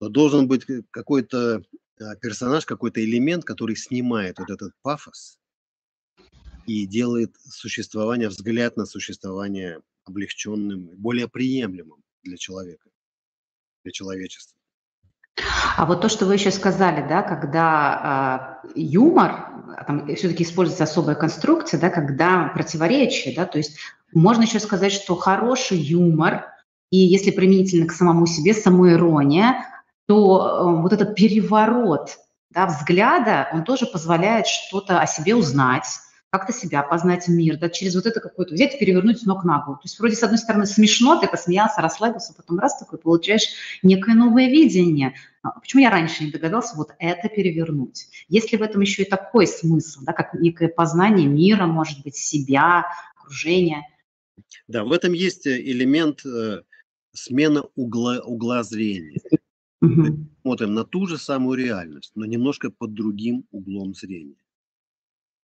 то 0.00 0.08
должен 0.08 0.46
быть 0.46 0.64
какой-то 0.90 1.62
а, 2.00 2.16
персонаж, 2.16 2.64
какой-то 2.64 3.04
элемент, 3.04 3.44
который 3.44 3.76
снимает 3.76 4.38
вот 4.38 4.50
этот 4.50 4.72
пафос 4.82 5.38
и 6.66 6.86
делает 6.86 7.34
существование, 7.40 8.28
взгляд 8.28 8.76
на 8.76 8.86
существование 8.86 9.82
облегченным, 10.04 10.88
более 10.96 11.28
приемлемым 11.28 12.04
для 12.22 12.36
человека, 12.36 12.88
для 13.84 13.92
человечества. 13.92 14.57
А 15.76 15.86
вот 15.86 16.00
то, 16.00 16.08
что 16.08 16.26
вы 16.26 16.34
еще 16.34 16.50
сказали, 16.50 17.06
да, 17.08 17.22
когда 17.22 18.60
э, 18.64 18.70
юмор, 18.74 19.46
а 19.76 19.84
там 19.84 20.14
все-таки 20.14 20.42
используется 20.42 20.84
особая 20.84 21.14
конструкция, 21.14 21.78
да, 21.78 21.90
когда 21.90 22.50
противоречие, 22.54 23.34
да, 23.34 23.46
то 23.46 23.58
есть 23.58 23.76
можно 24.12 24.42
еще 24.42 24.60
сказать, 24.60 24.92
что 24.92 25.14
хороший 25.14 25.78
юмор, 25.78 26.46
и 26.90 26.98
если 26.98 27.30
применительно 27.30 27.86
к 27.86 27.92
самому 27.92 28.26
себе, 28.26 28.54
самоирония, 28.54 29.64
то 30.06 30.74
э, 30.76 30.82
вот 30.82 30.92
этот 30.92 31.14
переворот 31.14 32.16
да, 32.50 32.66
взгляда, 32.66 33.48
он 33.52 33.64
тоже 33.64 33.86
позволяет 33.86 34.46
что-то 34.46 35.00
о 35.00 35.06
себе 35.06 35.34
узнать, 35.34 35.86
как-то 36.30 36.52
себя 36.52 36.82
познать 36.82 37.26
мир, 37.28 37.58
да, 37.58 37.70
через 37.70 37.94
вот 37.94 38.06
это 38.06 38.20
какое-то 38.20 38.54
взять 38.54 38.74
и 38.74 38.78
перевернуть 38.78 39.24
ног 39.24 39.44
на 39.44 39.62
голову. 39.62 39.78
То 39.78 39.86
есть 39.86 39.98
вроде 39.98 40.14
с 40.14 40.22
одной 40.22 40.38
стороны 40.38 40.66
смешно, 40.66 41.18
ты 41.18 41.26
посмеялся, 41.26 41.80
расслабился, 41.80 42.34
потом 42.34 42.58
раз 42.58 42.78
такой 42.78 42.98
получаешь 42.98 43.48
некое 43.82 44.14
новое 44.14 44.48
видение. 44.48 45.14
А 45.42 45.58
почему 45.58 45.82
я 45.82 45.90
раньше 45.90 46.24
не 46.24 46.30
догадался 46.30 46.76
вот 46.76 46.90
это 46.98 47.28
перевернуть? 47.28 48.08
Есть 48.28 48.52
ли 48.52 48.58
в 48.58 48.62
этом 48.62 48.82
еще 48.82 49.02
и 49.02 49.08
такой 49.08 49.46
смысл, 49.46 50.00
да, 50.02 50.12
как 50.12 50.34
некое 50.34 50.68
познание 50.68 51.26
мира, 51.26 51.66
может 51.66 52.02
быть, 52.02 52.16
себя, 52.16 52.84
окружения? 53.16 53.82
Да, 54.66 54.84
в 54.84 54.92
этом 54.92 55.14
есть 55.14 55.46
элемент 55.46 56.26
э, 56.26 56.62
смены 57.12 57.62
угла, 57.74 58.20
угла 58.20 58.62
зрения. 58.62 59.20
Угу. 59.80 60.26
смотрим 60.42 60.74
на 60.74 60.84
ту 60.84 61.06
же 61.06 61.18
самую 61.18 61.56
реальность, 61.56 62.10
но 62.16 62.26
немножко 62.26 62.68
под 62.68 62.94
другим 62.94 63.44
углом 63.52 63.94
зрения. 63.94 64.34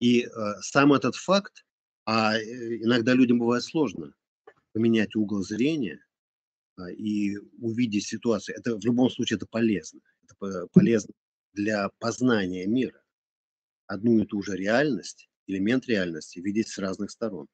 И 0.01 0.22
э, 0.22 0.28
сам 0.62 0.92
этот 0.92 1.14
факт, 1.14 1.64
а 2.05 2.36
э, 2.36 2.42
иногда 2.82 3.14
людям 3.14 3.38
бывает 3.38 3.62
сложно 3.62 4.14
поменять 4.72 5.14
угол 5.14 5.42
зрения 5.42 6.05
э, 6.78 6.92
и 6.92 7.36
увидеть 7.59 8.07
ситуацию. 8.07 8.57
Это 8.57 8.76
в 8.76 8.84
любом 8.84 9.11
случае 9.11 9.36
это 9.36 9.46
полезно. 9.46 10.01
Это 10.24 10.66
полезно 10.72 11.12
для 11.53 11.90
познания 11.98 12.66
мира. 12.66 13.03
Одну 13.86 14.22
и 14.22 14.26
ту 14.26 14.42
же 14.42 14.57
реальность, 14.57 15.28
элемент 15.46 15.86
реальности 15.86 16.38
видеть 16.38 16.68
с 16.68 16.78
разных 16.78 17.11
сторон. 17.11 17.48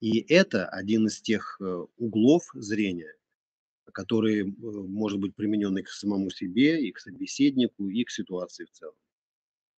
И 0.00 0.20
это 0.32 0.66
один 0.66 1.06
из 1.06 1.20
тех 1.20 1.56
э, 1.60 1.86
углов 1.96 2.44
зрения, 2.54 3.12
который 3.92 4.42
э, 4.42 4.44
может 4.48 5.18
быть 5.18 5.34
применен 5.34 5.76
и 5.76 5.82
к 5.82 5.88
самому 5.88 6.30
себе, 6.30 6.86
и 6.86 6.92
к 6.92 7.00
собеседнику, 7.00 7.88
и 7.88 8.04
к 8.04 8.10
ситуации 8.10 8.64
в 8.64 8.70
целом. 8.70 8.94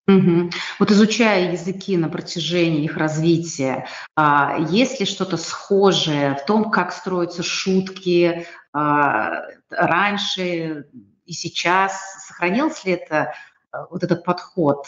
Угу. 0.09 0.51
Вот 0.78 0.90
изучая 0.90 1.53
языки 1.53 1.96
на 1.96 2.09
протяжении 2.09 2.84
их 2.84 2.96
развития, 2.96 3.86
а, 4.16 4.59
есть 4.70 4.98
ли 4.98 5.07
что-то 5.07 5.36
схожее 5.36 6.34
в 6.34 6.44
том, 6.46 6.70
как 6.70 6.92
строятся 6.92 7.42
шутки 7.42 8.46
а, 8.72 9.42
раньше 9.68 10.86
и 11.26 11.32
сейчас? 11.32 12.26
Сохранился 12.26 12.88
ли 12.88 12.94
это, 12.94 13.34
а, 13.70 13.86
вот 13.86 14.03
этот 14.03 14.24
подход 14.24 14.86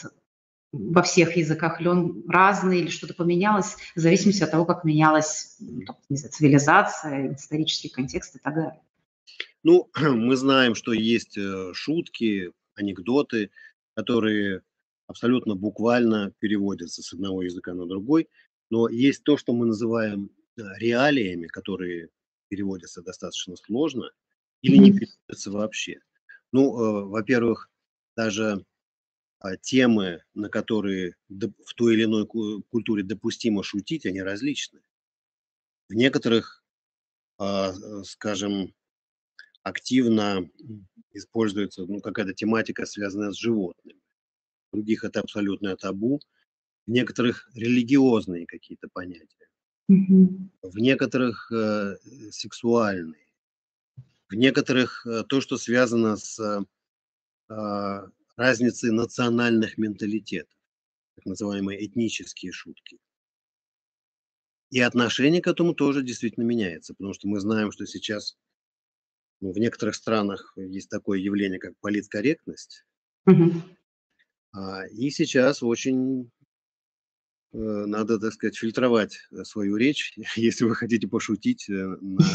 во 0.72 1.02
всех 1.02 1.36
языках, 1.36 1.80
или 1.80 1.88
он 1.88 2.24
разный, 2.28 2.80
или 2.80 2.88
что-то 2.88 3.14
поменялось 3.14 3.76
в 3.94 4.00
зависимости 4.00 4.42
от 4.42 4.50
того, 4.50 4.64
как 4.64 4.84
менялась 4.84 5.56
не 6.08 6.16
знаю, 6.16 6.32
цивилизация, 6.32 7.34
исторический 7.34 7.90
контекст 7.90 8.36
и 8.36 8.38
так 8.38 8.54
далее? 8.54 8.80
Ну, 9.62 9.90
мы 10.00 10.36
знаем, 10.36 10.74
что 10.74 10.92
есть 10.92 11.36
э, 11.36 11.72
шутки, 11.74 12.52
анекдоты, 12.74 13.50
которые 13.94 14.62
абсолютно 15.12 15.54
буквально 15.54 16.32
переводятся 16.38 17.02
с 17.02 17.12
одного 17.12 17.42
языка 17.42 17.74
на 17.74 17.86
другой, 17.86 18.28
но 18.70 18.88
есть 18.88 19.22
то, 19.24 19.36
что 19.36 19.52
мы 19.52 19.66
называем 19.66 20.30
э, 20.56 20.62
реалиями, 20.78 21.46
которые 21.46 22.08
переводятся 22.48 23.02
достаточно 23.02 23.56
сложно 23.56 24.10
или 24.62 24.76
не 24.78 24.92
переводятся 24.92 25.50
вообще. 25.50 26.00
Ну, 26.50 26.62
э, 26.64 27.04
во-первых, 27.04 27.70
даже 28.16 28.64
а, 29.38 29.56
темы, 29.56 30.22
на 30.34 30.48
которые 30.48 31.16
в 31.28 31.74
той 31.74 31.94
или 31.94 32.04
иной 32.04 32.26
культуре 32.26 33.02
допустимо 33.02 33.62
шутить, 33.62 34.06
они 34.06 34.22
различны. 34.22 34.80
В 35.88 35.94
некоторых, 35.94 36.64
а, 37.38 37.72
скажем, 38.04 38.74
активно 39.62 40.48
используется 41.12 41.84
ну, 41.86 42.00
какая-то 42.00 42.34
тематика, 42.34 42.86
связанная 42.86 43.32
с 43.32 43.36
животными. 43.36 44.01
В 44.72 44.76
других 44.76 45.04
это 45.04 45.20
абсолютное 45.20 45.76
табу. 45.76 46.20
В 46.86 46.90
некоторых 46.90 47.48
религиозные 47.54 48.46
какие-то 48.46 48.88
понятия. 48.92 49.48
Mm-hmm. 49.90 50.50
В 50.62 50.78
некоторых 50.78 51.52
э, 51.52 51.96
сексуальные. 52.30 53.26
В 54.28 54.34
некоторых 54.34 55.06
э, 55.06 55.24
то, 55.28 55.40
что 55.40 55.58
связано 55.58 56.16
с 56.16 56.40
э, 56.40 58.08
разницей 58.36 58.90
национальных 58.90 59.76
менталитетов, 59.76 60.58
так 61.16 61.26
называемые 61.26 61.84
этнические 61.84 62.52
шутки. 62.52 62.98
И 64.70 64.80
отношение 64.80 65.42
к 65.42 65.48
этому 65.48 65.74
тоже 65.74 66.02
действительно 66.02 66.44
меняется, 66.44 66.94
потому 66.94 67.12
что 67.12 67.28
мы 67.28 67.40
знаем, 67.40 67.70
что 67.72 67.84
сейчас 67.84 68.38
ну, 69.42 69.52
в 69.52 69.58
некоторых 69.58 69.96
странах 69.96 70.54
есть 70.56 70.88
такое 70.88 71.18
явление, 71.18 71.58
как 71.58 71.76
политкорректность. 71.80 72.86
Угу. 73.26 73.52
А, 74.52 74.86
и 74.86 75.10
сейчас 75.10 75.62
очень 75.62 76.30
э, 77.52 77.56
надо, 77.56 78.18
так 78.18 78.32
сказать, 78.32 78.56
фильтровать 78.56 79.18
свою 79.44 79.76
речь, 79.76 80.14
если 80.36 80.64
вы 80.64 80.74
хотите 80.74 81.08
пошутить 81.08 81.68
э, 81.68 81.72
на, 81.72 82.26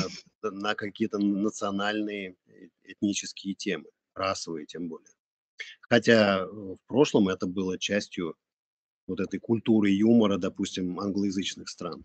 на 0.51 0.75
какие-то 0.75 1.19
национальные 1.19 2.35
э, 2.47 2.69
этнические 2.83 3.53
темы, 3.53 3.89
расовые 4.15 4.65
тем 4.65 4.89
более. 4.89 5.13
Хотя 5.81 6.45
в 6.45 6.77
прошлом 6.87 7.29
это 7.29 7.47
было 7.47 7.79
частью 7.79 8.35
вот 9.07 9.19
этой 9.19 9.39
культуры 9.39 9.89
юмора, 9.89 10.37
допустим, 10.37 10.99
англоязычных 10.99 11.69
стран. 11.69 12.03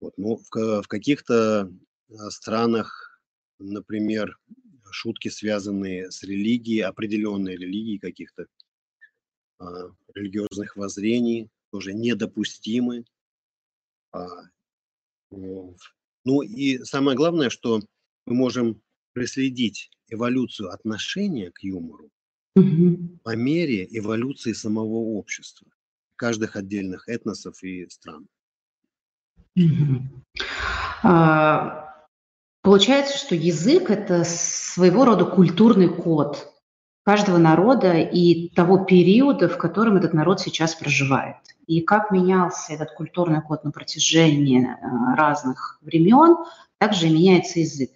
Вот, 0.00 0.14
ну, 0.16 0.36
в, 0.36 0.82
в 0.82 0.88
каких-то 0.88 1.70
странах 2.30 3.10
например, 3.60 4.38
шутки, 4.92 5.28
связанные 5.28 6.10
с 6.10 6.22
религией, 6.22 6.80
определенной 6.80 7.56
религией 7.56 7.98
каких-то 7.98 8.46
а, 9.58 9.64
религиозных 10.14 10.76
воззрений, 10.76 11.48
тоже 11.70 11.92
недопустимы. 11.92 13.04
А, 14.12 14.26
ну 15.30 16.42
и 16.42 16.78
самое 16.84 17.16
главное, 17.16 17.50
что 17.50 17.80
мы 18.26 18.34
можем 18.34 18.82
проследить 19.12 19.90
эволюцию 20.08 20.70
отношения 20.70 21.50
к 21.50 21.62
юмору 21.62 22.10
угу. 22.54 23.18
по 23.22 23.36
мере 23.36 23.86
эволюции 23.90 24.52
самого 24.52 24.96
общества, 25.18 25.68
каждых 26.16 26.56
отдельных 26.56 27.08
этносов 27.08 27.62
и 27.62 27.88
стран. 27.88 28.28
Угу. 29.56 30.24
А, 31.02 31.89
Получается, 32.62 33.16
что 33.16 33.34
язык– 33.34 33.90
это 33.90 34.24
своего 34.24 35.04
рода 35.04 35.24
культурный 35.24 35.88
код 35.88 36.52
каждого 37.04 37.38
народа 37.38 37.94
и 37.94 38.50
того 38.50 38.84
периода, 38.84 39.48
в 39.48 39.56
котором 39.56 39.96
этот 39.96 40.12
народ 40.12 40.40
сейчас 40.40 40.74
проживает. 40.74 41.36
И 41.66 41.80
как 41.80 42.10
менялся 42.10 42.74
этот 42.74 42.92
культурный 42.92 43.40
код 43.40 43.64
на 43.64 43.70
протяжении 43.70 44.62
э, 44.62 45.16
разных 45.16 45.78
времен, 45.80 46.36
также 46.78 47.06
и 47.06 47.14
меняется 47.14 47.60
язык. 47.60 47.90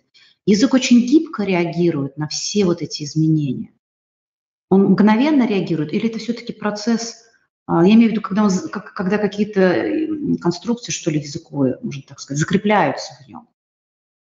Язык 0.47 0.73
очень 0.75 1.07
гибко 1.07 1.45
реагирует 1.45 2.17
на 2.17 2.29
все 2.29 2.65
вот 2.65 2.83
эти 2.83 3.03
изменения. 3.03 3.73
Он 4.71 4.85
мгновенно 4.91 5.47
реагирует, 5.47 5.93
или 5.93 6.09
это 6.09 6.19
все-таки 6.19 6.53
процесс, 6.53 7.25
а, 7.67 7.87
я 7.87 7.95
имею 7.95 8.09
в 8.09 8.13
виду, 8.13 8.21
когда, 8.21 8.45
он, 8.45 8.51
когда 8.71 9.19
какие-то 9.19 10.39
конструкции, 10.41 10.93
что 10.93 11.11
ли, 11.11 11.21
языковые, 11.21 11.79
можно 11.83 12.03
так 12.07 12.21
сказать, 12.21 12.41
закрепляются 12.41 13.15
в 13.23 13.29
нем. 13.29 13.49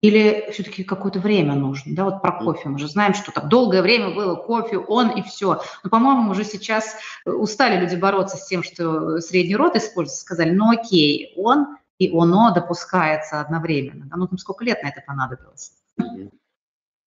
Или 0.02 0.50
все-таки 0.50 0.82
какое-то 0.82 1.20
время 1.20 1.54
нужно? 1.54 1.94
Да, 1.94 2.04
вот 2.04 2.22
про 2.22 2.32
кофе 2.32 2.70
мы 2.70 2.78
же 2.78 2.88
знаем, 2.88 3.12
что 3.12 3.32
так 3.32 3.48
долгое 3.48 3.82
время 3.82 4.14
было 4.14 4.34
кофе, 4.34 4.78
он 4.78 5.10
и 5.10 5.22
все. 5.22 5.60
Но, 5.84 5.90
по-моему, 5.90 6.30
уже 6.30 6.44
сейчас 6.44 6.96
э, 7.26 7.30
устали 7.30 7.78
люди 7.78 7.96
бороться 7.96 8.38
с 8.38 8.46
тем, 8.46 8.62
что 8.62 9.20
средний 9.20 9.56
род 9.56 9.76
используется. 9.76 10.22
Сказали, 10.22 10.52
ну 10.52 10.70
окей, 10.70 11.34
он 11.36 11.76
и 11.98 12.08
оно 12.16 12.52
допускается 12.54 13.40
одновременно. 13.40 14.06
Да, 14.06 14.16
ну 14.16 14.26
там 14.26 14.38
сколько 14.38 14.64
лет 14.64 14.82
на 14.82 14.88
это 14.88 15.02
понадобилось? 15.06 15.72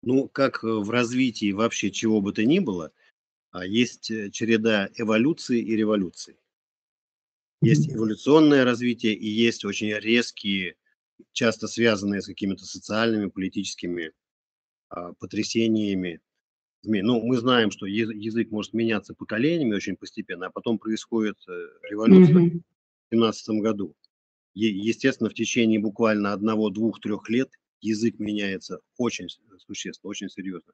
Ну, 0.02 0.28
как 0.28 0.62
в 0.62 0.90
развитии 0.90 1.52
вообще 1.52 1.90
чего 1.90 2.20
бы 2.20 2.32
то 2.34 2.44
ни 2.44 2.58
было, 2.58 2.92
а, 3.52 3.64
есть 3.64 4.10
э, 4.10 4.30
череда 4.30 4.90
эволюции 4.96 5.60
и 5.60 5.76
революции. 5.76 6.36
Есть 7.62 7.88
эволюционное 7.88 8.64
развитие 8.64 9.14
и 9.14 9.28
есть 9.28 9.64
очень 9.64 9.94
резкие 9.94 10.74
часто 11.32 11.66
связанные 11.66 12.20
с 12.22 12.26
какими-то 12.26 12.64
социальными, 12.64 13.28
политическими 13.28 14.12
а, 14.88 15.12
потрясениями. 15.14 16.20
Ну, 16.84 17.22
мы 17.22 17.36
знаем, 17.38 17.70
что 17.70 17.86
язык 17.86 18.50
может 18.50 18.72
меняться 18.72 19.14
поколениями 19.14 19.74
очень 19.74 19.96
постепенно, 19.96 20.46
а 20.46 20.50
потом 20.50 20.78
происходит 20.78 21.36
э, 21.48 21.52
революция 21.88 22.34
mm-hmm. 22.34 22.60
в 23.10 23.14
17 23.14 23.48
году. 23.60 23.94
Естественно, 24.54 25.30
в 25.30 25.34
течение 25.34 25.78
буквально 25.78 26.32
одного, 26.32 26.70
двух, 26.70 27.00
трех 27.00 27.28
лет 27.30 27.50
язык 27.80 28.18
меняется 28.18 28.80
очень 28.96 29.28
существенно, 29.58 30.10
очень 30.10 30.28
серьезно. 30.28 30.72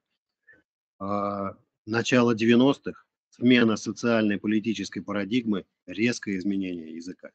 А, 0.99 1.55
начало 1.85 2.35
90-х, 2.35 3.03
смена 3.29 3.77
социальной 3.77 4.37
политической 4.37 5.01
парадигмы, 5.01 5.65
резкое 5.85 6.37
изменение 6.37 6.95
языка. 6.95 7.31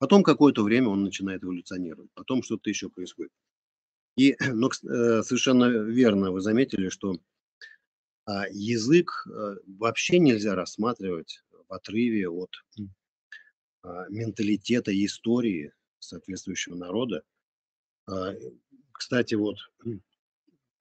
Потом 0.00 0.22
какое-то 0.22 0.62
время 0.62 0.88
он 0.88 1.04
начинает 1.04 1.44
эволюционировать, 1.44 2.10
потом 2.14 2.42
что-то 2.42 2.70
еще 2.70 2.88
происходит. 2.88 3.32
И 4.16 4.34
но, 4.54 4.68
э, 4.68 5.22
совершенно 5.22 5.66
верно 5.66 6.32
вы 6.32 6.40
заметили, 6.40 6.88
что 6.88 7.16
а, 8.24 8.46
язык 8.50 9.26
э, 9.26 9.56
вообще 9.66 10.18
нельзя 10.18 10.54
рассматривать 10.54 11.44
в 11.50 11.72
отрыве 11.72 12.28
от 12.30 12.50
а, 13.82 14.08
менталитета 14.08 14.90
и 14.90 15.04
истории 15.04 15.74
соответствующего 15.98 16.76
народа. 16.76 17.22
А, 18.06 18.32
кстати, 18.92 19.34
вот 19.34 19.56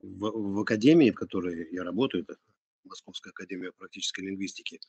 в, 0.02 0.32
в 0.32 0.60
академии, 0.62 1.12
в 1.12 1.16
которой 1.16 1.68
я 1.74 1.84
работаю, 1.84 2.24
это 2.24 2.38
Московская 2.86 3.32
академия 3.32 3.74
практической 3.74 4.22
лингвистики, 4.22 4.80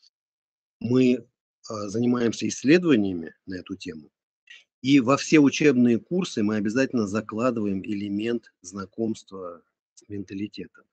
мы 0.79 1.27
занимаемся 1.63 2.47
исследованиями 2.47 3.35
на 3.45 3.57
эту 3.57 3.77
тему. 3.77 4.11
И 4.83 5.01
во 5.01 5.17
все 5.17 5.41
учебные 5.41 5.99
курсы 5.99 6.43
мы 6.43 6.57
обязательно 6.57 7.07
закладываем 7.07 7.83
элемент 7.85 8.53
знакомства 8.63 9.63
с 9.95 10.09
менталитетом, 10.09 10.85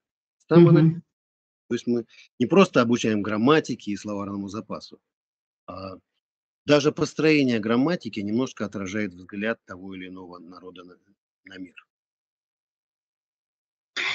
самого 0.47 0.71
начала. 0.71 1.01
То 1.69 1.75
есть 1.75 1.87
мы 1.87 2.05
не 2.39 2.45
просто 2.45 2.81
обучаем 2.81 3.21
грамматике 3.21 3.91
и 3.91 3.97
словарному 3.97 4.47
запасу, 4.49 4.99
а 5.67 5.97
даже 6.65 6.91
построение 6.91 7.59
грамматики 7.59 8.19
немножко 8.19 8.65
отражает 8.65 9.13
взгляд 9.13 9.59
того 9.65 9.95
или 9.95 10.07
иного 10.07 10.37
народа 10.39 10.83
на, 10.83 10.97
на 11.45 11.57
мир. 11.57 11.86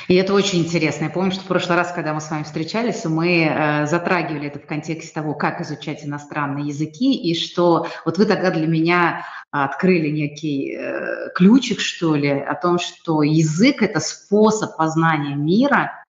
И 0.08 0.14
это 0.14 0.34
очень 0.34 0.60
интересно. 0.60 1.04
Я 1.04 1.10
помню, 1.10 1.32
что 1.32 1.42
в 1.42 1.46
прошлый 1.46 1.76
раз, 1.76 1.92
когда 1.92 2.14
мы 2.14 2.20
с 2.20 2.30
вами 2.30 2.42
встречались, 2.42 3.04
мы 3.04 3.44
э, 3.44 3.86
затрагивали 3.86 4.48
это 4.48 4.58
в 4.58 4.66
контексте 4.66 5.12
того, 5.12 5.34
как 5.34 5.60
изучать 5.60 6.04
иностранные 6.04 6.68
языки, 6.68 7.14
и 7.14 7.34
что 7.34 7.86
вот 8.04 8.18
вы 8.18 8.26
тогда 8.26 8.50
для 8.50 8.66
меня 8.66 9.26
открыли 9.50 10.08
некий 10.08 10.74
э, 10.74 11.30
ключик, 11.34 11.80
что 11.80 12.14
ли, 12.14 12.30
о 12.30 12.54
том, 12.54 12.78
что 12.78 13.22
язык– 13.22 13.82
это 13.82 14.00
способ 14.00 14.76
познания 14.76 15.34
мира– 15.34 15.92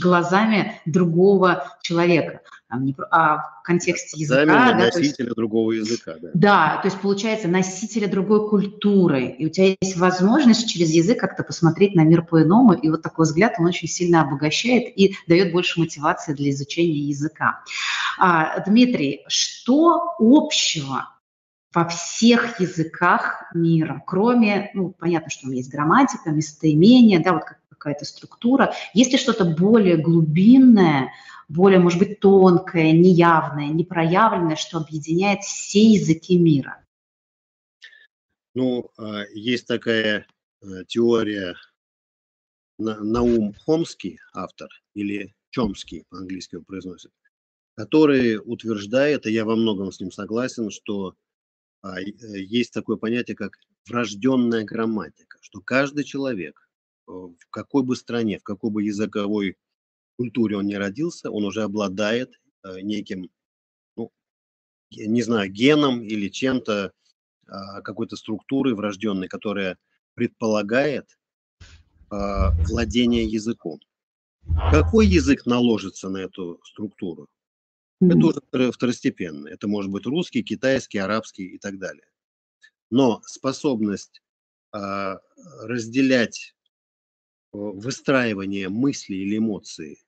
глазами 0.00 0.80
другого 0.86 1.76
человека. 1.82 2.40
А 2.68 3.36
в 3.36 3.62
контексте 3.62 4.18
языка... 4.18 4.44
Глазами 4.44 4.78
да, 4.80 4.86
носителя 4.86 5.26
есть, 5.26 5.36
другого 5.36 5.72
языка. 5.72 6.14
Да. 6.20 6.30
да, 6.34 6.78
то 6.82 6.88
есть 6.88 7.00
получается 7.00 7.46
носителя 7.48 8.08
другой 8.08 8.48
культуры. 8.48 9.26
И 9.26 9.46
у 9.46 9.48
тебя 9.48 9.76
есть 9.80 9.96
возможность 9.96 10.68
через 10.68 10.90
язык 10.90 11.20
как-то 11.20 11.44
посмотреть 11.44 11.94
на 11.94 12.02
мир 12.02 12.22
по-иному. 12.22 12.72
И 12.72 12.88
вот 12.88 13.02
такой 13.02 13.24
взгляд, 13.24 13.54
он 13.58 13.66
очень 13.66 13.88
сильно 13.88 14.22
обогащает 14.22 14.98
и 14.98 15.16
дает 15.28 15.52
больше 15.52 15.78
мотивации 15.78 16.32
для 16.34 16.50
изучения 16.50 17.00
языка. 17.00 17.62
А, 18.18 18.60
Дмитрий, 18.64 19.24
что 19.28 20.14
общего 20.18 21.08
во 21.72 21.84
всех 21.84 22.58
языках 22.58 23.44
мира, 23.54 24.02
кроме, 24.06 24.70
ну, 24.74 24.94
понятно, 24.98 25.30
что 25.30 25.50
есть 25.50 25.70
грамматика, 25.70 26.30
местоимение, 26.30 27.20
да, 27.20 27.34
вот 27.34 27.44
как 27.44 27.58
какая-то 27.78 28.04
структура. 28.04 28.74
Есть 28.94 29.12
ли 29.12 29.18
что-то 29.18 29.44
более 29.44 29.96
глубинное, 29.96 31.12
более, 31.48 31.78
может 31.78 31.98
быть, 31.98 32.20
тонкое, 32.20 32.92
неявное, 32.92 33.68
непроявленное, 33.68 34.56
что 34.56 34.78
объединяет 34.78 35.42
все 35.42 35.92
языки 35.92 36.38
мира? 36.38 36.82
Ну, 38.54 38.90
а, 38.96 39.24
есть 39.34 39.66
такая 39.66 40.26
э, 40.62 40.66
теория 40.88 41.56
Наум 42.78 43.54
Хомский, 43.64 44.18
автор, 44.32 44.68
или 44.94 45.34
Чомский 45.50 46.04
по-английски 46.08 46.58
произносит, 46.58 47.12
который 47.74 48.38
утверждает, 48.38 49.26
и 49.26 49.32
я 49.32 49.44
во 49.44 49.56
многом 49.56 49.92
с 49.92 50.00
ним 50.00 50.10
согласен, 50.10 50.70
что 50.70 51.14
а, 51.82 52.00
э, 52.00 52.04
есть 52.10 52.72
такое 52.72 52.96
понятие, 52.96 53.36
как 53.36 53.58
врожденная 53.88 54.64
грамматика, 54.64 55.38
что 55.40 55.60
каждый 55.60 56.04
человек 56.04 56.65
в 57.06 57.36
какой 57.50 57.82
бы 57.82 57.96
стране, 57.96 58.38
в 58.38 58.42
какой 58.42 58.70
бы 58.70 58.82
языковой 58.82 59.56
культуре 60.16 60.56
он 60.56 60.66
не 60.66 60.76
родился, 60.76 61.30
он 61.30 61.44
уже 61.44 61.62
обладает 61.62 62.32
э, 62.64 62.80
неким, 62.80 63.30
ну, 63.96 64.10
не 64.90 65.22
знаю, 65.22 65.50
геном 65.50 66.02
или 66.02 66.28
чем-то, 66.28 66.92
а, 67.48 67.80
какой-то 67.82 68.16
структурой 68.16 68.74
врожденной, 68.74 69.28
которая 69.28 69.78
предполагает 70.14 71.18
а, 72.10 72.50
владение 72.64 73.24
языком. 73.24 73.80
Какой 74.70 75.06
язык 75.06 75.46
наложится 75.46 76.08
на 76.08 76.18
эту 76.18 76.60
структуру? 76.64 77.28
Это 78.00 78.18
уже 78.18 78.72
второстепенно. 78.72 79.48
Это 79.48 79.68
может 79.68 79.90
быть 79.90 80.06
русский, 80.06 80.42
китайский, 80.42 80.98
арабский 80.98 81.46
и 81.46 81.58
так 81.58 81.78
далее. 81.78 82.06
Но 82.90 83.22
способность 83.26 84.22
а, 84.72 85.20
разделять 85.62 86.55
выстраивание 87.56 88.68
мысли 88.68 89.14
или 89.14 89.38
эмоции 89.38 89.98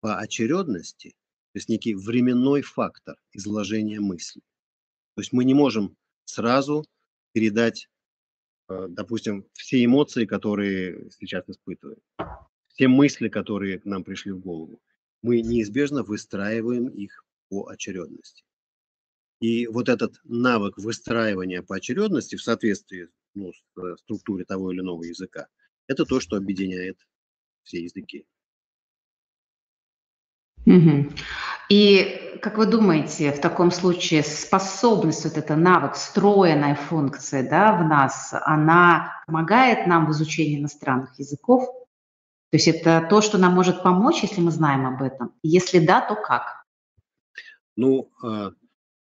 по 0.00 0.18
очередности, 0.18 1.10
то 1.52 1.58
есть 1.58 1.68
некий 1.68 1.94
временной 1.94 2.62
фактор 2.62 3.16
изложения 3.32 4.00
мысли. 4.00 4.42
То 5.14 5.22
есть 5.22 5.32
мы 5.32 5.44
не 5.44 5.54
можем 5.54 5.96
сразу 6.24 6.84
передать, 7.32 7.88
э, 8.68 8.86
допустим, 8.88 9.46
все 9.54 9.84
эмоции, 9.84 10.26
которые 10.26 11.10
сейчас 11.18 11.48
испытываем, 11.48 12.00
все 12.68 12.88
мысли, 12.88 13.28
которые 13.28 13.80
к 13.80 13.84
нам 13.84 14.04
пришли 14.04 14.32
в 14.32 14.40
голову. 14.40 14.80
Мы 15.22 15.40
неизбежно 15.40 16.02
выстраиваем 16.02 16.88
их 16.88 17.24
по 17.48 17.68
очередности. 17.68 18.44
И 19.40 19.66
вот 19.66 19.88
этот 19.88 20.20
навык 20.24 20.78
выстраивания 20.78 21.62
по 21.62 21.76
очередности 21.76 22.36
в 22.36 22.42
соответствии 22.42 23.08
ну, 23.34 23.52
с 23.52 23.62
э, 23.78 23.96
структуре 23.98 24.44
того 24.44 24.72
или 24.72 24.80
иного 24.80 25.04
языка– 25.04 25.48
это 25.86 26.04
то, 26.04 26.20
что 26.20 26.36
объединяет 26.36 26.98
все 27.62 27.82
языки. 27.82 28.26
Угу. 30.66 31.12
И 31.68 32.38
как 32.42 32.58
вы 32.58 32.66
думаете, 32.66 33.32
в 33.32 33.40
таком 33.40 33.70
случае 33.70 34.22
способность, 34.22 35.24
вот 35.24 35.36
эта 35.36 35.56
навык, 35.56 35.94
встроенная 35.94 36.74
функция 36.74 37.48
да, 37.48 37.76
в 37.76 37.84
нас, 37.86 38.34
она 38.44 39.22
помогает 39.26 39.86
нам 39.86 40.06
в 40.06 40.12
изучении 40.12 40.58
иностранных 40.58 41.18
языков? 41.18 41.66
То 42.50 42.56
есть 42.56 42.68
это 42.68 43.06
то, 43.08 43.20
что 43.20 43.38
нам 43.38 43.54
может 43.54 43.82
помочь, 43.82 44.22
если 44.22 44.40
мы 44.40 44.50
знаем 44.50 44.86
об 44.86 45.02
этом? 45.02 45.34
Если 45.42 45.78
да, 45.78 46.00
то 46.00 46.14
как? 46.14 46.64
Ну, 47.76 48.10
а, 48.22 48.52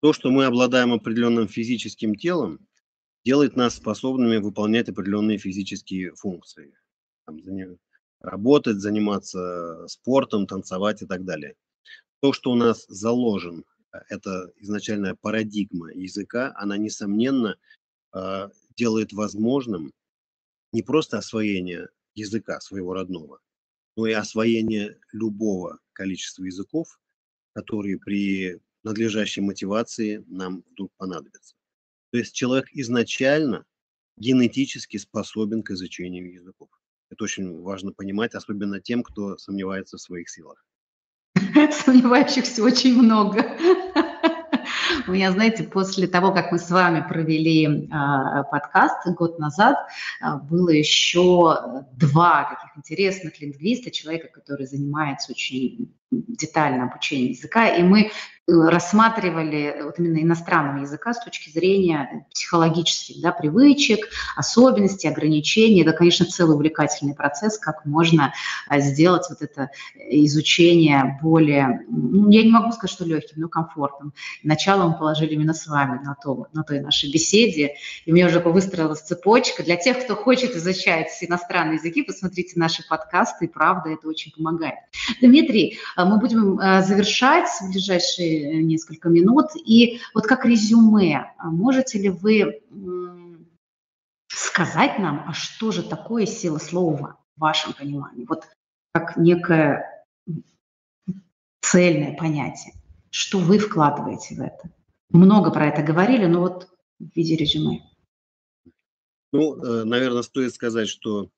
то, 0.01 0.13
что 0.13 0.31
мы 0.31 0.45
обладаем 0.47 0.93
определенным 0.93 1.49
физическим 1.49 2.15
телом, 2.15 2.61
делает 3.25 3.57
нас 3.57 3.77
способными 3.77 4.39
выполнять 4.39 4.89
определенные 4.89 5.39
физические 5.39 6.15
функции. 6.15 6.75
Там, 7.27 7.39
работать, 8.21 8.77
заниматься 8.79 9.87
спортом, 9.89 10.47
танцевать 10.47 11.03
и 11.03 11.07
так 11.07 11.25
далее. 11.25 11.57
То, 12.21 12.33
что 12.33 12.53
у 12.53 12.55
нас 12.55 12.87
заложен, 12.89 13.65
э, 13.93 13.99
это 14.09 14.53
изначальная 14.57 15.15
парадигма 15.15 15.93
языка, 15.93 16.53
она, 16.57 16.77
несомненно, 16.77 17.57
э, 18.15 18.49
делает 18.77 19.13
возможным 19.13 19.93
не 20.73 20.83
просто 20.83 21.19
освоение 21.19 21.89
языка 22.15 22.61
своего 22.61 22.95
родного, 22.95 23.41
но 23.97 24.07
и 24.07 24.13
освоение 24.13 24.99
любого 25.13 25.79
количества 25.93 26.45
языков, 26.45 26.99
которые 27.55 27.99
при 27.99 28.61
надлежащей 28.83 29.43
мотивации 29.43 30.25
нам 30.29 30.65
вдруг 30.73 30.93
понадобятся. 30.97 31.55
То 32.13 32.19
есть 32.19 32.35
человек 32.35 32.69
изначально 32.73 33.65
генетически 34.19 34.99
способен 34.99 35.63
к 35.63 35.71
изучению 35.71 36.31
языков. 36.31 36.69
Это 37.11 37.25
очень 37.25 37.63
важно 37.63 37.93
понимать, 37.93 38.35
особенно 38.35 38.81
тем, 38.81 39.03
кто 39.03 39.39
сомневается 39.39 39.97
в 39.97 40.01
своих 40.03 40.29
силах. 40.29 40.63
Сомневающихся 41.73 42.63
очень 42.63 42.95
много. 42.95 43.41
У 45.07 45.13
меня, 45.13 45.33
знаете, 45.33 45.65
после 45.65 46.07
того, 46.07 46.33
как 46.33 46.53
мы 46.53 46.59
с 46.59 46.71
вами 46.71 47.05
провели 47.09 47.67
э, 47.67 47.89
подкаст 48.51 49.09
год 49.17 49.39
назад, 49.39 49.77
э, 50.21 50.37
было 50.51 50.69
еще 50.69 51.85
два 51.95 52.45
таких 52.45 52.77
интересных 52.77 53.41
лингвиста, 53.41 53.91
человека, 53.91 54.29
который 54.29 54.67
занимается 54.67 55.33
очень 55.33 55.95
детально 56.11 56.85
обучением 56.85 57.33
языка, 57.33 57.69
и 57.69 57.83
мы 57.83 58.13
рассматривали 58.49 59.83
вот 59.85 60.01
именно 60.01 60.21
иностранного 60.21 60.83
языка 60.83 61.15
с 61.15 61.23
точки 61.23 61.49
зрения 61.49 62.27
психологических 62.33 63.23
да, 63.23 63.31
привычек, 63.31 64.09
особенностей, 64.37 65.09
ограничений. 65.09 65.83
Это, 65.83 65.93
конечно, 65.93 66.27
целый 66.27 66.57
увлекательный 66.57 67.15
процесс, 67.15 67.57
как 67.57 67.87
можно 67.87 68.35
сделать 68.79 69.27
вот 69.31 69.43
это 69.43 69.71
изучение 69.95 71.19
более, 71.23 71.87
я 71.89 72.43
не 72.43 72.51
могу 72.51 72.73
сказать, 72.73 72.91
что 72.91 73.05
легким, 73.05 73.43
но 73.43 73.49
комфортным. 73.49 74.13
Начало 74.43 74.89
мы 74.89 74.99
положили 74.99 75.35
именно 75.35 75.55
с 75.55 75.69
вами 75.69 76.01
на, 76.05 76.17
то, 76.17 76.49
на 76.53 76.65
той 76.65 76.81
нашей 76.81 77.13
беседе, 77.13 77.77
и 78.05 78.11
у 78.11 78.15
меня 78.15 78.27
уже 78.27 78.41
выстроилась 78.41 79.03
цепочка. 79.03 79.63
Для 79.63 79.77
тех, 79.77 80.05
кто 80.05 80.17
хочет 80.17 80.57
изучать 80.57 81.11
иностранные 81.21 81.77
языки, 81.77 82.03
посмотрите 82.03 82.59
наши 82.59 82.87
подкасты, 82.87 83.45
и 83.45 83.49
правда, 83.49 83.91
это 83.91 84.09
очень 84.09 84.33
помогает. 84.33 84.75
Дмитрий, 85.21 85.79
мы 85.97 86.19
будем 86.19 86.57
завершать 86.83 87.49
в 87.61 87.73
ближайшие 88.33 88.63
несколько 88.63 89.09
минут. 89.09 89.47
И 89.65 90.01
вот 90.15 90.27
как 90.27 90.45
резюме, 90.45 91.33
а 91.39 91.51
можете 91.51 91.99
ли 91.99 92.09
вы 92.09 92.63
сказать 94.29 94.99
нам, 94.99 95.25
а 95.27 95.33
что 95.33 95.73
же 95.73 95.83
такое 95.83 96.27
сила 96.27 96.59
слова 96.59 97.19
в 97.37 97.41
вашем 97.41 97.73
понимании? 97.73 98.27
Вот 98.27 98.45
как 98.93 99.17
некое 99.17 100.07
цельное 101.61 102.17
понятие. 102.17 102.75
Что 103.11 103.39
вы 103.39 103.59
вкладываете 103.59 104.35
в 104.35 104.41
это? 104.41 104.71
Много 105.11 105.51
про 105.51 105.67
это 105.67 105.83
говорили, 105.83 106.27
но 106.27 106.41
вот 106.41 106.69
в 106.99 107.15
виде 107.15 107.37
резюме. 107.37 107.83
Ну, 109.33 109.63
э, 109.63 109.85
наверное, 109.85 110.23
стоит 110.23 110.55
сказать, 110.55 110.89
что 110.89 111.31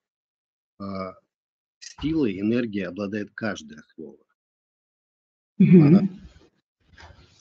а, 0.81 1.15
силой, 1.79 2.41
энергией 2.41 2.85
обладает 2.85 3.33
каждое 3.35 3.83
слово. 3.95 4.19
Угу 5.59 6.09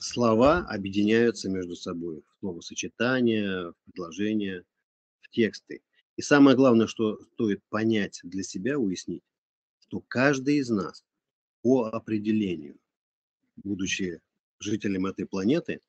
слова 0.03 0.59
объединяются 0.69 1.49
между 1.49 1.75
собой 1.75 2.21
в 2.21 2.39
словосочетания, 2.39 3.71
в 3.71 3.75
предложения, 3.85 4.63
в 5.21 5.29
тексты. 5.29 5.81
И 6.17 6.21
самое 6.21 6.55
главное, 6.55 6.87
что 6.87 7.19
стоит 7.33 7.63
понять 7.69 8.19
для 8.23 8.43
себя, 8.43 8.77
уяснить, 8.77 9.23
что 9.79 10.01
каждый 10.07 10.57
из 10.57 10.69
нас 10.69 11.03
по 11.61 11.85
определению, 11.85 12.77
будучи 13.55 14.19
жителем 14.59 15.05
этой 15.05 15.25
планеты, 15.25 15.79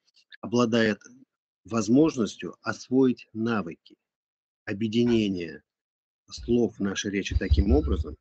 обладает 0.41 1.01
возможностью 1.65 2.57
освоить 2.63 3.29
навыки 3.33 3.97
объединения 4.65 5.63
слов 6.31 6.79
нашей 6.79 7.11
речи 7.11 7.37
таким 7.37 7.73
образом, 7.73 8.17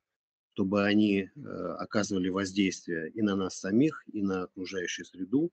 чтобы 0.53 0.83
они 0.83 1.21
э, 1.21 1.39
оказывали 1.79 2.29
воздействие 2.29 3.09
и 3.11 3.21
на 3.21 3.35
нас 3.35 3.57
самих, 3.57 4.03
и 4.11 4.21
на 4.21 4.43
окружающую 4.43 5.05
среду, 5.05 5.51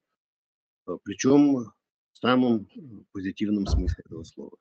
причем 1.05 1.73
в 2.13 2.19
самом 2.21 2.69
позитивном 3.13 3.67
смысле 3.67 4.05
этого 4.05 4.25
слова. 4.25 4.57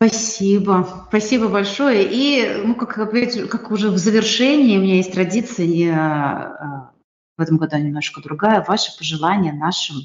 Спасибо, 0.00 1.06
спасибо 1.08 1.48
большое. 1.48 2.08
И, 2.08 2.62
ну, 2.64 2.76
как, 2.76 2.98
опять, 2.98 3.48
как 3.48 3.72
уже 3.72 3.90
в 3.90 3.98
завершении, 3.98 4.78
у 4.78 4.80
меня 4.80 4.96
есть 4.96 5.12
традиция, 5.12 5.66
не, 5.66 5.88
а, 5.88 6.92
в 7.36 7.40
этом 7.40 7.56
году 7.56 7.78
немножко 7.78 8.20
другая, 8.20 8.64
ваше 8.64 8.96
пожелание 8.96 9.52
нашим 9.52 9.96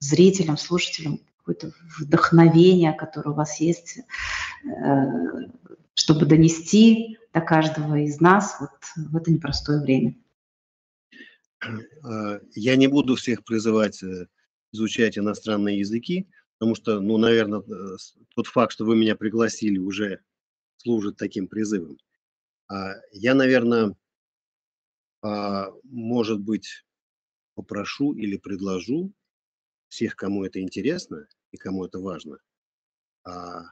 зрителям, 0.00 0.56
слушателям, 0.56 1.20
какое-то 1.38 1.72
вдохновение, 1.98 2.92
которое 2.92 3.30
у 3.30 3.34
вас 3.34 3.60
есть, 3.60 3.98
э, 4.64 5.06
чтобы 5.94 6.26
донести 6.26 7.18
до 7.32 7.40
каждого 7.40 7.96
из 7.96 8.20
нас 8.20 8.56
вот 8.60 8.70
в 8.96 9.16
это 9.16 9.30
непростое 9.30 9.80
время. 9.80 10.14
Э, 11.62 12.40
я 12.54 12.76
не 12.76 12.86
буду 12.86 13.16
всех 13.16 13.44
призывать 13.44 14.02
э, 14.02 14.26
изучать 14.72 15.18
иностранные 15.18 15.78
языки, 15.80 16.28
потому 16.58 16.74
что, 16.74 17.00
ну, 17.00 17.16
наверное, 17.18 17.62
тот 18.34 18.46
факт, 18.46 18.72
что 18.72 18.84
вы 18.84 18.96
меня 18.96 19.16
пригласили, 19.16 19.78
уже 19.78 20.20
служит 20.76 21.16
таким 21.16 21.48
призывом. 21.48 21.98
А 22.68 22.94
я, 23.12 23.34
наверное, 23.34 23.96
а, 25.22 25.70
может 25.84 26.40
быть, 26.40 26.84
попрошу 27.54 28.14
или 28.14 28.36
предложу 28.36 29.12
всех, 29.88 30.16
кому 30.16 30.44
это 30.44 30.60
интересно 30.60 31.26
и 31.50 31.56
кому 31.56 31.84
это 31.84 31.98
важно, 31.98 32.38
а, 33.24 33.64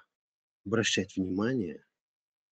обращать 0.67 1.17
внимание 1.17 1.85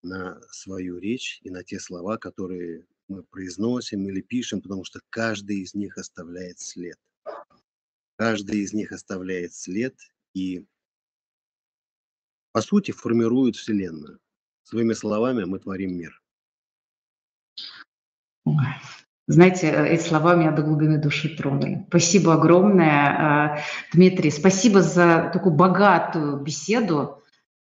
на 0.02 0.40
свою 0.50 0.98
речь 0.98 1.40
и 1.42 1.50
на 1.50 1.64
те 1.64 1.80
слова, 1.80 2.16
которые 2.16 2.86
мы 3.08 3.22
произносим 3.22 4.08
или 4.08 4.20
пишем, 4.20 4.60
потому 4.60 4.84
что 4.84 5.00
каждый 5.10 5.60
из 5.60 5.74
них 5.74 5.98
оставляет 5.98 6.58
след. 6.58 6.98
Каждый 8.16 8.60
из 8.60 8.72
них 8.72 8.92
оставляет 8.92 9.54
след 9.54 9.94
и, 10.34 10.66
по 12.52 12.62
сути, 12.62 12.90
формирует 12.92 13.56
Вселенную. 13.56 14.18
Своими 14.62 14.94
словами 14.94 15.44
мы 15.44 15.58
творим 15.58 15.96
мир. 15.96 16.20
Знаете, 19.28 19.70
эти 19.70 20.02
слова 20.02 20.36
меня 20.36 20.52
до 20.52 20.62
глубины 20.62 20.98
души 20.98 21.36
тронули. 21.36 21.84
Спасибо 21.88 22.34
огромное, 22.34 23.58
э, 23.58 23.62
Дмитрий. 23.92 24.30
Спасибо 24.30 24.82
за 24.82 25.30
такую 25.32 25.54
богатую 25.54 26.36
беседу. 26.38 27.24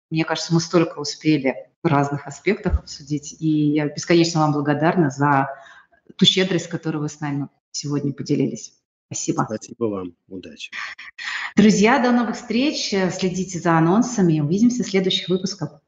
Мне 0.10 0.24
кажется, 0.24 0.54
мы 0.54 0.62
столько 0.62 1.00
успели 1.00 1.69
разных 1.88 2.28
аспектах 2.28 2.80
обсудить. 2.80 3.36
И 3.40 3.74
я 3.74 3.88
бесконечно 3.88 4.42
вам 4.42 4.54
благодарна 4.54 5.10
за 5.10 5.50
ту 6.16 6.26
щедрость, 6.26 6.68
которую 6.68 7.02
вы 7.04 7.10
с 7.10 7.20
нами 7.20 7.48
сегодня 7.72 8.14
поделились. 8.14 8.74
Спасибо. 9.08 9.44
Спасибо 9.46 9.86
вам. 9.86 10.16
Удачи. 10.28 10.72
Друзья, 11.56 12.00
до 12.00 12.12
новых 12.12 12.36
встреч. 12.36 12.94
Следите 13.12 13.60
за 13.60 13.78
анонсами. 13.78 14.40
Увидимся 14.40 14.84
в 14.84 14.88
следующих 14.88 15.30
выпусках. 15.30 15.82